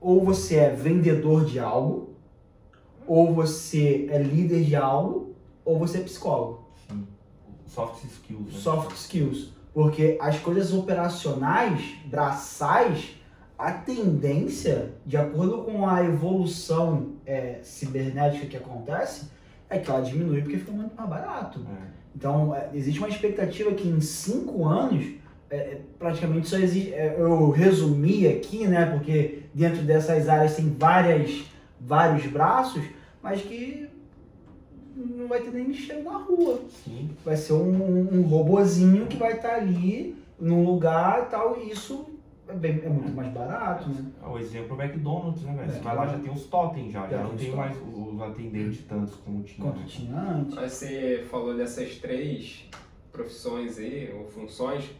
ou 0.00 0.24
você 0.24 0.56
é 0.56 0.70
vendedor 0.70 1.44
de 1.44 1.58
algo, 1.58 2.14
ou 3.06 3.34
você 3.34 4.06
é 4.10 4.18
líder 4.18 4.64
de 4.64 4.76
algo, 4.76 5.34
ou 5.64 5.78
você 5.78 5.98
é 5.98 6.00
psicólogo. 6.02 6.64
Sim. 6.88 7.06
Soft 7.66 8.04
skills. 8.04 8.52
Né? 8.52 8.60
Soft 8.60 8.96
skills. 8.96 9.52
Porque 9.74 10.16
as 10.20 10.38
coisas 10.38 10.72
operacionais, 10.72 11.96
braçais, 12.06 13.16
a 13.60 13.72
tendência, 13.72 14.94
de 15.04 15.18
acordo 15.18 15.58
com 15.58 15.86
a 15.86 16.02
evolução 16.02 17.12
é, 17.26 17.58
cibernética 17.62 18.46
que 18.46 18.56
acontece, 18.56 19.26
é 19.68 19.78
que 19.78 19.90
ela 19.90 20.00
diminui 20.00 20.40
porque 20.40 20.56
fica 20.56 20.72
muito 20.72 20.96
mais 20.96 21.10
barato. 21.10 21.60
É. 21.60 21.86
Então, 22.16 22.56
é, 22.56 22.70
existe 22.72 22.98
uma 22.98 23.08
expectativa 23.08 23.70
que 23.72 23.86
em 23.86 24.00
cinco 24.00 24.66
anos, 24.66 25.04
é, 25.50 25.56
é, 25.56 25.80
praticamente 25.98 26.48
só 26.48 26.56
existe. 26.56 26.94
é, 26.94 27.16
eu 27.18 27.50
resumi 27.50 28.26
aqui, 28.26 28.66
né? 28.66 28.86
Porque 28.86 29.42
dentro 29.52 29.82
dessas 29.82 30.26
áreas 30.26 30.56
tem 30.56 30.70
várias, 30.70 31.44
vários 31.78 32.26
braços, 32.26 32.82
mas 33.22 33.42
que 33.42 33.90
não 34.96 35.28
vai 35.28 35.40
ter 35.40 35.50
nem 35.50 35.66
lixeiro 35.66 36.04
na 36.04 36.16
rua. 36.16 36.62
Sim. 36.82 37.10
Vai 37.22 37.36
ser 37.36 37.52
um, 37.52 37.58
um, 37.58 38.20
um 38.20 38.22
robozinho 38.22 39.06
que 39.06 39.18
vai 39.18 39.34
estar 39.34 39.56
ali 39.56 40.16
num 40.40 40.64
lugar 40.64 41.24
e 41.26 41.30
tal, 41.30 41.60
e 41.60 41.70
isso 41.70 42.06
é, 42.50 42.54
bem- 42.54 42.80
é 42.84 42.88
muito 42.88 43.12
mais 43.14 43.32
barato, 43.32 43.88
né? 43.88 44.04
O 44.26 44.38
exemplo 44.38 44.80
é 44.80 44.84
o 44.84 44.86
McDonald's, 44.86 45.42
né, 45.42 45.54
velho? 45.56 45.70
Você 45.72 45.78
É. 45.78 45.82
vai 45.82 45.96
lá, 45.96 46.06
já 46.06 46.18
tem 46.18 46.32
os 46.32 46.44
totem 46.46 46.90
já, 46.90 47.02
Já 47.06 47.16
já 47.18 47.22
não 47.22 47.30
tem 47.30 47.50
totem. 47.50 47.54
mais 47.56 47.76
os 47.94 48.22
atendentes 48.22 48.84
tantos 48.88 49.14
como 49.24 49.42
tinha. 49.42 49.66
Quanto 49.66 49.78
né? 49.80 49.84
tinha 49.88 50.16
antes. 50.18 50.54
Mas 50.54 50.72
Você 50.72 51.24
falou 51.30 51.56
dessas 51.56 51.96
três 51.96 52.68
profissões 53.12 53.78
aí, 53.78 54.14
ou 54.16 54.24
funções, 54.28 54.90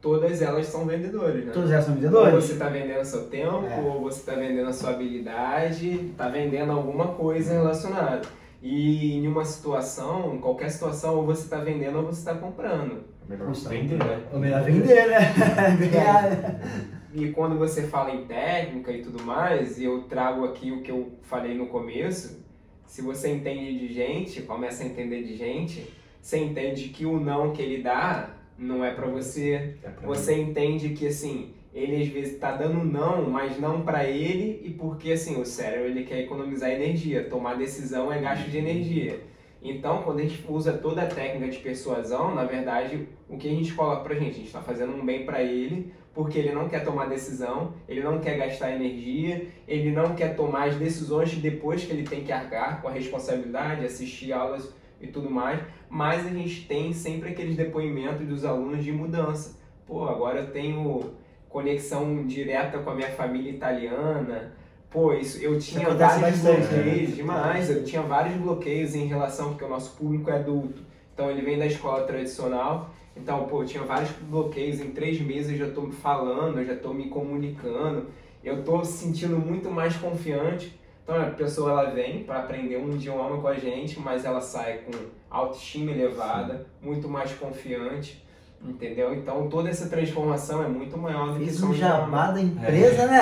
todas 0.00 0.42
elas 0.42 0.66
são 0.66 0.84
vendedoras, 0.86 1.44
né? 1.44 1.50
Todos 1.52 1.70
elas 1.70 1.84
são 1.84 1.94
Ou 1.94 2.00
vendedores? 2.00 2.34
você 2.44 2.52
está 2.52 2.68
vendendo 2.68 3.04
seu 3.04 3.26
tempo, 3.28 3.64
É. 3.66 3.78
ou 3.80 4.02
você 4.02 4.20
está 4.20 4.34
vendendo 4.34 4.68
a 4.68 4.72
sua 4.72 4.90
habilidade, 4.90 5.88
está 6.10 6.28
vendendo 6.28 6.72
alguma 6.72 7.08
coisa 7.08 7.52
relacionada. 7.54 8.22
E 8.62 9.16
em 9.16 9.26
uma 9.28 9.44
situação, 9.44 10.34
em 10.34 10.38
qualquer 10.38 10.70
situação, 10.70 11.16
ou 11.16 11.26
você 11.26 11.44
está 11.44 11.58
vendendo 11.58 11.96
ou 11.98 12.04
você 12.06 12.20
está 12.20 12.34
comprando. 12.34 13.04
É 13.26 13.30
melhor 13.32 13.50
Isso 13.52 13.68
vender, 13.68 13.94
aí. 14.02 14.08
né? 14.08 14.22
É 14.32 14.38
melhor 14.38 14.62
vender, 14.64 15.08
né? 15.08 15.18
Ganhar. 15.90 16.60
E 17.14 17.30
quando 17.30 17.56
você 17.56 17.84
fala 17.84 18.12
em 18.12 18.24
técnica 18.24 18.90
e 18.90 19.00
tudo 19.00 19.22
mais, 19.22 19.78
e 19.78 19.84
eu 19.84 20.02
trago 20.02 20.44
aqui 20.44 20.72
o 20.72 20.82
que 20.82 20.90
eu 20.90 21.12
falei 21.22 21.54
no 21.54 21.68
começo, 21.68 22.44
se 22.86 23.02
você 23.02 23.32
entende 23.32 23.78
de 23.78 23.94
gente, 23.94 24.42
começa 24.42 24.82
a 24.82 24.86
entender 24.86 25.22
de 25.22 25.36
gente, 25.36 25.86
você 26.20 26.38
entende 26.38 26.88
que 26.88 27.06
o 27.06 27.20
não 27.20 27.52
que 27.52 27.62
ele 27.62 27.82
dá 27.82 28.34
não 28.58 28.84
é 28.84 28.92
pra 28.92 29.06
você. 29.06 29.76
É 29.84 29.90
pra 29.90 30.04
Você 30.08 30.34
entende 30.34 30.88
que 30.88 31.06
assim, 31.06 31.54
ele 31.72 32.02
às 32.02 32.08
vezes 32.08 32.36
tá 32.40 32.50
dando 32.56 32.84
não, 32.84 33.30
mas 33.30 33.60
não 33.60 33.82
pra 33.82 34.04
ele 34.04 34.60
e 34.64 34.70
porque 34.70 35.12
assim, 35.12 35.40
o 35.40 35.44
cérebro 35.44 35.86
ele 35.86 36.02
quer 36.02 36.18
economizar 36.18 36.68
energia, 36.70 37.28
tomar 37.28 37.54
decisão 37.54 38.12
é 38.12 38.20
gasto 38.20 38.50
de 38.50 38.58
energia. 38.58 39.20
Então, 39.62 40.02
quando 40.02 40.18
a 40.18 40.22
gente 40.22 40.44
usa 40.48 40.72
toda 40.74 41.02
a 41.02 41.06
técnica 41.06 41.50
de 41.50 41.58
persuasão, 41.58 42.34
na 42.34 42.44
verdade, 42.44 43.08
o 43.28 43.38
que 43.38 43.48
a 43.48 43.52
gente 43.52 43.72
coloca 43.72 44.02
pra 44.02 44.14
gente? 44.14 44.32
A 44.32 44.34
gente 44.34 44.46
está 44.46 44.60
fazendo 44.60 44.92
um 44.94 45.04
bem 45.04 45.24
para 45.24 45.42
ele, 45.42 45.90
porque 46.14 46.38
ele 46.38 46.52
não 46.52 46.68
quer 46.68 46.84
tomar 46.84 47.06
decisão, 47.06 47.74
ele 47.88 48.00
não 48.02 48.20
quer 48.20 48.38
gastar 48.38 48.70
energia, 48.70 49.48
ele 49.66 49.90
não 49.90 50.14
quer 50.14 50.36
tomar 50.36 50.68
as 50.68 50.76
decisões 50.76 51.34
depois 51.36 51.84
que 51.84 51.92
ele 51.92 52.04
tem 52.04 52.22
que 52.22 52.30
arcar 52.30 52.80
com 52.80 52.88
a 52.88 52.92
responsabilidade, 52.92 53.84
assistir 53.84 54.32
aulas 54.32 54.72
e 55.00 55.08
tudo 55.08 55.28
mais, 55.28 55.60
mas 55.90 56.24
a 56.24 56.30
gente 56.30 56.66
tem 56.66 56.92
sempre 56.92 57.30
aqueles 57.30 57.56
depoimentos 57.56 58.26
dos 58.26 58.44
alunos 58.44 58.84
de 58.84 58.92
mudança. 58.92 59.58
Pô, 59.86 60.04
agora 60.04 60.40
eu 60.40 60.52
tenho 60.52 61.12
conexão 61.48 62.26
direta 62.26 62.78
com 62.78 62.90
a 62.90 62.94
minha 62.94 63.10
família 63.10 63.50
italiana. 63.50 64.52
Pô, 64.90 65.12
isso, 65.12 65.42
eu 65.42 65.58
tinha 65.58 65.90
vários 65.90 66.20
bastante, 66.20 66.72
né? 66.72 66.82
bloqueios, 66.82 67.16
demais. 67.16 67.70
Eu 67.70 67.84
tinha 67.84 68.02
vários 68.02 68.36
bloqueios 68.36 68.94
em 68.94 69.06
relação, 69.06 69.50
porque 69.50 69.64
o 69.64 69.68
nosso 69.68 69.96
público 69.96 70.30
é 70.30 70.34
adulto. 70.34 70.82
Então 71.12 71.30
ele 71.30 71.42
vem 71.42 71.58
da 71.58 71.66
escola 71.66 72.04
tradicional. 72.04 72.94
Então, 73.16 73.44
pô, 73.46 73.62
eu 73.62 73.66
tinha 73.66 73.82
vários 73.82 74.10
bloqueios. 74.28 74.80
Em 74.80 74.90
três 74.90 75.20
meses 75.20 75.52
eu 75.52 75.58
já 75.58 75.66
estou 75.68 75.90
falando, 75.90 76.58
eu 76.58 76.64
já 76.64 76.74
estou 76.74 76.92
me 76.92 77.08
comunicando. 77.08 78.06
Eu 78.42 78.60
estou 78.60 78.84
sentindo 78.84 79.38
muito 79.38 79.70
mais 79.70 79.96
confiante. 79.96 80.78
Então 81.04 81.20
a 81.20 81.26
pessoa 81.26 81.70
ela 81.70 81.90
vem 81.90 82.24
para 82.24 82.40
aprender 82.40 82.78
um 82.78 82.94
idioma 82.94 83.38
com 83.38 83.46
a 83.46 83.54
gente, 83.54 84.00
mas 84.00 84.24
ela 84.24 84.40
sai 84.40 84.78
com 84.78 84.92
autoestima 85.30 85.90
elevada, 85.90 86.66
muito 86.80 87.06
mais 87.08 87.30
confiante, 87.34 88.24
entendeu? 88.64 89.14
Então 89.14 89.46
toda 89.50 89.68
essa 89.68 89.86
transformação 89.90 90.64
é 90.64 90.68
muito 90.68 90.96
maior 90.96 91.34
do 91.34 91.40
que 91.40 91.44
Fiz 91.44 91.56
só 91.56 91.66
um 91.66 91.70
um 91.70 91.74
jabá 91.74 92.30
da 92.30 92.40
empresa, 92.40 93.06
né? 93.06 93.20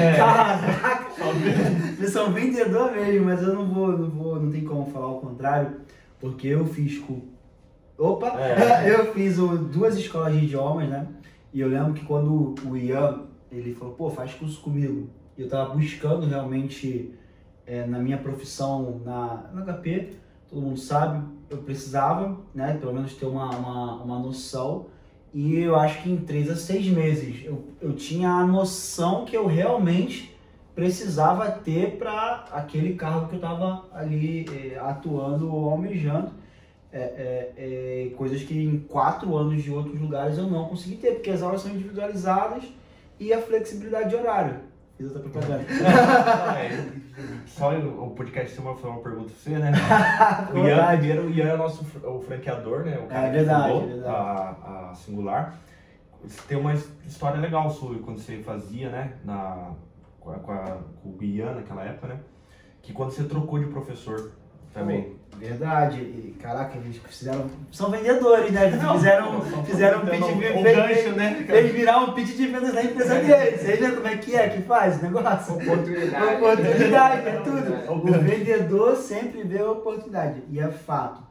É. 0.00 0.16
Caraca! 0.16 1.04
Vocês 1.94 2.10
são 2.10 2.32
vendedor 2.32 2.90
mesmo, 2.92 3.26
mas 3.26 3.42
eu 3.42 3.52
não 3.52 3.66
vou, 3.66 3.88
não 3.88 4.08
vou, 4.08 4.40
não 4.40 4.50
tem 4.50 4.64
como 4.64 4.90
falar 4.90 5.08
o 5.08 5.20
contrário, 5.20 5.76
porque 6.18 6.48
eu 6.48 6.64
fiz 6.64 6.98
com. 7.00 7.20
Opa! 7.98 8.40
É. 8.40 8.90
Eu 8.90 9.12
fiz 9.12 9.38
o- 9.38 9.56
duas 9.56 9.96
escolas 9.96 10.32
de 10.32 10.44
idiomas, 10.44 10.88
né? 10.88 11.06
E 11.52 11.60
eu 11.60 11.68
lembro 11.68 11.92
que 11.92 12.04
quando 12.06 12.54
o 12.66 12.76
Ian, 12.76 13.24
ele 13.50 13.74
falou, 13.74 13.94
pô, 13.94 14.08
faz 14.10 14.32
curso 14.32 14.60
comigo. 14.62 15.10
Eu 15.36 15.48
tava 15.48 15.74
buscando 15.74 16.26
realmente 16.26 17.12
é, 17.66 17.86
na 17.86 17.98
minha 17.98 18.16
profissão 18.16 19.00
na, 19.04 19.50
na 19.52 19.62
HP, 19.74 20.14
todo 20.48 20.62
mundo 20.62 20.78
sabe, 20.78 21.22
eu 21.50 21.58
precisava, 21.58 22.38
né, 22.54 22.74
pelo 22.80 22.94
menos 22.94 23.12
ter 23.14 23.26
uma, 23.26 23.50
uma, 23.50 24.02
uma 24.02 24.18
noção. 24.18 24.86
E 25.34 25.56
eu 25.58 25.76
acho 25.76 26.02
que 26.02 26.10
em 26.10 26.16
três 26.16 26.50
a 26.50 26.56
seis 26.56 26.86
meses 26.88 27.44
eu, 27.44 27.64
eu 27.80 27.92
tinha 27.94 28.30
a 28.30 28.46
noção 28.46 29.24
que 29.26 29.36
eu 29.36 29.46
realmente 29.46 30.34
precisava 30.74 31.50
ter 31.50 31.98
para 31.98 32.46
aquele 32.50 32.94
cargo 32.94 33.28
que 33.28 33.34
eu 33.34 33.36
estava 33.38 33.84
ali 33.92 34.46
eh, 34.50 34.78
atuando 34.78 35.54
ou 35.54 35.68
almejando. 35.70 36.32
É, 36.92 36.98
é, 36.98 37.52
é, 37.56 38.10
coisas 38.16 38.42
que 38.42 38.62
em 38.62 38.80
quatro 38.80 39.34
anos 39.34 39.62
de 39.62 39.70
outros 39.70 39.98
lugares 39.98 40.36
eu 40.36 40.46
não 40.46 40.66
consegui 40.68 40.96
ter, 40.96 41.12
porque 41.14 41.30
as 41.30 41.42
aulas 41.42 41.62
são 41.62 41.70
individualizadas 41.72 42.64
e 43.18 43.32
a 43.32 43.40
flexibilidade 43.40 44.10
de 44.10 44.16
horário. 44.16 44.56
Fiz 44.98 45.06
outra 45.06 45.22
propaganda. 45.22 45.64
É, 46.62 46.92
só 47.46 47.74
o 47.78 48.10
podcast 48.10 48.54
tem 48.56 48.64
uma, 48.64 48.72
uma 48.74 49.00
pergunta 49.00 49.30
pra 49.30 49.34
você, 49.38 49.50
né? 49.58 49.72
O 50.52 50.58
Ian, 50.66 51.22
o 51.22 51.30
Ian 51.30 51.46
é 51.48 51.54
o 51.54 51.58
nosso 51.58 51.84
o 52.06 52.20
franqueador, 52.20 52.84
né? 52.84 52.98
O 52.98 53.06
cara 53.06 53.26
É 53.26 53.30
verdade, 53.32 53.62
fundou 53.72 53.82
é 53.82 53.86
verdade. 53.92 54.14
A, 54.16 54.90
a 54.90 54.94
Singular. 54.94 55.58
Tem 56.46 56.56
uma 56.58 56.72
his- 56.74 56.88
história 57.06 57.40
legal 57.40 57.68
sua 57.70 57.98
quando 57.98 58.18
você 58.18 58.38
fazia, 58.38 58.88
né? 58.90 59.14
Na, 59.24 59.70
com, 60.20 60.30
a, 60.30 60.34
com, 60.38 60.52
a- 60.52 60.78
com 61.02 61.08
o 61.10 61.22
Ian 61.24 61.52
naquela 61.54 61.84
época, 61.84 62.08
né? 62.08 62.20
Que 62.82 62.92
quando 62.92 63.10
você 63.10 63.24
trocou 63.24 63.58
de 63.58 63.66
professor 63.66 64.30
também. 64.72 65.20
Verdade. 65.38 66.00
E, 66.00 66.36
caraca, 66.40 66.78
eles 66.78 66.98
fizeram. 67.08 67.46
São 67.72 67.90
vendedores, 67.90 68.52
né? 68.52 68.68
Eles 68.68 68.80
Não, 68.80 68.94
fizeram, 68.94 69.42
só- 69.42 69.62
fizeram 69.64 70.02
um 70.02 70.06
pitch 70.06 70.26
de 70.26 70.32
um 70.32 70.62
fez- 70.62 70.76
gancho, 70.76 71.16
né? 71.16 71.44
Fez 71.44 71.72
virar 71.72 71.98
um 71.98 72.12
pitch 72.12 72.36
de 72.36 72.46
vendas 72.46 72.72
da 72.72 72.84
empresa 72.84 73.14
deles. 73.16 73.60
Vocês 73.60 73.80
viram 73.80 73.94
como 73.96 74.06
é 74.06 74.16
que 74.18 74.36
é 74.36 74.48
que 74.50 74.62
faz 74.62 75.00
o 75.00 75.02
negócio? 75.02 75.54
Oportunidade. 75.54 76.36
Oportunidade, 76.36 77.28
é 77.28 77.32
tudo. 77.42 77.74
Oportunidade. 77.74 78.24
O 78.24 78.28
vendedor 78.28 78.96
sempre 78.96 79.42
vê 79.42 79.58
a 79.58 79.70
oportunidade. 79.72 80.42
E 80.48 80.60
é 80.60 80.68
fato. 80.68 81.22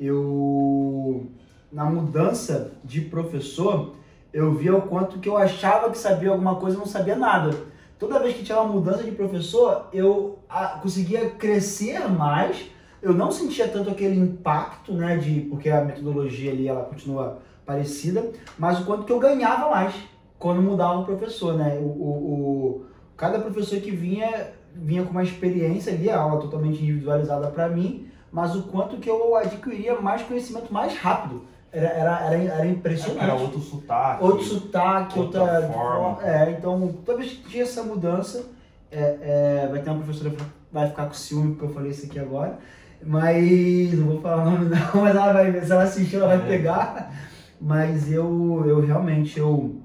Eu, 0.00 1.26
na 1.70 1.84
mudança 1.84 2.72
de 2.82 3.02
professor, 3.02 3.94
eu 4.32 4.52
via 4.52 4.74
o 4.74 4.82
quanto 4.82 5.18
que 5.20 5.28
eu 5.28 5.36
achava 5.36 5.90
que 5.90 5.98
sabia 5.98 6.30
alguma 6.30 6.56
coisa 6.56 6.76
e 6.76 6.78
não 6.80 6.86
sabia 6.86 7.14
nada. 7.14 7.54
Toda 8.00 8.18
vez 8.18 8.34
que 8.34 8.42
tinha 8.42 8.58
uma 8.58 8.72
mudança 8.72 9.04
de 9.04 9.12
professor, 9.12 9.86
eu 9.92 10.38
ah, 10.48 10.78
conseguia 10.82 11.30
crescer 11.30 12.00
mais. 12.08 12.68
Eu 13.02 13.12
não 13.14 13.30
sentia 13.30 13.66
tanto 13.68 13.90
aquele 13.90 14.18
impacto, 14.18 14.92
né, 14.92 15.16
de 15.16 15.40
porque 15.42 15.70
a 15.70 15.82
metodologia 15.84 16.52
ali 16.52 16.68
ela 16.68 16.84
continua 16.84 17.38
parecida, 17.64 18.30
mas 18.58 18.80
o 18.80 18.84
quanto 18.84 19.04
que 19.04 19.12
eu 19.12 19.18
ganhava 19.18 19.70
mais 19.70 19.94
quando 20.38 20.60
mudava 20.62 20.98
o 21.00 21.04
professor, 21.04 21.54
né? 21.54 21.78
O, 21.80 21.84
o, 21.84 22.08
o- 22.08 22.84
cada 23.16 23.38
professor 23.38 23.78
que 23.80 23.90
vinha 23.90 24.48
vinha 24.74 25.02
com 25.02 25.10
uma 25.10 25.22
experiência 25.22 25.92
ali, 25.92 26.08
a 26.08 26.18
aula 26.18 26.40
totalmente 26.40 26.80
individualizada 26.82 27.48
para 27.48 27.68
mim, 27.68 28.06
mas 28.30 28.54
o 28.54 28.62
quanto 28.64 28.96
que 28.98 29.10
eu 29.10 29.34
adquiria 29.34 30.00
mais 30.00 30.22
conhecimento 30.22 30.72
mais 30.72 30.96
rápido. 30.96 31.44
Era, 31.72 31.88
era, 31.88 32.20
era, 32.24 32.36
era 32.54 32.66
impressionante. 32.66 33.22
Era 33.24 33.34
outro 33.34 33.60
sotaque. 33.60 34.24
Outro 34.24 34.44
sotaque, 34.44 35.18
outra, 35.18 35.40
outra 35.42 35.62
forma. 35.68 36.18
É, 36.24 36.50
então, 36.52 36.94
toda 37.04 37.18
vez 37.18 37.32
que 37.32 37.48
tinha 37.48 37.62
essa 37.62 37.82
mudança, 37.82 38.44
é, 38.90 39.18
é, 39.64 39.68
vai 39.70 39.80
ter 39.80 39.90
uma 39.90 39.98
professora 40.02 40.30
que 40.30 40.42
vai 40.72 40.88
ficar 40.88 41.06
com 41.06 41.14
ciúme 41.14 41.50
porque 41.54 41.64
eu 41.66 41.74
falei 41.74 41.90
isso 41.90 42.06
aqui 42.06 42.18
agora. 42.18 42.58
Mas 43.02 43.92
não 43.98 44.06
vou 44.08 44.20
falar 44.20 44.42
o 44.42 44.50
nome 44.50 44.66
não, 44.68 44.78
mas 45.02 45.16
ela 45.16 45.32
vai, 45.32 45.60
se 45.60 45.72
ela 45.72 45.82
assistir, 45.84 46.16
ela 46.16 46.26
vai 46.28 46.36
É. 46.36 46.40
pegar. 46.40 47.12
Mas 47.60 48.10
eu, 48.10 48.62
eu 48.66 48.80
realmente 48.80 49.38
eu, 49.38 49.80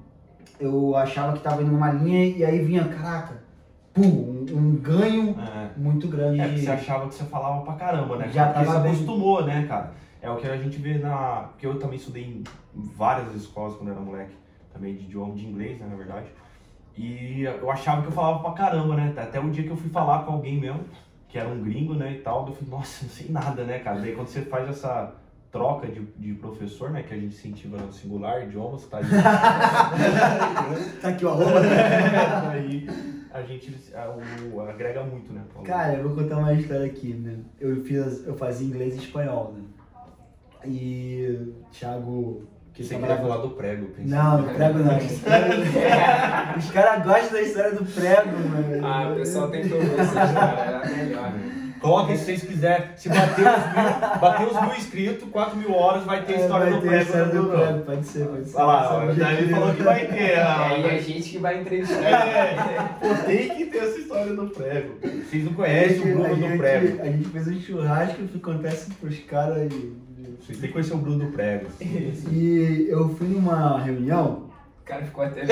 eu 0.58 0.96
achava 0.96 1.32
que 1.32 1.38
estava 1.38 1.62
indo 1.62 1.72
numa 1.72 1.90
linha 1.92 2.24
e 2.26 2.44
aí 2.44 2.60
vinha, 2.62 2.84
caraca, 2.84 3.42
pum, 3.92 4.02
um, 4.02 4.46
um 4.56 4.76
ganho 4.76 5.36
É. 5.38 5.70
muito 5.78 6.08
grande. 6.08 6.40
É, 6.40 6.46
porque 6.46 6.60
você 6.60 6.70
achava 6.70 7.08
que 7.08 7.14
você 7.14 7.24
falava 7.24 7.62
pra 7.64 7.74
caramba, 7.74 8.16
né? 8.16 8.28
Já 8.32 8.46
Porque 8.48 8.64
você 8.64 8.78
bem. 8.80 8.90
acostumou, 8.92 9.44
né, 9.44 9.66
cara? 9.68 9.92
É 10.22 10.30
o 10.30 10.36
que 10.36 10.46
a 10.46 10.56
gente 10.56 10.78
vê 10.78 10.94
na. 10.98 11.48
Porque 11.50 11.66
eu 11.66 11.78
também 11.78 11.96
estudei 11.96 12.24
em 12.24 12.44
várias 12.74 13.34
escolas 13.34 13.76
quando 13.76 13.90
era 13.92 14.00
moleque, 14.00 14.34
também 14.72 14.94
de 14.96 15.04
idioma 15.04 15.34
de 15.34 15.46
inglês, 15.46 15.78
né, 15.78 15.86
na 15.88 15.96
verdade. 15.96 16.26
E 16.96 17.42
eu 17.42 17.70
achava 17.70 18.00
que 18.00 18.08
eu 18.08 18.12
falava 18.12 18.38
pra 18.42 18.52
caramba, 18.52 18.96
né? 18.96 19.12
Até 19.16 19.38
o 19.38 19.50
dia 19.50 19.64
que 19.64 19.70
eu 19.70 19.76
fui 19.76 19.90
falar 19.90 20.24
com 20.24 20.32
alguém 20.32 20.58
mesmo, 20.58 20.80
que 21.28 21.38
era 21.38 21.48
um 21.48 21.62
gringo, 21.62 21.94
né, 21.94 22.12
e 22.12 22.18
tal, 22.20 22.46
eu 22.46 22.54
falei, 22.54 22.70
nossa, 22.70 23.04
não 23.04 23.10
sei 23.10 23.28
nada, 23.30 23.64
né, 23.64 23.78
cara? 23.80 24.00
Daí 24.00 24.14
quando 24.14 24.28
você 24.28 24.42
faz 24.42 24.68
essa 24.68 25.12
troca 25.50 25.86
de, 25.88 26.00
de 26.16 26.34
professor, 26.34 26.90
né, 26.90 27.02
que 27.02 27.12
a 27.14 27.16
gente 27.16 27.34
incentiva 27.34 27.76
no 27.78 27.92
singular, 27.92 28.44
idiomas, 28.44 28.84
tá 28.86 28.98
aí. 28.98 29.04
Tá 31.00 31.08
aqui 31.08 31.24
o 31.24 31.28
arroba. 31.30 31.60
aí 32.50 32.88
a 33.32 33.42
gente 33.42 33.74
a- 33.94 34.10
o- 34.54 34.60
agrega 34.60 35.02
muito, 35.04 35.32
né? 35.32 35.42
pro 35.48 35.58
aluno. 35.58 35.66
Cara, 35.72 35.94
eu 35.94 36.08
vou 36.08 36.16
contar 36.22 36.38
uma 36.38 36.52
história 36.54 36.86
aqui, 36.86 37.12
né? 37.14 37.38
Eu, 37.60 37.82
fiz, 37.84 38.26
eu 38.26 38.34
fazia 38.36 38.66
inglês 38.66 38.94
e 38.94 38.98
espanhol, 38.98 39.54
né? 39.56 39.62
E 40.64 41.52
Thiago. 41.70 42.42
Que 42.76 42.84
Você 42.84 42.94
queria 42.96 43.16
falar 43.16 43.38
do 43.38 43.48
prego, 43.50 43.86
pensei. 43.86 44.04
Não, 44.04 44.42
do 44.42 44.48
prego 44.52 44.78
não. 44.80 44.96
Os 44.98 45.20
caras 45.22 46.56
os 46.58 46.70
caras 46.70 47.04
gostam 47.04 47.30
da 47.32 47.40
história 47.42 47.72
do 47.72 47.84
prego, 47.86 48.28
mano. 48.50 48.86
Ah, 48.86 49.08
o 49.12 49.16
pessoal 49.16 49.48
tem 49.48 49.66
que 49.66 49.72
ouvir 49.72 49.98
essa 49.98 50.24
história, 50.24 50.60
era 50.60 50.86
melhor. 50.86 51.32
Coloquem 51.80 52.16
se 52.16 52.24
vocês 52.24 52.42
quiserem. 52.42 52.86
Se 52.96 53.08
bater 53.08 53.46
os 53.46 53.46
mil, 53.46 54.20
bater 54.20 54.46
os 54.46 54.60
mil 54.60 54.74
inscritos, 54.76 55.28
4 55.30 55.56
mil 55.56 55.72
horas, 55.74 56.04
vai 56.04 56.22
ter 56.24 56.34
a 56.34 56.36
É, 56.36 56.40
história 56.42 56.66
vai 56.70 56.74
do 56.74 56.80
ter 56.82 56.86
a 56.86 56.90
prego. 56.90 57.04
história 57.04 57.26
do 57.26 57.48
prego, 57.48 57.78
pode 57.80 58.06
ser, 58.06 58.26
pode 58.26 58.44
ser. 58.50 58.56
Olha 58.56 58.66
lá, 58.66 59.04
é 59.04 59.10
o 59.10 59.14
Davi 59.14 59.48
falou 59.48 59.74
que 59.74 59.82
vai 59.82 60.06
ter. 60.06 60.38
ah, 60.38 60.68
É, 60.74 60.80
e 60.80 60.84
a 60.96 60.98
gente 61.00 61.30
que 61.30 61.38
vai 61.38 61.60
entrevistar. 61.60 62.02
É, 62.04 62.56
pô, 63.00 63.14
tem 63.26 63.48
que 63.56 63.64
ter 63.66 63.78
essa 63.78 63.98
história 63.98 64.34
do 64.34 64.46
prego. 64.48 64.94
Vocês 65.02 65.44
não 65.44 65.52
A 65.52 65.54
conhecem 65.54 65.96
gente- 65.98 66.08
o 66.08 66.12
a 66.12 66.28
Bruno 66.28 66.34
do 66.36 66.40
gente- 66.48 66.58
prego. 66.58 67.02
A 67.02 67.04
gente 67.06 67.28
fez 67.28 67.48
um 67.48 67.60
churrasco 67.60 68.22
que 68.26 68.36
acontece 68.36 68.90
pros 68.94 69.18
caras. 69.20 69.72
E, 69.72 69.92
Vocês 70.40 70.58
têm 70.58 70.68
que 70.68 70.72
conhecer 70.72 70.94
o 70.94 70.98
Bruno 70.98 71.26
do 71.26 71.32
prego. 71.32 71.66
e 71.80 72.86
eu 72.88 73.08
fui 73.10 73.28
numa 73.28 73.80
reunião. 73.80 74.50
O 74.80 74.84
cara 74.84 75.04
ficou 75.04 75.24
até. 75.24 75.42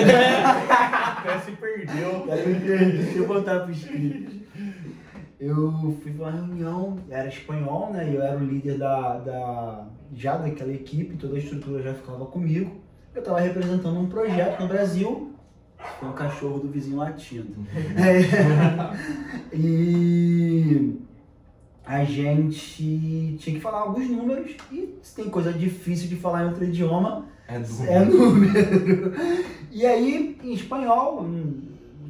Até 1.25 1.39
se 1.39 1.53
perdeu. 1.53 2.27
Deixa 2.27 3.19
eu 3.19 3.27
voltar 3.27 3.61
pro 3.61 3.73
script. 3.73 4.45
Eu 5.41 5.99
fui 6.03 6.13
pra 6.13 6.29
uma 6.29 6.33
reunião, 6.33 6.97
era 7.11 7.29
espanhol, 7.29 7.93
né? 7.93 8.11
E 8.11 8.15
eu 8.15 8.23
era 8.23 8.37
o 8.37 8.45
líder 8.45 8.79
da, 8.79 9.19
da, 9.19 9.87
já 10.15 10.37
daquela 10.37 10.73
equipe, 10.73 11.17
toda 11.17 11.37
a 11.37 11.39
estrutura 11.39 11.83
já 11.83 11.93
ficava 11.93 12.25
comigo. 12.27 12.81
Eu 13.15 13.23
tava 13.23 13.41
representando 13.41 13.99
um 13.99 14.09
projeto 14.09 14.61
no 14.61 14.69
Brasil, 14.69 15.35
com 16.01 16.07
o 16.07 16.13
cachorro 16.13 16.61
do 16.61 16.69
vizinho 16.69 16.97
latindo. 16.97 17.55
É, 17.97 18.21
e 19.55 20.99
a 21.87 22.05
gente 22.05 23.37
tinha 23.39 23.57
que 23.57 23.61
falar 23.61 23.81
alguns 23.81 24.09
números 24.09 24.57
e 24.73 24.95
se 25.03 25.15
tem 25.17 25.29
coisa 25.29 25.53
difícil 25.53 26.09
de 26.09 26.17
falar 26.17 26.45
em 26.45 26.49
outro 26.49 26.65
idioma, 26.65 27.27
É 27.47 27.59
do 27.59 27.85
é 27.87 28.05
número. 28.05 29.13
E 29.71 29.85
aí, 29.85 30.39
em 30.43 30.53
espanhol, 30.55 31.23
hum, 31.23 31.61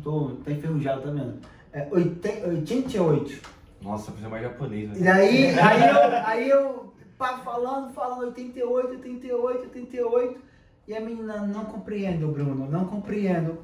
tô, 0.03 0.33
tá 0.45 0.51
enferrujado, 0.53 1.01
tá 1.03 1.11
vendo? 1.11 1.37
É 1.73 1.89
oiten- 1.91 2.45
88. 2.45 3.41
Nossa, 3.83 4.13
você 4.13 4.25
é 4.27 4.29
mais 4.29 4.43
japonês, 4.43 4.91
E 4.97 5.01
né? 5.03 5.13
daí, 5.13 5.47
aí 5.59 5.89
eu, 5.89 6.27
aí 6.27 6.51
eu 6.51 6.93
pá, 7.19 7.39
falando, 7.39 7.93
falando 7.95 8.27
88, 8.27 8.89
88, 8.91 9.63
88. 9.63 10.39
E 10.87 10.95
a 10.95 11.01
menina 11.01 11.39
não 11.47 11.65
compreende, 11.65 12.25
Bruno, 12.25 12.71
não 12.71 12.85
compreendo. 12.85 13.59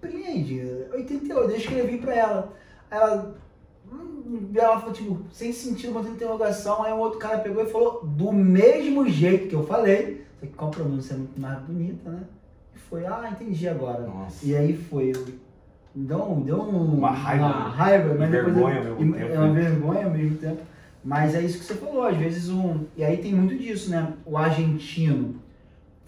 Compreende, 0.00 0.60
88, 0.92 1.50
eu 1.50 1.56
escrevi 1.56 1.98
pra 1.98 2.14
ela. 2.14 2.52
Aí 2.90 2.98
ela, 2.98 3.36
ela 4.54 4.78
falou, 4.78 4.92
tipo, 4.94 5.18
sem 5.32 5.52
sentido, 5.52 5.92
botando 5.92 6.12
interrogação. 6.14 6.82
Aí 6.82 6.92
um 6.92 6.98
outro 6.98 7.18
cara 7.18 7.38
pegou 7.38 7.62
e 7.62 7.66
falou 7.66 8.02
do 8.04 8.32
mesmo 8.32 9.08
jeito 9.08 9.48
que 9.48 9.54
eu 9.54 9.64
falei, 9.66 10.24
só 10.40 10.46
que 10.46 10.52
com 10.52 10.66
a 10.66 10.70
pronúncia 10.70 11.16
muito 11.16 11.40
mais 11.40 11.58
bonita, 11.60 12.10
né? 12.10 12.20
E 12.74 12.78
foi, 12.78 13.06
ah, 13.06 13.28
entendi 13.32 13.68
agora. 13.68 14.02
Nossa. 14.06 14.44
E 14.46 14.54
aí 14.56 14.76
foi. 14.76 15.12
eu- 15.14 15.48
Deu, 15.94 16.22
um- 16.22 16.42
deu 16.42 16.60
um- 16.60 16.94
Uma 16.98 17.10
raiva, 17.10 17.46
uma 17.46 17.68
raiva, 17.70 18.14
mas 18.16 18.30
depois 18.30 18.54
vergonha 18.54 18.74
eu- 18.80 18.92
ao 18.92 19.00
mesmo 19.00 19.16
e- 19.16 19.18
tempo, 19.18 19.32
É 19.32 19.38
uma 19.38 19.48
né? 19.52 19.60
vergonha 19.60 20.04
ao 20.04 20.10
mesmo 20.12 20.36
tempo. 20.36 20.58
Mas 21.02 21.34
é 21.34 21.40
isso 21.40 21.58
que 21.58 21.64
você 21.64 21.74
falou, 21.74 22.02
às 22.04 22.16
vezes 22.16 22.48
um. 22.50 22.84
E 22.96 23.02
aí 23.02 23.16
tem 23.16 23.34
muito 23.34 23.56
disso, 23.56 23.90
né? 23.90 24.12
O 24.24 24.36
argentino 24.36 25.36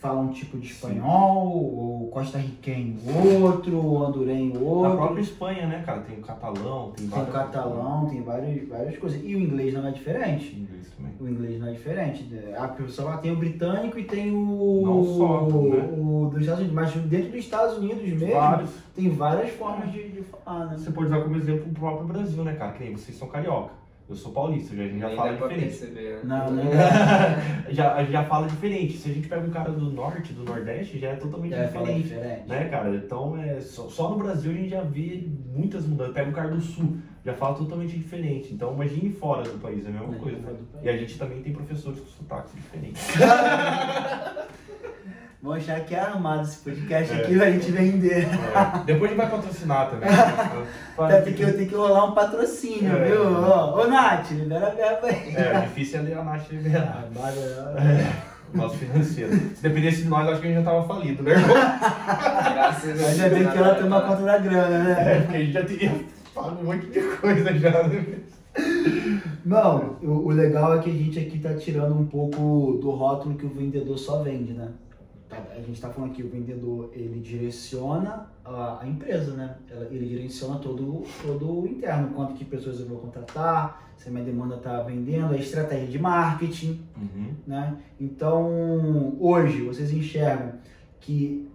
fala 0.00 0.20
um 0.20 0.28
tipo 0.32 0.56
de 0.58 0.66
espanhol, 0.66 1.46
o 1.46 2.08
costarriquenho 2.10 2.96
outro, 3.44 3.76
o 3.76 4.02
hondurenho 4.02 4.54
Na 4.54 4.60
outro. 4.60 4.96
própria 4.96 5.20
Espanha, 5.20 5.66
né, 5.66 5.82
cara? 5.84 6.00
Tem 6.00 6.18
o 6.18 6.22
catalão, 6.22 6.92
tem 6.96 7.06
Tem 7.06 7.22
o 7.22 7.26
catalão, 7.26 8.06
tem 8.06 8.22
várias, 8.22 8.66
várias 8.66 8.96
coisas. 8.98 9.20
E 9.22 9.34
o 9.36 9.38
inglês 9.38 9.74
não 9.74 9.86
é 9.86 9.90
diferente. 9.90 10.56
Inglês 10.56 10.88
também. 10.96 11.12
O 11.20 11.28
inglês 11.28 11.60
não 11.60 11.68
é 11.68 11.72
diferente. 11.72 12.26
A 12.56 12.68
pessoa 12.68 13.10
lá 13.10 13.16
tem 13.18 13.30
o 13.30 13.36
britânico 13.36 13.98
e 13.98 14.04
tem 14.04 14.32
o. 14.34 14.82
Não 14.84 15.04
só, 15.04 15.42
né? 15.42 15.88
o 15.98 16.30
dos 16.32 16.40
Estados 16.40 16.60
Unidos. 16.60 16.74
Mas 16.74 16.92
dentro 17.04 17.30
dos 17.32 17.40
Estados 17.40 17.76
Unidos 17.76 18.02
mesmo, 18.02 18.32
Vários. 18.32 18.70
tem 18.96 19.10
várias 19.10 19.50
formas 19.50 19.92
de, 19.92 20.08
de 20.08 20.22
falar, 20.22 20.66
né? 20.66 20.78
Você 20.78 20.90
pode 20.90 21.08
usar 21.08 21.20
como 21.20 21.36
exemplo 21.36 21.66
o 21.70 21.74
próprio 21.74 22.06
Brasil, 22.06 22.42
né, 22.42 22.54
cara? 22.54 22.72
Que 22.72 22.84
nem 22.84 22.96
vocês 22.96 23.18
são 23.18 23.28
carioca. 23.28 23.79
Eu 24.10 24.16
sou 24.16 24.32
paulista, 24.32 24.74
já, 24.74 24.82
a 24.82 24.86
gente 24.88 24.98
já 24.98 25.06
Nem 25.06 25.16
fala 25.16 25.32
diferente. 25.32 25.60
perceber. 25.60 26.10
né? 26.14 26.20
Não, 26.24 26.50
não 26.50 26.64
já, 27.70 27.94
a 27.94 28.00
gente 28.02 28.12
já 28.12 28.24
fala 28.24 28.48
diferente. 28.48 28.96
Se 28.98 29.08
a 29.08 29.14
gente 29.14 29.28
pega 29.28 29.46
um 29.46 29.50
cara 29.50 29.70
do 29.70 29.88
norte, 29.90 30.32
do 30.32 30.42
nordeste, 30.42 30.98
já 30.98 31.10
é 31.10 31.14
totalmente 31.16 31.54
é 31.54 31.68
falar 31.68 31.84
diferente. 31.86 32.08
diferente. 32.08 32.48
Né, 32.48 32.64
cara? 32.68 32.94
Então, 32.96 33.36
é, 33.40 33.60
só, 33.60 33.88
só 33.88 34.10
no 34.10 34.16
Brasil 34.16 34.50
a 34.50 34.54
gente 34.54 34.68
já 34.70 34.82
vê 34.82 35.28
muitas 35.54 35.86
mudanças. 35.86 36.12
Pega 36.14 36.28
um 36.28 36.32
cara 36.32 36.48
do 36.48 36.60
sul, 36.60 36.96
já 37.24 37.32
fala 37.34 37.54
totalmente 37.56 37.96
diferente. 37.96 38.52
Então, 38.52 38.74
imagine 38.74 39.10
fora 39.10 39.44
do 39.44 39.58
país, 39.58 39.84
é 39.84 39.88
a 39.88 39.92
mesma 39.92 40.06
Imagine 40.08 40.22
coisa. 40.42 40.50
né? 40.50 40.58
E 40.82 40.88
a 40.88 40.96
gente 40.96 41.16
também 41.16 41.40
tem 41.40 41.52
professores 41.52 42.00
com 42.00 42.06
sotaques 42.06 42.52
diferentes. 42.54 43.06
Vão 45.42 45.54
achar 45.54 45.80
que 45.86 45.94
é 45.94 46.00
armado 46.00 46.42
esse 46.42 46.58
podcast 46.58 47.12
É. 47.14 47.22
aqui 47.22 47.34
pra 47.38 47.50
gente 47.50 47.70
vender. 47.72 48.24
É, 48.28 48.78
Depois 48.84 49.04
a 49.10 49.14
gente 49.14 49.16
vai 49.16 49.30
patrocinar 49.30 49.88
também. 49.90 50.08
Tá, 50.96 51.22
tem, 51.22 51.32
que, 51.32 51.52
tem 51.52 51.66
que 51.66 51.74
rolar 51.74 52.04
um 52.04 52.12
patrocínio, 52.12 52.94
É. 52.94 53.04
viu? 53.06 53.22
Ó, 53.24 53.82
ô 53.82 53.86
Nath, 53.88 54.30
libera 54.32 54.66
a 54.66 54.70
verba 54.70 55.06
aí. 55.06 55.34
É, 55.34 55.60
difícil 55.62 56.00
é 56.00 56.02
ler 56.02 56.18
a 56.18 56.24
Nath 56.24 56.50
liberar. 56.50 57.06
Armado, 57.16 57.40
Nosso 58.52 58.76
financeiro. 58.76 59.32
Se 59.32 59.62
dependesse 59.62 60.02
de 60.02 60.08
nós, 60.08 60.28
acho 60.28 60.40
que 60.42 60.48
a 60.48 60.50
gente 60.50 60.62
já 60.64 60.70
tava 60.70 60.86
falido, 60.86 61.22
né, 61.22 61.30
irmão? 61.30 61.48
Graças 61.56 62.90
a 62.90 62.92
Deus. 62.94 63.08
Ainda 63.08 63.28
bem 63.30 63.48
que 63.48 63.58
ela 63.58 63.74
toma 63.76 64.00
conta 64.02 64.22
da 64.22 64.38
grana, 64.38 64.78
né? 64.84 65.16
É, 65.16 65.20
porque 65.20 65.36
a 65.36 65.40
gente 65.40 65.52
já 65.52 65.64
teria 65.64 65.92
pago 66.34 66.60
um 66.60 66.64
monte 66.64 66.86
de 66.86 67.00
coisa 67.00 67.58
já, 67.58 67.82
né? 67.88 68.04
Não, 69.44 69.96
o, 70.02 70.26
o 70.26 70.30
legal 70.30 70.76
é 70.76 70.82
que 70.82 70.90
a 70.90 70.92
gente 70.92 71.18
aqui 71.18 71.38
tá 71.38 71.54
tirando 71.54 71.94
um 71.96 72.04
pouco 72.04 72.78
do 72.82 72.90
rótulo 72.90 73.36
que 73.36 73.46
o 73.46 73.48
vendedor 73.48 73.96
só 73.96 74.22
vende, 74.22 74.52
né? 74.52 74.68
Tá, 75.30 75.38
A 75.56 75.60
gente 75.60 75.80
tá 75.80 75.88
falando 75.88 76.10
aqui, 76.10 76.22
o 76.24 76.28
vendedor, 76.28 76.90
ele 76.92 77.20
direciona 77.20 78.26
a, 78.44 78.80
a 78.82 78.86
empresa, 78.88 79.32
né? 79.34 79.56
Ele 79.90 80.04
direciona 80.06 80.58
todo, 80.58 81.04
todo 81.22 81.60
o 81.62 81.66
interno, 81.68 82.10
quanto 82.14 82.34
que 82.34 82.44
pessoas 82.44 82.80
eu 82.80 82.86
vou 82.86 82.98
contratar, 82.98 83.92
se 83.96 84.08
a 84.08 84.10
minha 84.12 84.24
demanda 84.24 84.56
tá 84.56 84.82
vendendo, 84.82 85.32
a 85.32 85.36
estratégia 85.36 85.86
de 85.86 85.98
marketing, 86.00 86.80
Uhum. 86.96 87.32
né? 87.46 87.76
Então, 88.00 89.16
hoje, 89.20 89.62
vocês 89.62 89.92
enxergam 89.92 90.54
que 91.00 91.48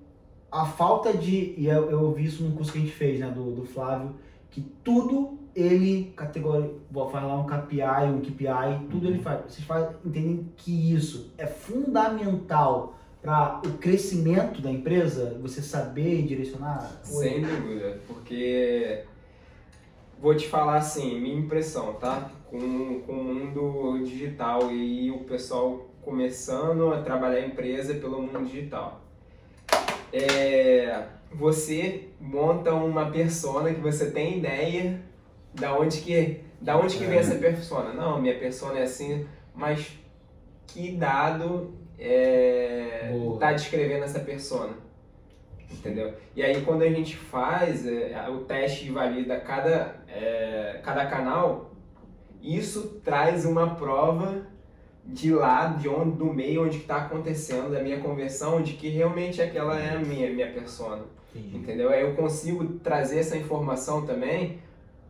a 0.52 0.66
falta 0.66 1.12
de. 1.14 1.54
E 1.58 1.68
eu, 1.68 1.90
eu 1.92 2.12
vi 2.14 2.26
isso 2.26 2.44
num 2.44 2.56
curso 2.56 2.72
que 2.72 2.78
a 2.78 2.82
gente 2.82 2.94
fez, 2.94 3.20
né, 3.20 3.30
do, 3.30 3.52
do 3.52 3.66
Flávio, 3.66 4.16
que 4.50 4.62
tudo 4.84 5.38
ele 5.54 6.14
categoria. 6.16 6.72
Vou 6.90 7.10
falar 7.10 7.38
um 7.38 7.46
KPI, 7.46 8.10
um 8.14 8.22
KPI, 8.22 8.88
tudo 8.90 9.06
Uhum. 9.06 9.14
ele 9.14 9.20
faz. 9.22 9.42
Vocês 9.52 9.66
fazem, 9.68 9.90
entendem 10.06 10.50
que 10.56 10.94
isso 10.94 11.34
é 11.38 11.46
fundamental 11.46 12.96
para 13.26 13.60
o 13.66 13.74
crescimento 13.80 14.62
da 14.62 14.70
empresa, 14.70 15.36
você 15.42 15.60
saber 15.60 16.22
direcionar? 16.28 17.00
Sem 17.02 17.42
dúvida, 17.42 18.00
porque 18.08 19.04
vou 20.22 20.36
te 20.36 20.48
falar 20.48 20.78
assim, 20.78 21.20
minha 21.20 21.36
impressão, 21.36 21.94
tá? 21.94 22.30
Com, 22.48 23.02
com 23.02 23.14
o 23.14 23.24
mundo 23.24 24.04
digital 24.04 24.72
e 24.72 25.10
o 25.10 25.20
pessoal 25.24 25.90
começando 26.04 26.94
a 26.94 27.02
trabalhar 27.02 27.40
a 27.40 27.48
empresa 27.48 27.96
pelo 27.96 28.22
mundo 28.22 28.46
digital. 28.46 29.02
É, 30.14 31.06
você 31.32 32.10
monta 32.22 32.76
uma 32.76 33.10
persona 33.10 33.74
que 33.74 33.82
você 33.82 34.12
tem 34.12 34.38
ideia 34.38 35.02
da 35.52 35.76
onde 35.76 36.00
que, 36.02 36.42
da 36.62 36.78
onde 36.78 36.96
que 36.96 37.06
vem 37.06 37.18
É. 37.18 37.22
essa 37.22 37.36
persona. 37.36 37.92
Não, 37.92 38.22
minha 38.22 38.38
persona 38.38 38.78
é 38.80 38.84
assim, 38.84 39.26
mas 39.56 39.98
que 40.68 40.92
dado 40.92 41.74
é, 41.98 43.10
Boa. 43.12 43.40
tá 43.40 43.54
descrevendo 43.54 44.04
essa 44.04 44.20
persona? 44.20 44.74
Entendeu? 45.72 46.14
E 46.36 46.44
aí 46.44 46.62
quando 46.62 46.84
a 46.84 46.90
gente 46.90 47.16
faz 47.16 47.86
é, 47.88 48.28
o 48.30 48.40
teste 48.40 48.88
e 48.88 48.92
valida 48.92 49.40
cada, 49.40 49.96
é, 50.08 50.80
cada 50.84 51.06
canal, 51.08 51.72
isso 52.42 53.02
traz 53.04 53.46
uma 53.46 53.76
prova 53.76 54.46
de 55.06 55.32
lá, 55.34 55.68
de 55.68 55.88
onde, 55.88 56.18
do 56.18 56.34
meio 56.34 56.66
onde 56.66 56.78
está 56.78 56.98
acontecendo 56.98 57.76
a 57.76 57.82
minha 57.82 58.00
conversão, 58.00 58.62
de 58.62 58.74
que 58.74 58.90
realmente 58.90 59.42
aquela 59.42 59.80
é 59.80 59.96
a 59.96 60.00
minha, 60.00 60.32
minha 60.32 60.52
persona. 60.52 61.04
Entendi. 61.36 61.58
Entendeu? 61.58 61.90
Aí 61.90 62.02
eu 62.02 62.16
consigo 62.16 62.66
trazer 62.80 63.20
essa 63.20 63.38
informação 63.38 64.06
também 64.06 64.60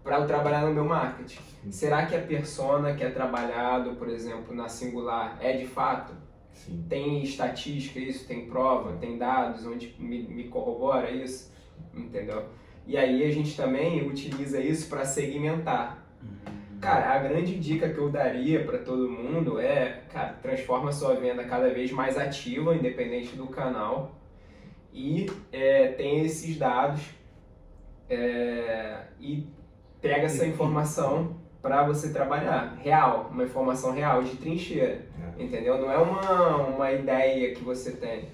para 0.04 0.18
eu 0.18 0.28
trabalhar 0.28 0.62
no 0.62 0.74
meu 0.74 0.86
marketing. 0.86 1.40
Será 1.72 2.06
que 2.06 2.16
a 2.16 2.22
persona 2.22 2.94
que 2.94 3.04
é 3.04 3.10
trabalhado, 3.10 3.96
por 3.96 4.08
exemplo, 4.08 4.56
na 4.56 4.68
singular 4.68 5.38
é 5.42 5.54
de 5.54 5.66
fato? 5.66 6.14
Sim. 6.56 6.86
Tem 6.90 7.22
estatística 7.22 8.00
isso, 8.00 8.28
tem 8.28 8.48
prova, 8.48 8.98
tem 8.98 9.18
dados? 9.18 9.66
Onde 9.66 9.94
me, 10.00 10.24
me 10.24 10.46
corrobora 10.46 11.12
isso, 11.12 11.54
entendeu? 11.94 12.46
E 12.88 12.98
aí 12.98 13.24
a 13.24 13.32
gente 13.32 13.56
também 13.56 14.08
utiliza 14.08 14.60
isso 14.60 14.90
para 14.90 15.04
segmentar. 15.06 16.04
Cara, 16.80 17.14
a 17.14 17.20
grande 17.20 17.58
dica 17.60 17.90
que 17.90 17.98
eu 17.98 18.10
daria 18.10 18.64
para 18.64 18.78
todo 18.78 19.10
mundo 19.10 19.60
é, 19.60 20.04
cara, 20.10 20.34
transforma 20.42 20.90
a 20.90 20.94
sua 20.94 21.16
venda 21.16 21.44
cada 21.44 21.70
vez 21.70 21.92
mais 21.92 22.18
ativa, 22.18 22.76
independente 22.76 23.36
do 23.36 23.48
canal, 23.48 24.16
e 24.94 25.26
é, 25.52 25.90
tem 25.90 26.22
esses 26.22 26.58
dados 26.58 27.02
é, 28.10 29.08
e 29.20 29.48
pega 30.02 30.24
essa 30.24 30.46
informação 30.46 31.38
para 31.66 31.82
você 31.82 32.10
trabalhar, 32.14 32.78
real, 32.84 33.32
uma 33.34 33.44
informação 33.44 33.92
real, 33.92 34.22
de 34.22 34.36
trincheira, 34.36 35.02
É. 35.40 35.44
entendeu? 35.44 35.80
Não 35.80 35.92
é 35.92 35.98
uma, 35.98 36.58
uma 36.58 36.92
ideia 36.92 37.56
que 37.56 37.64
você 37.64 37.90
tem, 37.94 38.26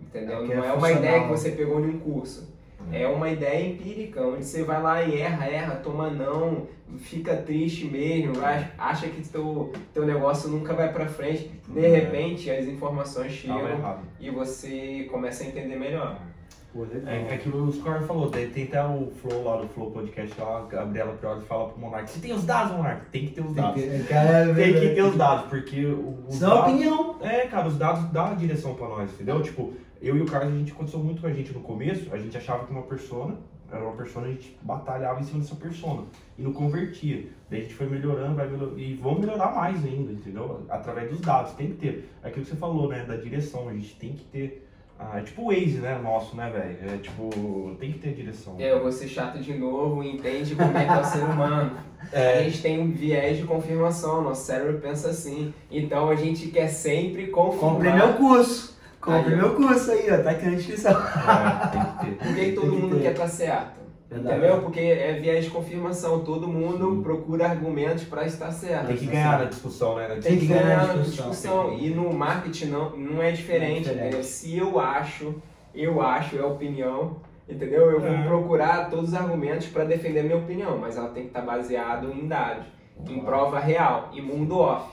entendeu? 0.00 0.44
É 0.50 0.56
Não 0.56 0.64
é 0.64 0.68
é 0.68 0.72
uma 0.72 0.90
ideia 0.90 1.20
que 1.24 1.28
você 1.28 1.50
pegou 1.50 1.78
de 1.82 1.88
um 1.88 1.98
curso. 1.98 2.48
É 2.90 3.06
uma 3.06 3.28
ideia 3.28 3.68
empírica, 3.68 4.22
onde 4.22 4.46
você 4.46 4.62
vai 4.64 4.80
lá 4.82 5.02
e 5.02 5.20
erra, 5.20 5.44
erra, 5.46 5.74
toma 5.76 6.08
não, 6.08 6.66
fica 7.00 7.36
triste 7.36 7.84
mesmo, 7.84 8.32
vai- 8.36 8.70
acha 8.78 9.06
que 9.08 9.20
teu, 9.28 9.70
teu 9.92 10.06
negócio 10.06 10.48
nunca 10.48 10.72
vai 10.72 10.90
pra 10.90 11.04
frente. 11.06 11.50
De 11.68 11.84
É. 11.84 11.88
repente 11.88 12.50
as 12.50 12.64
informações 12.64 13.32
chegam 13.32 13.98
e 14.18 14.30
você 14.30 15.06
começa 15.10 15.44
a 15.44 15.46
entender 15.48 15.76
melhor. 15.76 16.16
Pô. 16.72 16.86
É, 17.06 17.34
é 17.34 17.36
que 17.38 17.48
o 17.48 17.72
Score 17.72 18.04
falou, 18.04 18.30
tem, 18.30 18.48
tem 18.50 18.64
até 18.64 18.84
o 18.84 19.10
Flow 19.20 19.42
lá 19.42 19.56
do 19.60 19.68
Flow 19.68 19.90
Podcast 19.90 20.40
lá, 20.40 20.58
a 20.60 20.66
Gabriela 20.66 21.12
Priori 21.14 21.44
fala 21.46 21.68
pro 21.68 21.80
Monark, 21.80 22.08
você 22.08 22.20
tem 22.20 22.32
os 22.32 22.44
dados, 22.44 22.76
Monark? 22.76 23.06
Tem 23.10 23.26
que 23.26 23.32
ter 23.34 23.40
os 23.40 23.52
Tem 23.52 23.62
dados. 23.62 23.82
que, 23.82 24.04
cara, 24.04 24.54
Tem 24.54 24.74
que 24.74 24.88
ter 24.94 25.02
os 25.02 25.16
dados, 25.16 25.46
porque 25.50 25.84
o, 25.86 26.18
os 26.28 26.36
Senão 26.36 26.52
é 26.52 26.54
dados- 26.56 26.70
opinião. 26.72 27.16
É, 27.22 27.46
cara, 27.48 27.66
os 27.68 27.76
dados 27.76 28.04
dão 28.12 28.26
a 28.26 28.34
direção 28.34 28.74
pra 28.74 28.88
nós, 28.88 29.10
entendeu? 29.12 29.42
Tipo, 29.42 29.72
eu 30.00 30.16
e 30.16 30.20
o 30.22 30.26
Carlos, 30.26 30.54
a 30.54 30.56
gente 30.58 30.72
aconteceu 30.72 31.00
muito 31.00 31.20
com 31.20 31.26
a 31.26 31.32
gente 31.32 31.52
no 31.52 31.60
começo, 31.60 32.08
a 32.14 32.18
gente 32.18 32.36
achava 32.36 32.64
que 32.64 32.70
uma 32.72 32.82
persona 32.82 33.34
era 33.72 33.84
uma 33.84 33.92
persona, 33.92 34.26
a 34.26 34.30
gente 34.30 34.56
batalhava 34.62 35.20
em 35.20 35.22
cima 35.22 35.40
dessa 35.40 35.54
persona 35.54 36.02
e 36.36 36.42
não 36.42 36.52
convertia. 36.52 37.28
Daí 37.48 37.60
a 37.60 37.62
gente 37.62 37.74
foi 37.74 37.86
melhorando, 37.88 38.34
vai 38.34 38.48
melhor... 38.48 38.76
e 38.76 38.94
vamos 38.94 39.20
melhorar 39.20 39.54
mais 39.54 39.84
ainda, 39.84 40.10
entendeu? 40.12 40.62
Através 40.68 41.08
dos 41.10 41.20
dados, 41.20 41.52
tem 41.52 41.68
que 41.68 41.74
ter. 41.74 42.10
É 42.22 42.28
Aquilo 42.28 42.44
que 42.44 42.50
você 42.50 42.56
falou, 42.56 42.88
né, 42.88 43.04
da 43.04 43.14
direção, 43.16 43.68
a 43.68 43.72
gente 43.72 43.94
tem 43.96 44.12
que 44.12 44.24
ter. 44.24 44.68
Ah, 45.02 45.18
é 45.18 45.22
tipo 45.22 45.42
o 45.42 45.46
Waze, 45.46 45.78
né, 45.78 45.98
nosso, 46.02 46.36
né, 46.36 46.50
velho? 46.50 46.94
É 46.94 46.98
tipo, 46.98 47.74
tem 47.80 47.92
que 47.92 47.98
ter 48.00 48.12
direção. 48.12 48.54
É, 48.58 48.70
eu 48.70 48.82
vou 48.82 48.92
ser 48.92 49.08
chato 49.08 49.38
de 49.38 49.54
novo, 49.54 50.02
entende 50.04 50.54
como 50.54 50.76
é 50.76 50.84
que 50.84 50.90
é 50.92 51.00
o 51.00 51.04
ser 51.04 51.22
humano. 51.24 51.72
A 52.12 52.18
É, 52.18 52.44
gente 52.44 52.60
tem 52.62 52.80
um 52.80 52.90
viés 52.90 53.36
de 53.38 53.44
confirmação, 53.44 54.22
nosso 54.22 54.44
cérebro 54.44 54.78
pensa 54.78 55.08
assim. 55.10 55.52
Então 55.70 56.08
a 56.10 56.14
gente 56.16 56.48
quer 56.48 56.68
sempre 56.68 57.28
confirmar. 57.28 57.70
Compre 57.72 57.92
meu 57.92 58.12
curso. 58.14 58.78
Compre 59.00 59.32
Aí, 59.32 59.36
meu 59.40 59.54
curso 59.54 59.90
aí, 59.90 60.10
ó. 60.10 60.22
Tá 60.22 60.30
aqui 60.32 60.44
na 60.46 60.56
descrição. 60.56 60.92
é, 60.92 61.66
tem 61.68 61.80
que 61.84 62.04
ter. 62.18 62.24
Por 62.26 62.34
que 62.34 62.44
que 62.46 62.52
todo 62.52 62.70
que 62.70 62.76
mundo 62.76 62.96
ter. 62.96 63.02
quer 63.02 63.12
estar 63.12 63.28
certo? 63.28 63.79
Verdade. 64.10 64.38
Entendeu? 64.38 64.60
Porque 64.62 64.80
é 64.80 65.12
viés 65.20 65.44
de 65.44 65.50
confirmação. 65.52 66.24
Todo 66.24 66.48
mundo 66.48 66.96
Sim. 66.96 67.02
procura 67.02 67.46
argumentos 67.48 68.02
para 68.04 68.26
estar 68.26 68.50
certo. 68.50 68.88
Tem 68.88 68.96
que 68.96 69.06
ganhar 69.06 69.38
na 69.38 69.44
discussão, 69.44 69.94
né? 69.96 70.08
Na 70.08 70.14
Tem 70.16 70.36
que 70.38 70.46
Tem 70.46 70.48
ganhar 70.48 70.88
na 70.88 70.94
na 70.94 71.02
discussão. 71.02 71.78
E 71.78 71.90
no 71.90 72.12
marketing 72.12 72.66
não, 72.66 72.90
não 72.96 73.22
é 73.22 73.30
diferente, 73.30 73.68
Não 73.68 73.76
é 73.76 73.78
diferente. 73.80 74.00
entendeu? 74.00 74.22
Se 74.24 74.56
eu 74.58 74.80
acho, 74.80 75.34
eu 75.72 76.02
acho, 76.02 76.36
é 76.36 76.44
opinião, 76.44 77.16
entendeu? 77.48 77.88
Eu 77.88 78.00
vou 78.00 78.10
É. 78.12 78.22
procurar 78.24 78.90
todos 78.90 79.10
os 79.10 79.14
argumentos 79.14 79.68
para 79.68 79.84
defender 79.84 80.20
a 80.20 80.24
minha 80.24 80.38
opinião, 80.38 80.76
mas 80.76 80.96
ela 80.96 81.10
tem 81.10 81.22
que 81.22 81.28
estar 81.28 81.42
baseada 81.42 82.06
em 82.08 82.26
dados, 82.26 82.64
em 83.08 83.20
prova 83.20 83.60
real, 83.60 84.10
em 84.12 84.20
mundo 84.20 84.58
off. 84.58 84.90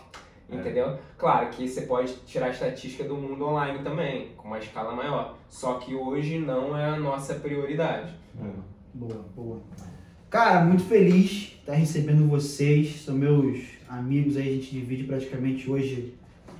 É. 0.49 0.55
Entendeu? 0.57 0.95
Claro 1.17 1.47
que 1.49 1.67
você 1.67 1.81
pode 1.81 2.13
tirar 2.25 2.45
a 2.45 2.49
estatística 2.51 3.03
do 3.03 3.15
mundo 3.15 3.45
online 3.47 3.79
também, 3.79 4.29
com 4.37 4.47
uma 4.47 4.59
escala 4.59 4.93
maior. 4.93 5.33
Só 5.49 5.73
que 5.73 5.93
hoje 5.95 6.37
não 6.37 6.77
é 6.77 6.85
a 6.85 6.95
nossa 6.97 7.33
prioridade. 7.33 8.13
É. 8.39 8.76
Boa, 8.97 9.25
boa. 9.35 9.61
Cara, 10.27 10.65
muito 10.65 10.83
feliz 10.83 11.29
de 11.29 11.55
estar 11.59 11.73
recebendo 11.73 12.27
vocês. 12.27 13.01
São 13.01 13.15
meus 13.15 13.59
amigos 13.87 14.35
aí, 14.35 14.49
a 14.49 14.53
gente 14.53 14.71
divide 14.71 15.03
praticamente 15.03 15.69
hoje 15.69 16.15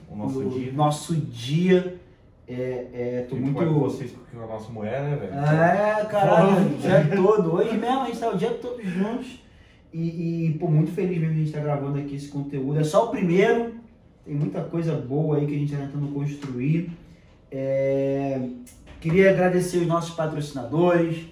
O 0.08 0.16
nosso 0.16 0.40
o 0.40 0.50
dia. 0.52 0.72
nosso 0.72 1.16
dia. 1.16 2.00
É, 2.48 2.86
é, 2.94 3.28
tô 3.28 3.36
muito. 3.36 3.60
vocês 3.74 4.12
com 4.32 4.40
a 4.40 4.46
nossa 4.46 4.72
mulher, 4.72 5.02
né, 5.02 5.16
velho? 5.16 5.34
É, 5.34 6.06
caralho, 6.06 6.76
o 6.76 6.78
dia 6.78 7.16
todo. 7.16 7.54
Hoje 7.56 7.76
mesmo 7.76 8.02
a 8.02 8.06
gente 8.06 8.20
tá 8.20 8.30
o 8.30 8.38
dia 8.38 8.52
todo 8.52 8.84
juntos. 8.84 9.40
E, 9.92 10.46
e, 10.46 10.58
pô, 10.60 10.68
muito 10.68 10.92
feliz 10.92 11.18
mesmo 11.18 11.34
de 11.34 11.42
a 11.42 11.44
gente 11.44 11.48
estar 11.48 11.62
gravando 11.62 11.98
aqui 11.98 12.16
esse 12.16 12.28
conteúdo. 12.28 12.80
É 12.80 12.84
só 12.84 13.08
o 13.08 13.10
primeiro, 13.10 13.74
tem 14.24 14.36
muita 14.36 14.62
coisa 14.62 14.94
boa 14.94 15.38
aí 15.38 15.48
que 15.48 15.56
a 15.56 15.58
gente 15.58 15.74
está 15.74 15.88
tentando 15.88 16.14
construir. 16.14 16.92
É, 17.52 18.40
queria 19.02 19.32
agradecer 19.32 19.80
os 19.80 19.88
nossos 19.88 20.14
patrocinadores, 20.14 21.26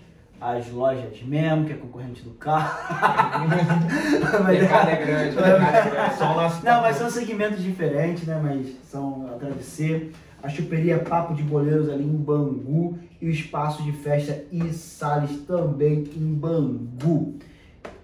as 0.53 0.69
lojas 0.69 1.21
mesmo, 1.23 1.65
que 1.65 1.73
é 1.73 1.75
concorrente 1.75 2.21
do 2.23 2.31
carro. 2.31 2.75
O 3.45 3.47
Mas- 4.43 4.59
mercado 4.59 4.89
é 4.89 4.95
grande, 5.05 5.37
o 5.37 5.41
mercado 5.41 5.75
é 5.75 5.89
grande. 5.89 6.15
Só 6.17 6.31
o 6.31 6.35
nosso 6.35 6.65
não, 6.65 6.81
mas 6.81 6.95
são 6.97 7.09
segmentos 7.09 7.61
diferentes, 7.63 8.25
né? 8.25 8.39
Mas 8.41 8.67
são 8.89 9.27
agradecer. 9.33 10.11
A 10.43 10.49
chuperia 10.49 10.99
Papo 10.99 11.33
de 11.33 11.41
Boleiros 11.41 11.89
ali 11.89 12.03
em 12.03 12.15
Bangu 12.17 12.99
e 13.19 13.27
o 13.27 13.31
espaço 13.31 13.81
de 13.83 13.91
festa 13.91 14.43
e 14.51 14.71
Salles 14.73 15.41
também 15.47 16.03
em 16.15 16.33
Bangu. 16.33 17.39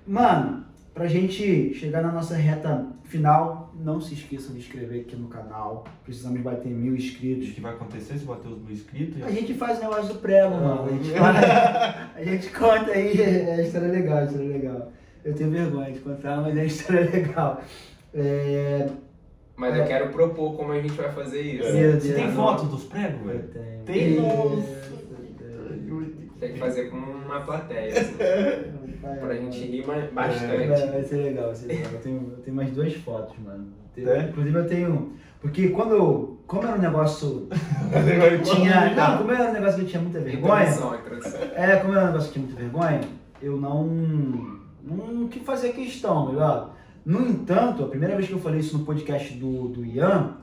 Mano, 0.07 0.63
pra 0.93 1.07
gente 1.07 1.73
chegar 1.75 2.01
na 2.01 2.11
nossa 2.11 2.35
reta 2.35 2.85
final, 3.03 3.61
não 3.80 3.99
se 4.01 4.13
esqueçam 4.13 4.53
de 4.53 4.59
inscrever 4.59 5.01
aqui 5.01 5.15
no 5.15 5.28
canal. 5.28 5.86
Precisamos 6.03 6.41
bater 6.41 6.69
mil 6.72 6.93
O 6.93 6.95
inscritos. 6.97 7.49
que 7.51 7.61
vai 7.61 7.74
acontecer 7.74 8.17
se 8.17 8.26
bater 8.26 8.47
os 8.49 8.59
mil 8.61 8.72
inscritos? 8.72 9.24
A 9.24 9.32
gente 9.32 9.53
faz 9.53 9.78
o 9.80 9.82
negócio 9.82 10.13
do 10.13 10.19
prego, 10.19 10.51
mano. 10.55 10.86
A 10.86 10.89
gente, 10.89 11.09
faz- 11.11 12.11
a 12.15 12.24
gente 12.24 12.49
conta 12.49 12.91
aí, 12.91 13.22
é 13.22 13.55
a 13.55 13.61
história 13.61 13.88
legal, 13.88 14.17
a 14.19 14.24
história 14.26 14.47
legal. 14.47 14.91
Eu 15.24 15.34
tenho 15.36 15.51
vergonha 15.51 15.91
de 15.91 15.99
contar, 15.99 16.38
mas 16.41 16.57
é 16.57 16.61
a 16.61 16.65
história 16.65 17.09
legal. 17.09 17.61
É, 18.13 18.89
Mas 19.55 19.78
eu 19.78 19.86
quero 19.86 20.09
propor 20.09 20.55
como 20.57 20.72
a 20.72 20.82
gente 20.82 20.93
vai 20.93 21.11
fazer 21.11 21.41
isso. 21.41 21.72
Meu 21.72 21.91
Você 21.93 22.07
Deus. 22.09 22.15
tem 22.15 22.32
foto 22.34 22.65
dos 22.65 22.84
pregos, 22.86 23.19
eu 23.22 23.26
velho? 23.28 23.47
tenho. 23.49 23.84
Tem, 23.86 24.13
Isso. 24.59 24.82
Tem 26.39 26.53
que 26.53 26.59
fazer 26.59 26.89
com 26.89 26.97
uma 26.97 27.41
plateia, 27.41 27.91
assim, 28.01 28.15
Vai, 29.02 29.18
pra 29.18 29.28
vai. 29.28 29.38
gente 29.38 29.60
rir 29.60 29.86
ma- 29.88 29.93
Vai, 29.93 30.08
bastante. 30.12 30.91
vai 30.91 31.04
ser 31.04 31.16
legal, 31.18 31.45
vai 31.47 31.56
ser 31.56 31.66
legal. 31.68 31.91
Eu 31.93 31.99
tenho, 31.99 32.34
eu 32.38 32.43
tenho 32.43 32.56
mais 32.56 32.72
duas 32.72 32.93
fotos, 32.95 33.36
mano. 33.43 33.68
É? 33.97 34.22
Inclusive 34.30 34.58
eu 34.58 34.68
tenho. 34.68 35.14
Porque 35.41 35.70
quando 35.70 35.95
eu. 35.95 36.38
Como 36.47 36.64
era 36.64 36.76
um 36.76 36.80
negócio. 36.82 37.47
Eu 37.93 38.41
tinha. 38.43 38.93
Não, 38.93 39.18
como 39.20 39.32
era 39.32 39.49
um 39.49 39.54
negócio 39.54 39.76
que 39.78 39.82
eu 39.82 39.88
tinha 39.88 40.02
muita 40.02 40.20
vergonha. 40.20 40.64
Introdução, 40.64 40.95
introdução. 40.95 41.39
É, 41.56 41.76
como 41.78 41.93
era 41.93 42.04
um 42.04 42.08
negócio 42.08 42.32
que 42.32 42.39
eu 42.39 42.43
tinha 42.43 42.45
muita 42.45 42.62
vergonha, 42.62 43.02
eu 43.41 43.58
não. 43.58 43.86
Não 44.84 45.28
que 45.30 45.39
fazer 45.39 45.70
questão, 45.74 46.26
tá 46.26 46.32
ligado? 46.32 46.72
No 47.06 47.22
entanto, 47.28 47.84
a 47.86 47.88
primeira 47.88 48.16
vez 48.16 48.28
que 48.28 48.34
eu 48.34 48.39
falei 48.39 48.60
isso 48.60 48.78
no 48.78 48.84
podcast 48.86 49.34
do, 49.36 49.70
do 49.70 49.86
Ian, 49.86 50.38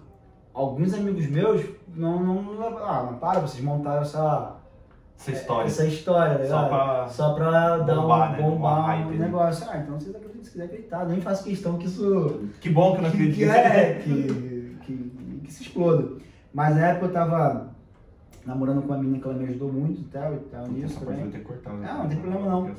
alguns 0.54 0.94
amigos 0.94 1.26
meus 1.28 1.62
não, 1.94 2.22
não, 2.22 2.78
ah, 2.78 3.08
não 3.10 3.18
para, 3.18 3.40
vocês 3.40 3.62
montaram 3.62 4.02
essa, 4.02 4.56
Essa 5.18 5.32
história. 5.32 5.66
essa 5.66 5.84
história, 5.86 6.38
tá 6.38 6.44
Só 6.46 6.68
pra 6.68 7.08
Só 7.08 7.32
pra 7.34 7.78
dar 7.78 7.94
bombar, 7.96 8.28
um, 8.28 8.32
né? 8.32 8.42
Bombar 8.42 9.06
um 9.06 9.10
né? 9.10 9.16
negócio. 9.26 9.66
Ah, 9.68 9.78
então 9.78 9.98
vocês 9.98 10.14
acreditam 10.14 10.44
se 10.44 10.50
quiser 10.52 10.64
acreditar. 10.64 11.04
Nem 11.06 11.20
faço 11.20 11.42
questão 11.44 11.76
que 11.76 11.86
isso. 11.86 12.48
Que 12.60 12.70
bom 12.70 12.94
que 12.96 13.02
não 13.02 13.10
Que, 13.10 13.16
acredito 13.16 13.36
que 13.36 13.44
nisso. 13.46 13.56
é, 13.58 13.94
que, 13.94 14.76
que, 14.82 15.40
que 15.44 15.52
se 15.52 15.62
exploda. 15.64 16.08
Mas 16.54 16.76
na 16.76 16.86
época 16.86 17.06
eu 17.06 17.12
tava 17.12 17.68
namorando 18.46 18.80
com 18.82 18.88
uma 18.88 18.98
menina 18.98 19.18
que 19.18 19.24
ela 19.28 19.34
me 19.36 19.44
ajudou 19.44 19.72
muito 19.72 20.00
e 20.00 20.04
tal, 20.04 20.34
e 20.34 20.38
tal 20.38 20.66
nisso 20.68 20.94
parte 21.00 21.06
também. 21.06 21.24
eu 21.26 21.30
ter 21.32 21.40
cortado. 21.42 21.76
né? 21.76 21.88
Não, 21.92 21.98
não 22.04 22.08
tem 22.08 22.18
problema 22.18 22.46
não. 22.48 22.70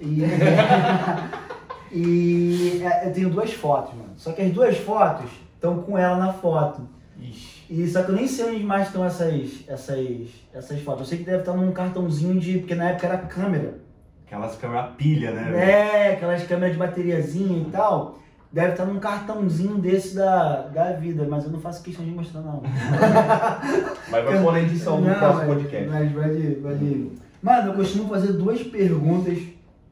E, 0.00 0.22
e 1.92 2.82
é, 2.84 3.08
eu 3.08 3.12
tenho 3.12 3.30
duas 3.30 3.52
fotos, 3.52 3.94
mano. 3.94 4.10
Só 4.16 4.32
que 4.32 4.42
as 4.42 4.52
duas 4.52 4.76
fotos 4.78 5.30
estão 5.54 5.82
com 5.82 5.96
ela 5.98 6.16
na 6.16 6.32
foto. 6.32 6.82
Ixi. 7.18 7.47
E 7.70 7.86
só 7.86 8.02
que 8.02 8.10
eu 8.10 8.14
nem 8.14 8.26
sei 8.26 8.46
onde 8.46 8.64
mais 8.64 8.86
estão 8.86 9.04
essas, 9.04 9.64
essas, 9.68 10.28
essas 10.54 10.80
fotos. 10.80 11.00
Eu 11.00 11.06
sei 11.06 11.18
que 11.18 11.24
deve 11.24 11.40
estar 11.40 11.52
num 11.52 11.70
cartãozinho 11.72 12.40
de. 12.40 12.58
Porque 12.58 12.74
na 12.74 12.90
época 12.90 13.06
era 13.06 13.18
câmera. 13.18 13.78
Aquelas 14.26 14.56
câmeras 14.56 14.94
pilha, 14.96 15.32
né? 15.32 15.70
É, 15.70 16.12
aquelas 16.12 16.42
câmeras 16.44 16.72
de 16.72 16.78
bateriazinha 16.78 17.58
e 17.60 17.70
tal. 17.70 18.18
Deve 18.50 18.72
estar 18.72 18.86
num 18.86 18.98
cartãozinho 18.98 19.76
desse 19.76 20.14
da, 20.14 20.62
da 20.68 20.92
vida, 20.92 21.26
mas 21.28 21.44
eu 21.44 21.50
não 21.50 21.60
faço 21.60 21.82
questão 21.82 22.02
de 22.02 22.10
mostrar, 22.10 22.40
não. 22.40 22.62
Mas 24.10 24.24
vai 24.24 24.42
pôr 24.42 24.52
na 24.52 24.60
edição 24.60 25.02
do 25.02 25.06
próximo 25.06 25.46
mas- 25.46 25.46
podcast. 25.46 25.88
Mas 25.90 26.12
pode, 26.12 26.42
pode. 26.62 27.12
Mano, 27.42 27.68
eu 27.68 27.74
costumo 27.74 28.08
fazer 28.08 28.32
duas 28.32 28.62
perguntas. 28.62 29.38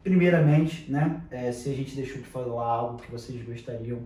Primeiramente, 0.03 0.91
né? 0.91 1.21
é, 1.33 1.51
se 1.51 1.69
a 1.69 1.75
gente 1.75 1.97
deixou 1.97 2.23
de 2.23 2.29
falar 2.29 2.65
algo 2.65 3.03
que 3.03 3.11
vocês 3.11 3.45
gostariam 3.45 3.99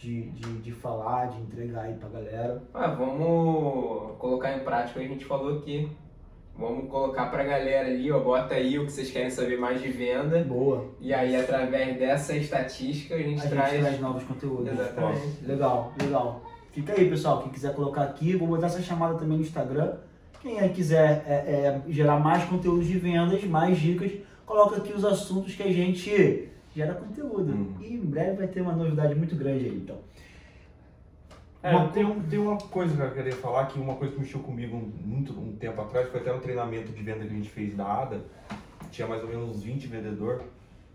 de, 0.00 0.30
de, 0.30 0.58
de 0.58 0.72
falar, 0.72 1.26
de 1.26 1.40
entregar 1.42 1.82
aí 1.82 1.94
pra 1.94 2.08
galera. 2.08 2.62
Ah, 2.72 2.88
vamos 2.88 4.16
colocar 4.18 4.56
em 4.56 4.60
prática 4.60 4.98
o 4.98 5.02
que 5.02 5.08
a 5.08 5.12
gente 5.12 5.24
falou 5.26 5.58
aqui. 5.58 5.90
Vamos 6.58 6.90
colocar 6.90 7.26
pra 7.26 7.44
galera 7.44 7.88
ali, 7.88 8.10
ó, 8.10 8.18
bota 8.20 8.54
aí 8.54 8.78
o 8.78 8.84
que 8.84 8.92
vocês 8.92 9.10
querem 9.10 9.30
saber 9.30 9.58
mais 9.58 9.80
de 9.80 9.88
venda. 9.88 10.42
Boa. 10.44 10.88
E 11.00 11.12
aí, 11.12 11.36
através 11.36 11.98
dessa 11.98 12.36
estatística, 12.36 13.14
a 13.14 13.18
A 13.18 13.22
gente 13.22 13.40
gente 13.40 13.50
traz. 13.50 13.78
traz 13.80 14.00
novos 14.00 14.24
conteúdos. 14.24 14.72
Exatamente. 14.72 15.44
Legal, 15.46 15.92
legal. 16.02 16.42
Fica 16.72 16.92
aí, 16.92 17.08
pessoal. 17.08 17.42
Quem 17.42 17.52
quiser 17.52 17.74
colocar 17.74 18.02
aqui, 18.02 18.36
vou 18.36 18.48
botar 18.48 18.66
essa 18.66 18.82
chamada 18.82 19.14
também 19.14 19.36
no 19.38 19.42
Instagram. 19.42 19.94
Quem 20.42 20.58
aí 20.60 20.70
quiser 20.70 21.24
é, 21.26 21.32
é, 21.32 21.82
gerar 21.88 22.18
mais 22.18 22.44
conteúdos 22.44 22.86
de 22.86 22.98
vendas, 22.98 23.42
mais 23.44 23.78
dicas, 23.78 24.12
coloca 24.46 24.76
aqui 24.76 24.92
os 24.92 25.04
assuntos 25.04 25.54
que 25.54 25.62
a 25.62 25.72
gente 25.72 26.49
gera 26.74 26.94
conteúdo. 26.94 27.52
Hum. 27.52 27.74
E 27.80 27.94
em 27.94 28.00
breve 28.00 28.36
vai 28.36 28.48
ter 28.48 28.60
uma 28.60 28.72
novidade 28.72 29.14
muito 29.14 29.34
grande 29.36 29.64
aí, 29.66 29.76
então. 29.76 29.98
É, 31.62 31.76
Uma 31.76 31.88
tem, 31.88 32.04
um, 32.04 32.22
tem 32.22 32.38
uma 32.38 32.56
coisa 32.56 32.96
que 32.96 33.02
eu 33.02 33.10
queria 33.10 33.36
falar, 33.36 33.66
que 33.66 33.78
uma 33.78 33.94
coisa 33.94 34.14
que 34.14 34.20
mexeu 34.20 34.40
comigo 34.40 34.76
muito 35.04 35.38
um 35.38 35.54
tempo 35.56 35.80
atrás, 35.82 36.08
foi 36.08 36.20
até 36.20 36.32
um 36.32 36.40
treinamento 36.40 36.90
de 36.90 37.02
venda 37.02 37.20
que 37.20 37.26
a 37.26 37.36
gente 37.36 37.50
fez 37.50 37.76
da 37.76 38.02
ADA. 38.02 38.20
Tinha 38.90 39.06
mais 39.06 39.22
ou 39.22 39.28
menos 39.28 39.56
uns 39.56 39.62
20 39.62 39.86
vendedores, 39.88 40.42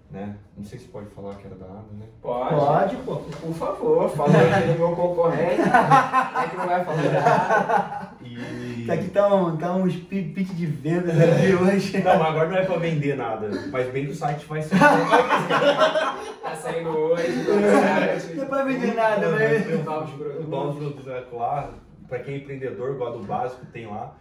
né? 0.10 0.36
Não 0.58 0.64
sei 0.66 0.80
se 0.80 0.88
pode 0.88 1.08
falar 1.10 1.36
que 1.36 1.46
era 1.46 1.56
da 1.56 1.66
ADA, 1.66 1.94
né? 2.00 2.06
Pode. 2.20 2.56
Pode, 2.56 2.96
pô. 2.98 3.16
Por 3.18 3.54
favor, 3.54 4.10
falou 4.10 4.36
aqui 4.36 4.68
do 4.74 4.80
meu 4.80 4.96
concorrente. 4.96 5.62
É 6.36 6.50
que 6.50 6.58
não 6.58 6.66
vai 6.66 6.84
falar 6.84 7.04
nada. 7.04 8.05
E... 8.26 8.84
Tá 8.88 8.94
aqui 8.94 9.10
tá, 9.10 9.34
um, 9.34 9.56
tá 9.58 9.74
uns 9.76 9.96
pi- 9.96 10.32
pitch 10.36 10.50
de 10.52 10.66
vendas 10.66 11.16
aqui 11.20 11.54
hoje. 11.56 11.98
Não, 12.04 12.20
mas 12.20 12.28
agora 12.28 12.50
não 12.50 12.58
é 12.58 12.66
pra 12.66 12.78
vender 12.78 13.16
nada, 13.16 13.50
mas 13.72 13.90
bem 13.92 14.06
que 14.06 14.12
o 14.12 14.16
site 14.16 14.46
vai 14.46 14.62
ser. 14.62 14.76
Tá 16.46 16.56
saindo 16.56 16.90
hoje, 16.90 17.32
Não 18.36 18.44
é 18.44 18.46
pra 18.48 18.64
vender 18.64 18.94
nada. 18.94 19.30
Novos 19.84 20.10
Os 20.12 20.16
produtos. 20.18 20.48
novos 20.50 20.76
produtos 20.78 21.08
é 21.08 21.24
lá, 21.34 21.74
pra 22.08 22.20
quem 22.20 22.36
é 22.36 22.38
empreendedor, 22.38 22.96
gosta 22.98 23.18
do 23.18 23.24
básico, 23.26 23.66
tem 23.68 23.88
lá. 23.88 24.16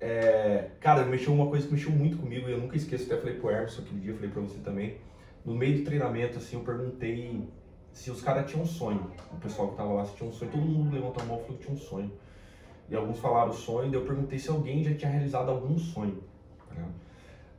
É, 0.00 0.66
cara, 0.80 1.04
mexeu 1.04 1.32
uma 1.32 1.46
coisa 1.46 1.66
que 1.66 1.72
mexeu 1.72 1.90
muito 1.92 2.16
comigo 2.18 2.48
e 2.48 2.52
eu 2.52 2.58
nunca 2.58 2.76
esqueço, 2.76 3.04
até 3.04 3.16
falei 3.20 3.34
pro 3.38 3.50
Emerson 3.50 3.82
aquele 3.82 4.00
dia, 4.00 4.14
falei 4.14 4.30
pra 4.30 4.42
você 4.42 4.58
também. 4.58 4.96
No 5.44 5.54
meio 5.54 5.78
do 5.78 5.84
treinamento, 5.84 6.38
assim, 6.38 6.56
eu 6.56 6.62
perguntei 6.62 7.46
se 7.92 8.10
os 8.10 8.20
caras 8.22 8.50
tinham 8.50 8.62
um 8.64 8.66
sonho. 8.66 9.10
O 9.32 9.36
pessoal 9.36 9.68
que 9.68 9.76
tava 9.76 9.92
lá, 9.92 10.04
se 10.04 10.14
tinha 10.16 10.28
um 10.28 10.32
sonho, 10.32 10.50
todo 10.50 10.60
mundo 10.62 10.94
levantou 10.94 11.22
a 11.22 11.26
mão 11.26 11.36
e 11.38 11.42
falou 11.42 11.56
que 11.58 11.64
tinha 11.64 11.74
um 11.74 11.78
sonho. 11.78 12.10
E 12.88 12.94
alguns 12.94 13.18
falaram 13.18 13.52
sonho, 13.52 13.90
daí 13.90 14.00
eu 14.00 14.06
perguntei 14.06 14.38
se 14.38 14.50
alguém 14.50 14.84
já 14.84 14.94
tinha 14.94 15.10
realizado 15.10 15.50
algum 15.50 15.78
sonho. 15.78 16.22
ligado? 16.70 16.92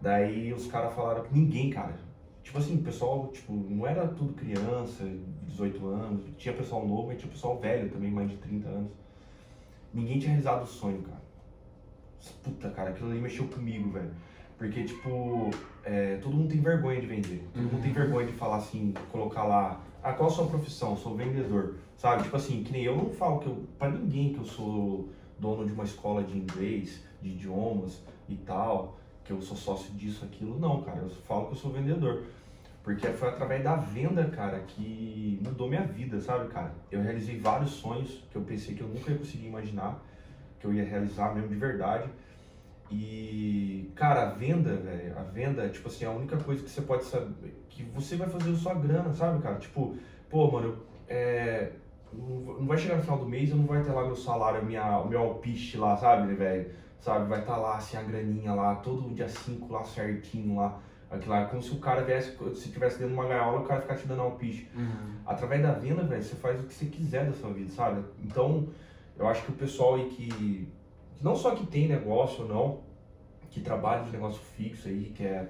Daí 0.01 0.53
os 0.53 0.67
caras 0.67 0.93
falaram 0.93 1.23
que 1.23 1.33
ninguém, 1.33 1.69
cara. 1.69 1.97
Tipo 2.43 2.59
assim, 2.59 2.75
o 2.75 2.83
pessoal, 2.83 3.27
tipo, 3.33 3.53
não 3.53 3.87
era 3.87 4.07
tudo 4.07 4.33
criança, 4.33 5.03
18 5.47 5.87
anos, 5.87 6.21
tinha 6.37 6.53
pessoal 6.53 6.87
novo 6.87 7.11
e 7.11 7.15
tinha 7.15 7.31
pessoal 7.31 7.59
velho 7.59 7.89
também, 7.89 8.11
mais 8.11 8.29
de 8.29 8.37
30 8.37 8.67
anos. 8.67 8.91
Ninguém 9.91 10.19
tinha 10.19 10.29
realizado 10.29 10.63
o 10.63 10.67
sonho, 10.67 11.01
cara. 11.01 11.21
Puta, 12.43 12.69
cara, 12.69 12.89
aquilo 12.91 13.09
ali 13.09 13.19
mexeu 13.19 13.47
comigo, 13.47 13.89
velho. 13.89 14.11
Porque, 14.57 14.83
tipo, 14.83 15.49
é, 15.83 16.17
todo 16.17 16.35
mundo 16.35 16.49
tem 16.49 16.61
vergonha 16.61 17.01
de 17.01 17.07
vender. 17.07 17.47
Todo 17.53 17.63
mundo 17.63 17.81
tem 17.81 17.91
vergonha 17.91 18.27
de 18.27 18.33
falar 18.33 18.57
assim, 18.57 18.93
colocar 19.11 19.43
lá, 19.43 19.81
ah, 20.03 20.13
qual 20.13 20.29
a 20.29 20.31
sua 20.31 20.45
profissão? 20.45 20.95
Sou 20.95 21.15
vendedor. 21.15 21.75
Sabe? 21.97 22.23
Tipo 22.23 22.35
assim, 22.35 22.63
que 22.63 22.71
nem 22.71 22.83
eu 22.83 22.95
não 22.95 23.09
falo 23.09 23.39
que 23.39 23.47
eu, 23.47 23.65
pra 23.79 23.89
ninguém 23.89 24.33
que 24.33 24.39
eu 24.39 24.45
sou 24.45 25.09
dono 25.39 25.65
de 25.65 25.73
uma 25.73 25.83
escola 25.83 26.23
de 26.23 26.37
inglês, 26.37 27.03
de 27.21 27.29
idiomas 27.29 28.01
e 28.27 28.35
tal. 28.35 28.97
que 29.23 29.31
eu 29.31 29.41
sou 29.41 29.57
sócio 29.57 29.91
disso, 29.95 30.23
aquilo. 30.23 30.59
Não, 30.59 30.81
cara, 30.81 30.99
eu 30.99 31.09
falo 31.09 31.47
que 31.47 31.53
eu 31.53 31.55
sou 31.55 31.71
vendedor. 31.71 32.25
Porque 32.83 33.07
foi 33.07 33.29
através 33.29 33.63
da 33.63 33.75
venda, 33.75 34.23
cara, 34.25 34.59
que 34.59 35.41
mudou 35.43 35.67
minha 35.67 35.81
vida, 35.81 36.19
sabe, 36.21 36.49
cara? 36.49 36.71
Eu 36.91 37.01
realizei 37.01 37.39
vários 37.39 37.71
sonhos 37.71 38.23
que 38.29 38.35
eu 38.35 38.43
pensei 38.43 38.75
que 38.75 38.81
eu 38.81 38.87
nunca 38.87 39.09
ia 39.11 39.17
conseguir 39.17 39.47
imaginar, 39.47 39.99
que 40.59 40.67
eu 40.67 40.73
ia 40.73 40.85
realizar 40.85 41.33
mesmo 41.33 41.49
de 41.49 41.55
verdade. 41.55 42.07
E, 42.91 43.91
cara, 43.95 44.27
a 44.27 44.29
venda, 44.29 44.75
velho, 44.75 45.17
a 45.17 45.23
venda, 45.23 45.67
tipo 45.69 45.87
assim, 45.87 46.05
é 46.05 46.07
a 46.07 46.11
única 46.11 46.37
coisa 46.37 46.63
que 46.63 46.69
você 46.69 46.83
pode 46.83 47.05
saber, 47.05 47.65
que 47.69 47.81
você 47.81 48.15
vai 48.15 48.29
fazer 48.29 48.51
a 48.51 48.55
sua 48.55 48.75
grana, 48.75 49.11
sabe, 49.11 49.41
cara? 49.41 49.55
Tipo, 49.55 49.97
pô, 50.29 50.51
mano, 50.51 50.77
é, 51.07 51.71
não 52.17 52.65
vai 52.65 52.77
chegar 52.77 52.95
no 52.95 53.01
final 53.01 53.19
do 53.19 53.25
mês, 53.25 53.49
eu 53.49 53.57
não 53.57 53.65
vai 53.65 53.83
ter 53.83 53.91
lá 53.91 54.05
meu 54.05 54.15
salário, 54.15 54.63
minha, 54.63 54.99
o 54.99 55.07
meu 55.07 55.21
alpiste 55.21 55.77
lá, 55.77 55.95
sabe, 55.95 56.33
velho? 56.33 56.71
Sabe, 56.99 57.27
vai 57.27 57.39
estar 57.39 57.55
tá 57.55 57.59
lá, 57.59 57.77
assim, 57.77 57.97
a 57.97 58.01
graninha 58.01 58.53
lá, 58.53 58.75
todo 58.75 59.13
dia 59.13 59.27
5 59.27 59.71
lá 59.71 59.83
certinho 59.83 60.55
lá. 60.55 60.79
Aquilo 61.09 61.33
lá, 61.33 61.45
como 61.45 61.61
se 61.61 61.71
o 61.71 61.79
cara 61.79 62.03
viesse, 62.03 62.35
se 62.55 62.71
tivesse 62.71 62.97
dentro 62.97 63.13
de 63.13 63.19
uma 63.19 63.27
gaiola, 63.27 63.59
o 63.59 63.63
cara 63.63 63.81
ficasse 63.81 64.01
te 64.01 64.07
dando 64.07 64.21
alpiste. 64.21 64.69
Uhum. 64.75 65.15
Através 65.25 65.61
da 65.61 65.71
venda, 65.73 66.03
velho, 66.03 66.23
você 66.23 66.35
faz 66.35 66.59
o 66.59 66.63
que 66.63 66.73
você 66.73 66.85
quiser 66.85 67.25
da 67.25 67.33
sua 67.33 67.53
vida, 67.53 67.69
sabe? 67.69 68.03
Então, 68.23 68.67
eu 69.17 69.27
acho 69.27 69.43
que 69.43 69.51
o 69.51 69.55
pessoal 69.55 69.95
aí 69.95 70.09
que, 70.09 70.67
não 71.21 71.35
só 71.35 71.51
que 71.51 71.65
tem 71.67 71.87
negócio 71.87 72.43
ou 72.43 72.49
não, 72.49 72.79
que 73.51 73.61
trabalha 73.61 74.03
de 74.03 74.11
negócio 74.11 74.41
fixo 74.41 74.87
aí, 74.87 75.11
que 75.15 75.23
é, 75.23 75.47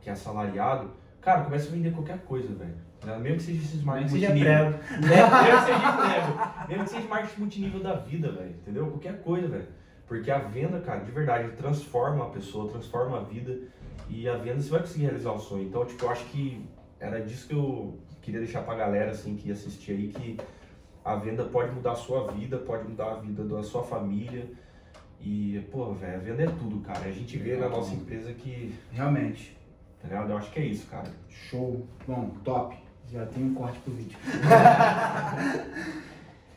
que 0.00 0.10
é 0.10 0.12
assalariado, 0.12 0.90
cara, 1.20 1.44
começa 1.44 1.68
a 1.68 1.72
vender 1.72 1.92
qualquer 1.92 2.18
coisa, 2.24 2.52
velho. 2.52 2.74
Né? 3.04 3.18
Mesmo 3.18 3.36
que 3.38 3.42
seja 3.42 3.62
esses 3.62 3.82
marketing 3.82 4.18
multinível. 4.18 4.64
Mesmo 5.00 5.30
que 5.30 5.66
seja 5.66 5.92
prego. 5.92 6.68
Mesmo 6.68 6.84
que 6.84 6.90
seja 6.90 7.08
marketing 7.08 7.40
multinível 7.40 7.80
da 7.82 7.94
vida, 7.94 8.32
velho. 8.32 8.50
Entendeu? 8.50 8.86
Qualquer 8.86 9.22
coisa, 9.22 9.48
velho. 9.48 9.68
Porque 10.06 10.30
a 10.30 10.38
venda, 10.38 10.80
cara, 10.80 11.00
de 11.00 11.10
verdade, 11.10 11.50
transforma 11.56 12.26
a 12.26 12.28
pessoa, 12.28 12.70
transforma 12.70 13.18
a 13.18 13.22
vida. 13.22 13.58
E 14.08 14.28
a 14.28 14.36
venda 14.36 14.60
você 14.60 14.70
vai 14.70 14.80
conseguir 14.80 15.04
realizar 15.04 15.32
o 15.32 15.38
sonho. 15.38 15.64
Então, 15.64 15.84
tipo, 15.84 16.04
eu 16.04 16.10
acho 16.10 16.24
que 16.26 16.64
era 17.00 17.20
disso 17.20 17.48
que 17.48 17.54
eu 17.54 17.98
queria 18.20 18.40
deixar 18.40 18.62
pra 18.62 18.74
galera, 18.74 19.10
assim, 19.10 19.36
que 19.36 19.50
assistir 19.50 19.92
aí, 19.92 20.08
que 20.08 20.36
a 21.04 21.16
venda 21.16 21.44
pode 21.44 21.72
mudar 21.72 21.92
a 21.92 21.96
sua 21.96 22.30
vida, 22.30 22.58
pode 22.58 22.88
mudar 22.88 23.12
a 23.12 23.14
vida 23.14 23.42
da 23.42 23.62
sua 23.62 23.82
família. 23.82 24.46
E, 25.20 25.64
pô, 25.70 25.92
velho, 25.92 26.16
a 26.16 26.18
venda 26.18 26.42
é 26.42 26.46
tudo, 26.46 26.80
cara. 26.80 27.06
A 27.06 27.12
gente 27.12 27.38
vê 27.38 27.56
na 27.56 27.68
nossa 27.68 27.94
empresa 27.94 28.32
que. 28.32 28.74
Realmente. 28.90 29.56
Tá 30.00 30.08
ligado? 30.08 30.30
Eu 30.30 30.36
acho 30.36 30.50
que 30.50 30.58
é 30.58 30.64
isso, 30.64 30.86
cara. 30.88 31.10
Show. 31.28 31.86
Bom, 32.06 32.30
top. 32.44 32.76
Já 33.12 33.26
tem 33.26 33.44
um 33.44 33.54
corte 33.54 33.78
pro 33.80 33.92
vídeo. 33.92 34.16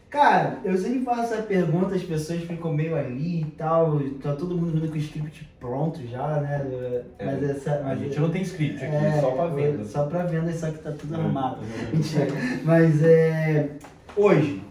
Cara, 0.09 0.59
eu 0.63 0.77
sempre 0.77 1.03
faço 1.03 1.33
essa 1.33 1.43
pergunta, 1.43 1.93
as 1.93 2.03
pessoas 2.03 2.41
ficam 2.43 2.71
meio 2.73 2.95
ali 2.95 3.41
e 3.41 3.45
tal, 3.57 3.99
tá 4.21 4.33
todo 4.33 4.55
mundo 4.55 4.71
vindo 4.71 4.87
com 4.87 4.93
o 4.93 4.97
script 4.97 5.45
pronto 5.59 5.99
já, 6.07 6.39
né? 6.39 7.03
É, 7.19 7.25
mas 7.25 7.43
essa, 7.43 7.81
mas 7.83 7.99
a 7.99 8.03
gente 8.03 8.17
não 8.17 8.29
tem 8.29 8.41
script 8.43 8.81
aqui, 8.81 8.95
é, 8.95 9.19
só 9.19 9.31
pra 9.31 9.47
venda. 9.47 9.83
Só 9.83 10.05
pra 10.05 10.23
venda, 10.23 10.53
só 10.53 10.71
que 10.71 10.77
tá 10.77 10.93
tudo 10.93 11.15
é, 11.15 11.17
arrumado. 11.17 11.61
Mentira. 11.91 12.27
mas 12.63 13.03
é. 13.03 13.71
Hoje, 14.15 14.63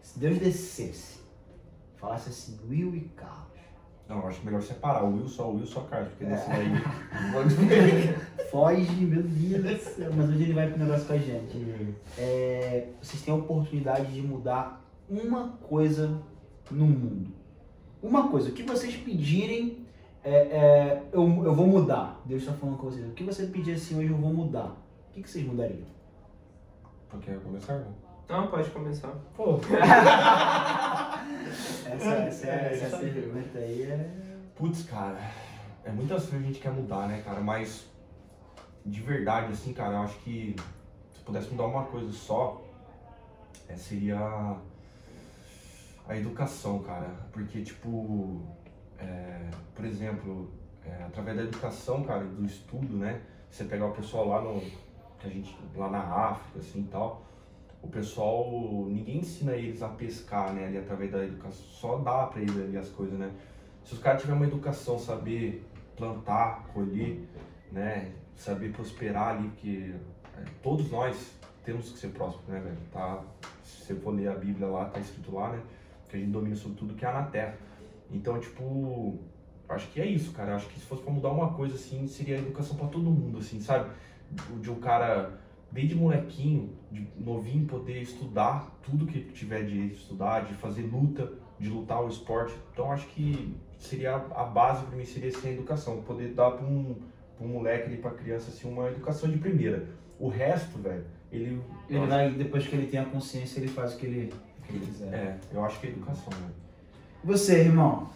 se 0.00 0.20
Deus 0.20 0.38
descesse, 0.38 1.18
falasse 1.96 2.28
assim, 2.28 2.60
Will 2.70 2.94
e 2.94 3.00
Carlos 3.16 3.51
não, 4.12 4.26
acho 4.26 4.44
melhor 4.44 4.62
separar. 4.62 5.04
O 5.04 5.14
Will 5.14 5.28
só 5.28 5.50
o 5.50 5.56
Will 5.56 5.66
só 5.66 5.80
Carlos, 5.82 6.08
porque 6.10 6.24
desse 6.24 6.50
é. 6.50 6.54
daí. 6.54 8.46
Foge, 8.50 9.04
meu 9.04 9.22
Deus 9.22 9.98
Mas 10.14 10.28
hoje 10.28 10.42
ele 10.42 10.52
vai 10.52 10.68
pro 10.68 10.78
negócio 10.78 11.06
com 11.06 11.12
a 11.14 11.18
gente. 11.18 11.56
Uhum. 11.56 11.94
É, 12.18 12.88
vocês 13.00 13.22
têm 13.22 13.32
a 13.32 13.36
oportunidade 13.36 14.12
de 14.12 14.20
mudar 14.20 14.84
uma 15.08 15.48
coisa 15.62 16.20
no 16.70 16.86
mundo. 16.86 17.30
Uma 18.02 18.28
coisa. 18.28 18.50
O 18.50 18.52
que 18.52 18.62
vocês 18.62 18.94
pedirem, 18.96 19.86
é, 20.22 20.34
é, 20.34 21.02
eu, 21.12 21.22
eu 21.44 21.54
vou 21.54 21.66
mudar. 21.66 22.20
Deus 22.24 22.42
está 22.42 22.52
falando 22.52 22.76
com 22.76 22.90
vocês. 22.90 23.06
O 23.06 23.12
que 23.12 23.24
você 23.24 23.46
pedir 23.46 23.72
assim 23.72 23.96
hoje, 23.98 24.10
eu 24.10 24.16
vou 24.16 24.32
mudar. 24.32 24.76
O 25.08 25.12
que, 25.12 25.22
que 25.22 25.30
vocês 25.30 25.46
mudariam? 25.46 25.86
Quer 27.20 27.38
começar, 27.40 27.74
irmão? 27.74 28.11
Não, 28.32 28.46
pode 28.46 28.70
começar. 28.70 29.10
Pô. 29.36 29.60
essa, 31.84 32.14
essa, 32.14 32.46
é, 32.46 32.72
essa, 32.72 32.86
essa 32.86 32.96
pergunta 32.96 33.58
aí 33.58 33.82
é. 33.82 34.10
Putz, 34.56 34.84
cara, 34.84 35.20
é 35.84 35.90
muitas 35.90 36.22
coisas 36.22 36.40
que 36.40 36.44
a 36.44 36.46
gente 36.46 36.58
quer 36.58 36.72
mudar, 36.72 37.08
né, 37.08 37.20
cara? 37.22 37.42
Mas 37.42 37.86
de 38.86 39.02
verdade, 39.02 39.52
assim, 39.52 39.74
cara, 39.74 39.96
eu 39.96 40.02
acho 40.04 40.18
que 40.20 40.56
se 41.12 41.20
pudesse 41.20 41.50
mudar 41.50 41.66
uma 41.66 41.84
coisa 41.84 42.10
só, 42.10 42.62
é, 43.68 43.76
seria 43.76 44.18
a 46.08 46.16
educação, 46.16 46.78
cara. 46.78 47.10
Porque, 47.32 47.60
tipo, 47.60 48.40
é, 48.98 49.50
por 49.74 49.84
exemplo, 49.84 50.50
é, 50.86 51.04
através 51.04 51.36
da 51.36 51.42
educação, 51.42 52.02
cara, 52.02 52.24
do 52.24 52.46
estudo, 52.46 52.96
né? 52.96 53.20
Você 53.50 53.64
pegar 53.64 53.88
o 53.88 53.92
pessoal 53.92 54.26
lá 54.26 54.40
no. 54.40 54.58
Que 55.18 55.26
a 55.26 55.28
gente, 55.28 55.54
lá 55.76 55.90
na 55.90 56.00
África, 56.00 56.60
assim 56.60 56.80
e 56.80 56.84
tal 56.84 57.30
o 57.82 57.88
pessoal, 57.88 58.86
ninguém 58.88 59.18
ensina 59.18 59.52
eles 59.52 59.82
a 59.82 59.88
pescar, 59.88 60.52
né, 60.52 60.66
ali 60.66 60.78
através 60.78 61.10
da 61.10 61.24
educação, 61.24 61.64
só 61.66 61.98
dá 61.98 62.26
para 62.26 62.40
eles 62.40 62.56
ali 62.56 62.76
as 62.76 62.88
coisas, 62.88 63.18
né. 63.18 63.30
Se 63.82 63.94
os 63.94 63.98
caras 63.98 64.20
tiverem 64.20 64.40
uma 64.40 64.46
educação, 64.46 64.98
saber 64.98 65.66
plantar, 65.96 66.68
colher, 66.72 67.28
né, 67.72 68.12
saber 68.36 68.72
prosperar 68.72 69.36
ali, 69.36 69.48
porque 69.48 69.94
é, 70.38 70.44
todos 70.62 70.90
nós 70.90 71.34
temos 71.64 71.90
que 71.90 71.98
ser 71.98 72.08
prósperos, 72.08 72.48
né, 72.48 72.60
velho, 72.60 72.78
tá, 72.92 73.22
se 73.64 73.84
você 73.84 73.94
for 73.96 74.14
ler 74.14 74.28
a 74.28 74.34
Bíblia 74.34 74.68
lá, 74.68 74.84
tá 74.84 75.00
escrito 75.00 75.34
lá, 75.34 75.50
né, 75.50 75.60
que 76.08 76.16
a 76.16 76.18
gente 76.20 76.30
domina 76.30 76.54
sobre 76.54 76.78
tudo 76.78 76.94
que 76.94 77.04
há 77.04 77.12
na 77.12 77.24
terra. 77.24 77.56
Então, 78.10 78.38
tipo, 78.38 79.18
acho 79.68 79.88
que 79.88 80.00
é 80.00 80.06
isso, 80.06 80.32
cara, 80.32 80.54
acho 80.54 80.68
que 80.68 80.78
se 80.78 80.86
fosse 80.86 81.02
pra 81.02 81.12
mudar 81.12 81.30
uma 81.30 81.52
coisa, 81.54 81.74
assim, 81.74 82.06
seria 82.06 82.36
a 82.36 82.38
educação 82.38 82.76
para 82.76 82.86
todo 82.88 83.10
mundo, 83.10 83.38
assim, 83.38 83.60
sabe, 83.60 83.90
de 84.60 84.70
um 84.70 84.78
cara 84.78 85.41
desde 85.72 85.94
molequinho, 85.94 86.70
de 86.90 87.08
novinho, 87.18 87.66
poder 87.66 88.02
estudar 88.02 88.70
tudo 88.82 89.06
que 89.06 89.20
tiver 89.20 89.64
direito 89.64 89.94
de 89.94 90.00
estudar, 90.02 90.44
de 90.44 90.54
fazer 90.54 90.82
luta, 90.82 91.32
de 91.58 91.68
lutar 91.68 92.04
o 92.04 92.08
esporte. 92.08 92.54
Então 92.72 92.92
acho 92.92 93.06
que 93.08 93.56
seria 93.78 94.14
a 94.16 94.44
base 94.44 94.84
para 94.84 94.96
mim 94.96 95.04
seria 95.04 95.30
assim, 95.30 95.48
a 95.48 95.52
educação, 95.52 96.02
poder 96.02 96.34
dar 96.34 96.50
para 96.52 96.66
um, 96.66 96.96
um 97.40 97.48
moleque 97.48 97.92
e 97.92 97.96
para 97.96 98.10
criança 98.10 98.50
assim 98.50 98.68
uma 98.68 98.88
educação 98.88 99.30
de 99.30 99.38
primeira. 99.38 99.86
O 100.20 100.28
resto, 100.28 100.78
velho, 100.78 101.04
ele 101.32 101.60
ele 101.88 102.06
vai 102.06 102.30
depois 102.30 102.66
que 102.66 102.76
ele 102.76 102.86
tem 102.86 103.00
a 103.00 103.04
consciência, 103.06 103.58
ele 103.58 103.68
faz 103.68 103.94
o 103.94 103.96
que 103.96 104.06
ele, 104.06 104.32
que 104.66 104.76
ele 104.76 104.86
quiser. 104.86 105.14
É, 105.14 105.38
eu 105.52 105.64
acho 105.64 105.80
que 105.80 105.86
é 105.86 105.90
educação, 105.90 106.32
né? 106.38 106.50
Você, 107.24 107.60
irmão? 107.60 108.10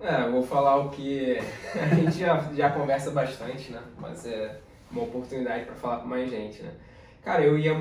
É, 0.00 0.28
vou 0.28 0.42
falar 0.42 0.76
o 0.76 0.90
que 0.90 1.38
a 1.80 1.94
gente 1.94 2.18
já, 2.18 2.52
já 2.52 2.70
conversa 2.70 3.10
bastante, 3.10 3.70
né? 3.70 3.80
Mas 3.98 4.26
é 4.26 4.60
uma 4.94 5.04
oportunidade 5.04 5.64
para 5.64 5.74
falar 5.74 5.98
com 5.98 6.08
mais 6.08 6.30
gente, 6.30 6.62
né? 6.62 6.72
Cara, 7.22 7.42
eu 7.42 7.58
ia 7.58 7.74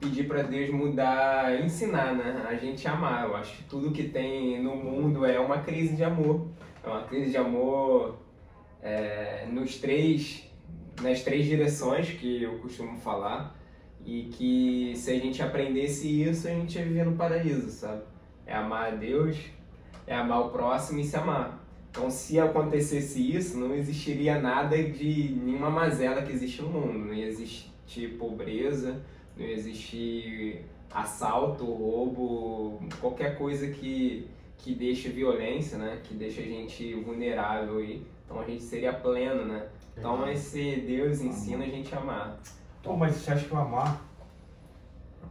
pedir 0.00 0.26
para 0.26 0.42
Deus 0.42 0.70
mudar, 0.70 1.60
ensinar, 1.64 2.14
né? 2.14 2.44
A 2.48 2.54
gente 2.54 2.86
amar. 2.88 3.28
Eu 3.28 3.36
acho 3.36 3.56
que 3.56 3.62
tudo 3.64 3.92
que 3.92 4.08
tem 4.08 4.60
no 4.60 4.74
mundo 4.74 5.24
é 5.24 5.38
uma 5.38 5.58
crise 5.58 5.94
de 5.94 6.02
amor. 6.02 6.48
É 6.82 6.88
uma 6.88 7.02
crise 7.04 7.30
de 7.30 7.36
amor 7.36 8.18
é, 8.82 9.46
nos 9.52 9.76
três, 9.76 10.50
nas 11.00 11.22
três 11.22 11.46
direções 11.46 12.10
que 12.10 12.42
eu 12.42 12.58
costumo 12.58 12.98
falar. 12.98 13.56
E 14.04 14.30
que 14.32 14.94
se 14.96 15.12
a 15.12 15.18
gente 15.18 15.40
aprendesse 15.42 16.22
isso, 16.22 16.48
a 16.48 16.50
gente 16.50 16.76
ia 16.76 16.84
viver 16.84 17.06
no 17.06 17.16
paraíso, 17.16 17.70
sabe? 17.70 18.02
É 18.44 18.54
amar 18.54 18.92
a 18.92 18.96
Deus, 18.96 19.36
é 20.08 20.14
amar 20.14 20.40
o 20.40 20.50
próximo 20.50 20.98
e 20.98 21.04
se 21.04 21.16
amar. 21.16 21.57
Então, 21.98 22.08
se 22.12 22.38
acontecesse 22.38 23.36
isso, 23.36 23.58
não 23.58 23.74
existiria 23.74 24.40
nada 24.40 24.80
de 24.80 25.36
nenhuma 25.42 25.68
mazela 25.68 26.22
que 26.22 26.30
existe 26.30 26.62
no 26.62 26.68
mundo. 26.68 26.96
Não 26.96 27.12
ia 27.12 27.26
existir 27.26 28.16
pobreza, 28.16 29.02
não 29.36 29.44
ia 29.44 29.52
existir 29.52 30.64
assalto, 30.94 31.64
roubo, 31.64 32.78
qualquer 33.00 33.36
coisa 33.36 33.66
que, 33.66 34.28
que 34.58 34.76
deixe 34.76 35.08
violência, 35.08 35.76
né? 35.76 36.00
Que 36.04 36.14
deixe 36.14 36.40
a 36.40 36.44
gente 36.44 36.94
vulnerável. 36.94 37.82
E, 37.84 38.06
então, 38.24 38.40
a 38.40 38.44
gente 38.44 38.62
seria 38.62 38.92
pleno, 38.92 39.44
né? 39.44 39.66
Então, 39.96 40.30
esse 40.30 40.76
Deus 40.76 41.20
ensina 41.20 41.64
a 41.64 41.68
gente 41.68 41.92
a 41.92 41.98
amar. 41.98 42.38
Pô, 42.80 42.96
mas 42.96 43.16
você 43.16 43.32
acha 43.32 43.44
que 43.44 43.52
o 43.52 43.58
amar, 43.58 44.00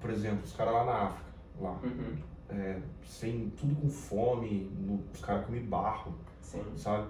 por 0.02 0.10
exemplo, 0.10 0.42
os 0.44 0.52
caras 0.52 0.74
lá 0.74 0.84
na 0.84 0.94
África, 1.04 1.32
lá, 1.62 1.80
uhum. 1.82 2.18
é, 2.50 2.78
sem 3.06 3.54
tudo 3.58 3.74
com 3.74 3.90
fome, 3.90 4.70
no, 4.82 5.02
os 5.14 5.22
caras 5.22 5.46
comem 5.46 5.64
barro 5.64 6.14
Sim. 6.48 6.62
sabe? 6.78 7.08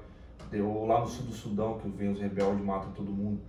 Ou 0.54 0.88
lá 0.88 1.02
no 1.02 1.08
sul 1.08 1.26
do 1.26 1.34
Sudão, 1.34 1.78
que 1.78 1.88
vem 1.90 2.10
os 2.10 2.20
rebeldes 2.20 2.64
matam 2.64 2.92
todo 2.92 3.12
mundo. 3.12 3.40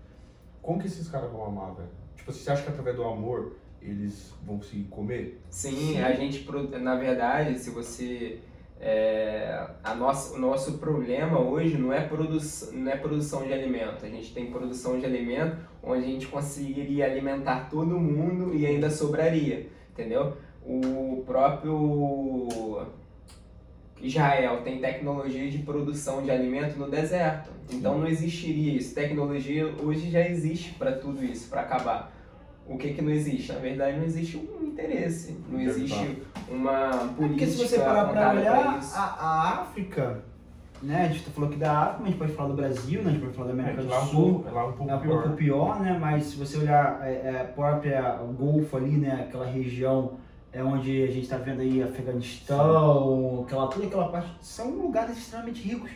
Como 0.61 0.78
que 0.78 0.86
esses 0.86 1.09
caras 1.09 1.30
vão 1.30 1.47
amar, 1.47 1.74
velho? 1.74 1.89
Tipo, 2.16 2.32
você 2.32 2.51
acha 2.51 2.62
que 2.62 2.68
através 2.68 2.97
do 2.97 3.05
amor 3.05 3.57
eles 3.80 4.34
vão 4.45 4.59
conseguir 4.59 4.84
comer? 4.84 5.41
Sim, 5.49 5.95
Sim. 5.95 6.03
a 6.03 6.12
gente, 6.12 6.47
na 6.78 6.97
verdade, 6.97 7.59
se 7.59 7.70
você... 7.70 8.41
É, 8.80 9.66
a 9.82 9.93
nossa, 9.93 10.36
o 10.36 10.39
nosso 10.39 10.78
problema 10.78 11.41
hoje 11.41 11.76
não 11.76 11.93
é, 11.93 12.07
produ 12.07 12.39
não 12.72 12.93
é 12.93 12.97
produção 12.97 13.45
de 13.45 13.53
alimento. 13.53 14.05
A 14.05 14.09
gente 14.09 14.32
tem 14.32 14.53
produção 14.53 15.01
de 15.01 15.05
alimento 15.05 15.57
onde 15.82 16.05
a 16.05 16.07
gente 16.07 16.28
conseguiria 16.28 17.07
alimentar 17.07 17.68
todo 17.68 17.99
mundo 17.99 18.55
e 18.55 18.64
ainda 18.64 18.89
sobraria, 18.89 19.68
entendeu? 19.91 20.36
O 20.64 21.24
próprio 21.26 22.86
Israel 24.01 24.62
tem 24.62 24.80
tecnologia 24.80 25.51
de 25.51 25.59
produção 25.59 26.22
de 26.22 26.30
alimento 26.30 26.78
no 26.78 26.88
deserto. 26.90 27.51
Então 27.72 27.99
não 27.99 28.07
existiria 28.07 28.74
isso. 28.74 28.94
Tecnologia 28.94 29.66
hoje 29.82 30.11
já 30.11 30.26
existe 30.26 30.72
para 30.74 30.92
tudo 30.92 31.24
isso, 31.24 31.49
para 31.49 31.62
acabar. 31.62 32.12
O 32.66 32.76
que 32.76 32.92
que 32.92 33.03
não 33.03 33.11
existe? 33.11 33.53
Na 33.53 33.59
verdade, 33.59 33.96
não 33.96 34.05
existe 34.05 34.36
um 34.36 34.66
interesse, 34.66 35.36
não 35.49 35.59
existe 35.61 36.22
uma 36.49 36.90
política 36.90 37.16
Porque 37.16 37.46
se 37.46 37.57
você 37.57 37.78
parar 37.78 38.05
voltada 38.05 38.38
olhar, 38.40 38.78
isso. 38.78 38.94
a, 38.96 39.01
a 39.01 39.61
África, 39.62 40.22
né? 40.82 41.07
A 41.07 41.09
gente 41.09 41.30
falou 41.30 41.49
aqui 41.49 41.59
da 41.59 41.72
África, 41.78 41.96
mas 42.01 42.07
a 42.07 42.11
gente 42.11 42.18
pode 42.18 42.32
falar 42.32 42.49
do 42.51 42.55
Brasil, 42.55 43.03
né? 43.03 43.09
A 43.09 43.12
gente 43.14 43.22
pode 43.22 43.34
falar 43.36 43.46
da 43.49 43.53
É, 43.53 43.61
América 43.62 43.82
que 43.82 43.86
do 43.88 43.90
lá 43.90 43.96
é 43.96 44.01
um 44.03 44.07
Sul. 44.07 44.32
pouco, 44.44 44.55
lá 44.55 44.61
é 44.61 44.64
um 44.64 44.72
pouco 44.72 44.92
É 44.92 44.94
um 44.94 45.01
pior. 45.01 45.22
pouco 45.22 45.36
pior, 45.36 45.80
né? 45.80 45.99
Mas 46.01 46.24
se 46.26 46.36
você 46.36 46.59
olhar 46.59 47.01
é, 47.03 47.12
é, 47.34 47.40
a 47.40 47.44
própria 47.44 48.20
o 48.22 48.32
Golfo 48.34 48.76
ali, 48.76 48.92
né? 48.99 49.24
Aquela 49.28 49.46
região 49.46 50.12
é 50.53 50.62
onde 50.62 51.03
a 51.03 51.07
gente 51.07 51.22
está 51.24 51.36
vendo 51.36 51.61
aí 51.61 51.82
Afeganistão, 51.82 53.42
aquela, 53.44 53.66
toda 53.68 53.86
aquela 53.86 54.09
parte, 54.09 54.30
são 54.40 54.70
lugares 54.70 55.16
extremamente 55.18 55.62
ricos. 55.62 55.90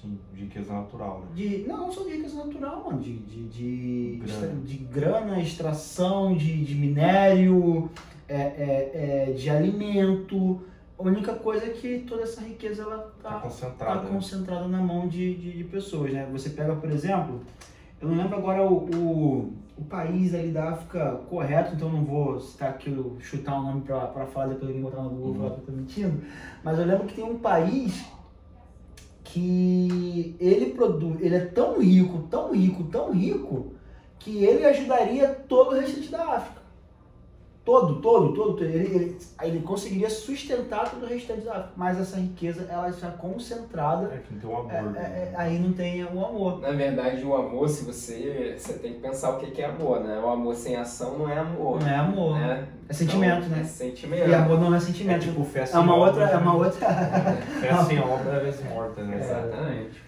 Sim, 0.00 0.18
de 0.32 0.42
riqueza 0.44 0.72
natural, 0.72 1.20
né? 1.20 1.26
De, 1.34 1.64
não, 1.66 1.78
não 1.78 1.92
só 1.92 2.04
de 2.04 2.10
riqueza 2.16 2.36
natural, 2.44 2.84
mano, 2.86 3.00
de, 3.00 3.16
de, 3.18 3.48
de, 3.48 4.22
Grana. 4.24 4.60
de 4.64 4.76
grana, 4.78 5.40
extração 5.40 6.36
de, 6.36 6.64
de 6.64 6.74
minério, 6.74 7.90
é, 8.28 8.36
é, 8.36 8.90
é, 9.28 9.32
de 9.32 9.50
alimento. 9.50 10.60
A 10.98 11.02
única 11.02 11.34
coisa 11.34 11.66
é 11.66 11.70
que 11.70 12.00
toda 12.00 12.22
essa 12.22 12.40
riqueza 12.42 12.82
ela 12.82 13.12
Tá 13.22 13.30
tá, 13.34 13.40
concentrado. 13.40 13.98
está 13.98 14.02
né? 14.04 14.10
concentrada 14.14 14.68
na 14.68 14.78
mão 14.80 15.08
de, 15.08 15.34
de, 15.34 15.52
de 15.58 15.64
pessoas, 15.64 16.12
né? 16.12 16.28
Você 16.32 16.50
pega, 16.50 16.74
por 16.76 16.90
exemplo, 16.90 17.40
eu 18.00 18.08
não 18.08 18.16
lembro 18.16 18.36
agora 18.36 18.62
o, 18.62 18.88
o, 18.94 19.52
o 19.78 19.84
país 19.84 20.34
ali 20.34 20.50
da 20.50 20.70
África 20.70 21.20
correto, 21.28 21.74
então 21.74 21.88
não 21.88 22.04
vou 22.04 22.40
citar 22.40 22.70
aqui, 22.70 22.94
chutar 23.20 23.58
o 23.58 23.62
nome 23.62 23.82
para 23.82 24.26
falar, 24.26 24.48
depois 24.48 24.68
alguém 24.68 24.82
botar 24.82 25.02
no 25.02 25.10
Google 25.10 25.34
falar 25.34 25.50
que 25.50 25.60
eu 25.60 25.66
tô 25.66 25.72
mentindo, 25.72 26.22
mas 26.64 26.78
eu 26.78 26.84
lembro 26.84 27.06
que 27.06 27.14
tem 27.14 27.24
um 27.24 27.38
país 27.38 28.04
que 29.22 30.36
ele 30.40 30.72
produz, 30.72 31.20
ele 31.20 31.36
é 31.36 31.44
tão 31.44 31.80
rico, 31.80 32.26
tão 32.30 32.52
rico, 32.52 32.84
tão 32.84 33.12
rico, 33.12 33.72
que 34.18 34.44
ele 34.44 34.64
ajudaria 34.64 35.28
todo 35.28 35.76
o 35.76 35.80
restante 35.80 36.10
da 36.10 36.36
África. 36.36 36.57
Todo, 37.68 37.96
todo, 37.96 38.32
todo. 38.32 38.54
todo. 38.54 38.64
Ele, 38.64 38.94
ele, 38.94 39.18
ele 39.42 39.60
conseguiria 39.60 40.08
sustentar 40.08 40.90
todo 40.90 41.02
o 41.02 41.06
restante 41.06 41.42
da 41.42 41.52
África. 41.52 41.72
Mas 41.76 42.00
essa 42.00 42.16
riqueza, 42.16 42.66
ela 42.70 42.88
está 42.88 43.08
concentrada. 43.10 44.10
É 44.14 44.18
que 44.18 44.32
não 44.34 44.40
tem 44.40 44.78
amor. 44.78 44.96
é, 44.96 45.00
né? 45.00 45.00
é, 45.02 45.18
é, 45.18 45.34
aí 45.36 45.58
não 45.58 45.72
tem 45.74 46.02
o 46.02 46.24
amor. 46.24 46.60
Na 46.62 46.70
verdade, 46.70 47.22
o 47.22 47.36
amor, 47.36 47.68
se 47.68 47.84
você. 47.84 48.54
Você 48.56 48.72
tem 48.74 48.94
que 48.94 49.00
pensar 49.00 49.32
o 49.32 49.38
que 49.38 49.50
que 49.50 49.60
é 49.60 49.66
amor, 49.66 50.00
né? 50.00 50.18
O 50.18 50.30
amor 50.30 50.54
sem 50.54 50.76
ação 50.76 51.18
não 51.18 51.28
é 51.28 51.38
amor. 51.38 51.78
Não 51.78 51.88
é 51.88 51.96
amor. 51.96 52.38
né? 52.38 52.68
É 52.88 52.92
sentimento, 52.94 53.44
Então, 53.44 53.50
né? 53.50 53.60
É 53.60 53.64
sentimento. 53.64 54.30
E 54.30 54.34
amor 54.34 54.58
não 54.58 54.72
é 54.72 54.78
É 54.78 54.80
sentimento. 54.80 55.26
tipo 55.26 55.44
fé 55.44 55.60
É 55.60 55.66
sem 55.66 55.78
uma 55.78 55.94
obra, 55.94 56.06
outra, 56.06 56.24
é 56.24 56.36
uma 56.38 56.52
né? 56.52 56.58
outra. 56.58 56.88
Fé 57.60 57.84
sem 57.84 58.00
obra 58.00 58.32
é 58.32 58.40
vez 58.40 58.64
morta, 58.64 59.02
né? 59.02 59.18
Exatamente. 59.18 60.02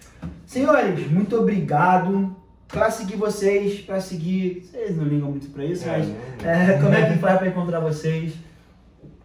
Senhores, 0.47 1.11
muito 1.11 1.37
obrigado. 1.37 2.35
Pra 2.71 2.89
seguir 2.89 3.17
vocês, 3.17 3.81
pra 3.81 3.99
seguir. 3.99 4.61
Vocês 4.61 4.95
não 4.95 5.03
ligam 5.03 5.29
muito 5.29 5.49
pra 5.49 5.65
isso, 5.65 5.87
É, 5.87 5.97
mas. 5.97 6.09
é, 6.45 6.77
como 6.79 6.93
é 6.93 7.11
que 7.11 7.17
faz 7.19 7.37
pra 7.37 7.47
encontrar 7.47 7.79
vocês? 7.79 8.33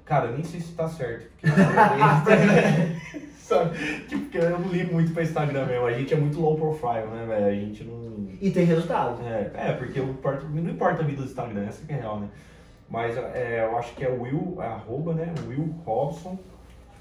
Cara, 0.04 0.26
eu 0.26 0.32
nem 0.34 0.44
sei 0.44 0.60
se 0.60 0.72
tá 0.72 0.88
certo. 0.88 1.26
Porque... 1.40 1.46
Sabe? 3.46 3.78
Tipo, 4.08 4.22
porque 4.22 4.38
eu 4.38 4.50
não 4.58 4.68
li 4.68 4.84
muito 4.84 5.12
pra 5.12 5.22
Instagram 5.22 5.66
mesmo. 5.66 5.86
A 5.86 5.92
gente 5.92 6.12
é 6.12 6.16
muito 6.16 6.40
low 6.40 6.56
profile, 6.56 7.06
né, 7.06 7.24
velho? 7.28 7.46
A 7.46 7.52
gente 7.52 7.84
não. 7.84 8.28
E 8.40 8.50
tem 8.50 8.64
resultado. 8.64 9.22
É, 9.24 9.50
é 9.54 9.72
porque 9.72 10.00
eu 10.00 10.06
não 10.52 10.70
importa 10.70 11.02
a 11.02 11.06
vida 11.06 11.22
do 11.22 11.28
Instagram, 11.28 11.64
essa 11.66 11.86
que 11.86 11.92
é 11.92 11.96
real, 11.96 12.18
né? 12.18 12.28
Mas 12.88 13.16
é, 13.16 13.64
eu 13.64 13.78
acho 13.78 13.94
que 13.94 14.04
é 14.04 14.08
Will, 14.08 14.56
é 14.60 14.66
arroba, 14.66 15.14
né? 15.14 15.32
Will 15.46 15.74
Robson. 15.84 16.38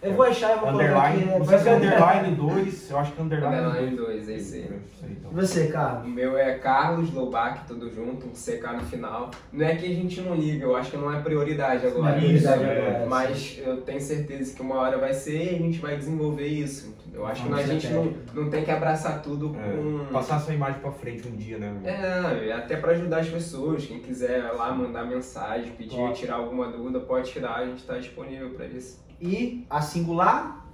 Eu 0.06 0.14
vou 0.14 0.26
achar 0.26 0.52
e 0.56 0.60
vou 0.60 0.70
colocar 0.70 0.86
aqui. 0.86 1.18
Underline. 1.18 1.26
Não 1.40 1.46
vai 1.46 1.58
sei 1.58 1.58
se 1.58 1.70
é 1.70 1.80
ficar- 1.80 2.16
underline 2.18 2.36
2, 2.36 2.92
eu 2.92 2.98
acho 3.00 3.12
que 3.12 3.20
é 3.22 3.24
underline 3.24 3.56
Underline 3.58 3.96
2. 3.98 4.08
2, 4.08 4.30
é 4.30 4.34
isso 4.36 4.56
aí. 4.56 4.70
Então. 5.10 5.32
E 5.32 5.36
você, 5.36 5.68
cara? 5.68 6.00
O 6.00 6.08
meu 6.08 6.38
é 6.38 6.54
Carlos 6.56 7.14
Lobac, 7.14 7.68
tudo 7.68 7.90
junto, 7.94 8.28
um 8.28 8.32
CK 8.32 8.74
no 8.74 8.82
final. 8.86 9.32
Não 9.54 9.66
é 9.66 9.76
que 9.76 9.86
a 9.86 9.96
gente 9.96 10.22
não 10.22 10.36
liga, 10.36 10.64
eu 10.66 10.76
acho 10.76 10.92
que 10.92 10.98
não 10.98 11.14
é 11.14 11.20
prioridade 11.22 11.86
agora. 11.86 12.02
Não 12.02 12.10
é 12.10 12.14
prioridade 12.20 12.64
isso. 12.64 12.72
agora, 12.72 13.06
Mas 13.08 13.60
eu 13.64 13.78
tenho 13.82 14.02
certeza 14.02 14.56
que 14.56 14.62
uma 14.62 14.76
hora 14.76 14.98
vai 14.98 15.14
ser 15.14 15.44
e 15.52 15.56
a 15.56 15.58
gente 15.58 15.80
vai 15.80 15.96
desenvolver 15.98 16.48
isso. 16.48 16.94
Eu 17.14 17.26
acho 17.26 17.44
que 17.44 17.48
Uma 17.48 17.60
a 17.60 17.64
gente 17.64 17.88
não, 17.88 18.14
não 18.34 18.50
tem 18.50 18.66
que 18.66 18.72
abraçar 18.72 19.22
tudo 19.22 19.56
É, 19.58 19.72
com. 19.72 20.06
Passar 20.12 20.36
essa 20.36 20.54
imagem 20.54 20.82
pra 20.82 20.92
frente 20.92 21.26
um 21.26 21.36
dia, 21.36 21.58
né? 21.58 21.74
É, 21.86 22.52
até 22.52 22.76
pra 22.76 22.92
ajudar 22.92 23.20
as 23.20 23.30
pessoas. 23.30 23.86
Quem 23.86 24.00
quiser 24.00 24.52
lá 24.52 24.74
mandar 24.74 25.06
mensagem, 25.06 25.72
pedir, 25.78 25.96
Top. 25.96 26.14
tirar 26.14 26.36
alguma 26.36 26.68
dúvida, 26.68 27.00
pode 27.00 27.32
tirar, 27.32 27.56
a 27.60 27.66
gente 27.66 27.84
tá 27.84 27.98
disponível 27.98 28.50
pra 28.50 28.66
isso. 28.66 29.05
E 29.22 29.66
a 29.70 29.82
singular? 29.82 30.66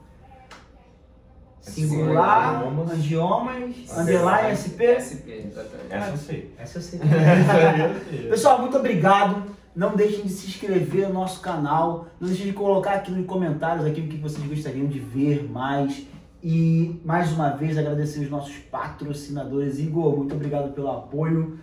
Singular, 1.61 2.63
Singular, 2.63 2.91
angiomas, 2.91 3.95
Underline, 3.95 4.57
SP. 4.57 4.97
SP, 4.97 5.27
exatamente. 5.45 5.91
Essa 5.91 6.09
eu 6.09 6.17
sei. 6.17 6.53
Essa 6.57 6.77
eu 6.79 6.81
sei. 6.81 8.29
Pessoal, 8.29 8.59
muito 8.59 8.77
obrigado. 8.77 9.43
Não 9.75 9.95
deixem 9.95 10.23
de 10.23 10.29
se 10.29 10.47
inscrever 10.47 11.07
no 11.07 11.13
nosso 11.13 11.39
canal. 11.39 12.07
Não 12.19 12.27
deixem 12.27 12.47
de 12.47 12.53
colocar 12.53 12.95
aqui 12.95 13.11
nos 13.11 13.27
comentários 13.27 13.85
aqui 13.85 14.01
o 14.01 14.07
que 14.07 14.17
vocês 14.17 14.45
gostariam 14.47 14.87
de 14.87 14.99
ver 14.99 15.47
mais. 15.49 16.05
E 16.43 16.99
mais 17.05 17.31
uma 17.31 17.51
vez 17.51 17.77
agradecer 17.77 18.21
os 18.21 18.29
nossos 18.29 18.57
patrocinadores. 18.57 19.77
Igor, 19.77 20.17
muito 20.17 20.33
obrigado 20.33 20.73
pelo 20.73 20.89
apoio. 20.89 21.59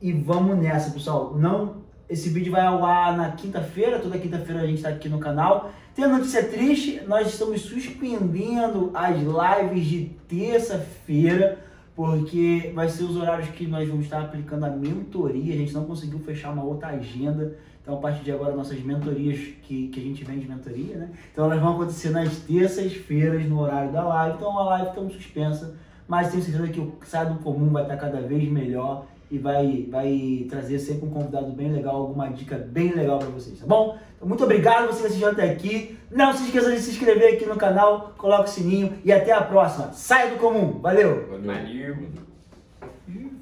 E 0.00 0.12
vamos 0.12 0.56
nessa, 0.58 0.92
pessoal. 0.92 1.36
Não, 1.36 1.82
esse 2.08 2.28
vídeo 2.28 2.52
vai 2.52 2.64
ao 2.64 2.84
ar 2.84 3.16
na 3.16 3.32
quinta-feira. 3.32 3.98
Toda 3.98 4.16
quinta-feira 4.16 4.62
a 4.62 4.66
gente 4.66 4.76
está 4.76 4.90
aqui 4.90 5.08
no 5.08 5.18
canal. 5.18 5.72
Tem 5.94 6.04
uma 6.04 6.18
notícia 6.18 6.44
triste, 6.44 7.02
nós 7.06 7.28
estamos 7.28 7.62
suspendendo 7.62 8.90
as 8.94 9.16
lives 9.16 9.86
de 9.86 10.10
terça-feira 10.28 11.58
porque 12.00 12.72
vai 12.74 12.88
ser 12.88 13.04
os 13.04 13.16
horários 13.16 13.50
que 13.50 13.66
nós 13.66 13.86
vamos 13.86 14.04
estar 14.04 14.22
aplicando 14.22 14.64
a 14.64 14.70
mentoria. 14.70 15.52
A 15.52 15.56
gente 15.58 15.74
não 15.74 15.84
conseguiu 15.84 16.18
fechar 16.20 16.50
uma 16.50 16.64
outra 16.64 16.88
agenda. 16.88 17.58
Então, 17.82 17.94
a 17.94 18.00
partir 18.00 18.24
de 18.24 18.32
agora, 18.32 18.56
nossas 18.56 18.80
mentorias, 18.80 19.38
que, 19.62 19.88
que 19.88 20.00
a 20.00 20.02
gente 20.02 20.24
vende 20.24 20.48
mentoria, 20.48 20.96
né? 20.96 21.10
Então, 21.32 21.44
elas 21.44 21.60
vão 21.60 21.74
acontecer 21.74 22.08
nas 22.10 22.36
terças-feiras, 22.38 23.44
no 23.46 23.60
horário 23.60 23.92
da 23.92 24.02
live. 24.02 24.36
Então, 24.36 24.58
a 24.58 24.64
live 24.64 24.88
está 24.88 25.02
suspensa, 25.10 25.74
mas 26.06 26.30
tenho 26.30 26.42
certeza 26.42 26.68
que 26.68 26.80
o 26.80 26.94
Sai 27.04 27.26
do 27.26 27.38
Comum 27.40 27.70
vai 27.70 27.82
estar 27.82 27.96
cada 27.96 28.20
vez 28.20 28.48
melhor 28.48 29.06
e 29.30 29.38
vai, 29.38 29.86
vai 29.88 30.46
trazer 30.50 30.78
sempre 30.78 31.06
um 31.06 31.10
convidado 31.10 31.52
bem 31.52 31.72
legal, 31.72 31.96
alguma 31.96 32.28
dica 32.28 32.56
bem 32.56 32.92
legal 32.92 33.18
para 33.18 33.28
vocês, 33.28 33.60
tá 33.60 33.66
bom? 33.66 33.96
Então, 34.16 34.26
muito 34.26 34.42
obrigado 34.42 34.88
você 34.88 35.02
que 35.02 35.06
assistiu 35.06 35.28
até 35.28 35.50
aqui. 35.50 35.96
Não 36.10 36.32
se 36.32 36.44
esqueça 36.44 36.72
de 36.72 36.80
se 36.80 36.90
inscrever 36.90 37.34
aqui 37.34 37.46
no 37.46 37.56
canal, 37.56 38.12
coloca 38.18 38.44
o 38.44 38.48
sininho 38.48 38.98
e 39.04 39.12
até 39.12 39.32
a 39.32 39.40
próxima. 39.40 39.92
Sai 39.92 40.30
do 40.30 40.36
Comum. 40.36 40.80
Valeu! 40.80 41.28
Valeu. 41.30 41.96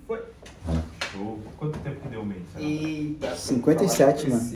Foi. 0.07 0.23
Show. 1.11 1.39
Quanto 1.57 1.79
tempo 1.81 2.01
que 2.01 2.09
deu 2.09 2.21
o 2.21 2.27
mês? 2.27 2.43
Eita. 2.59 3.35
57, 3.35 4.25
falar 4.25 4.37
mano. 4.37 4.47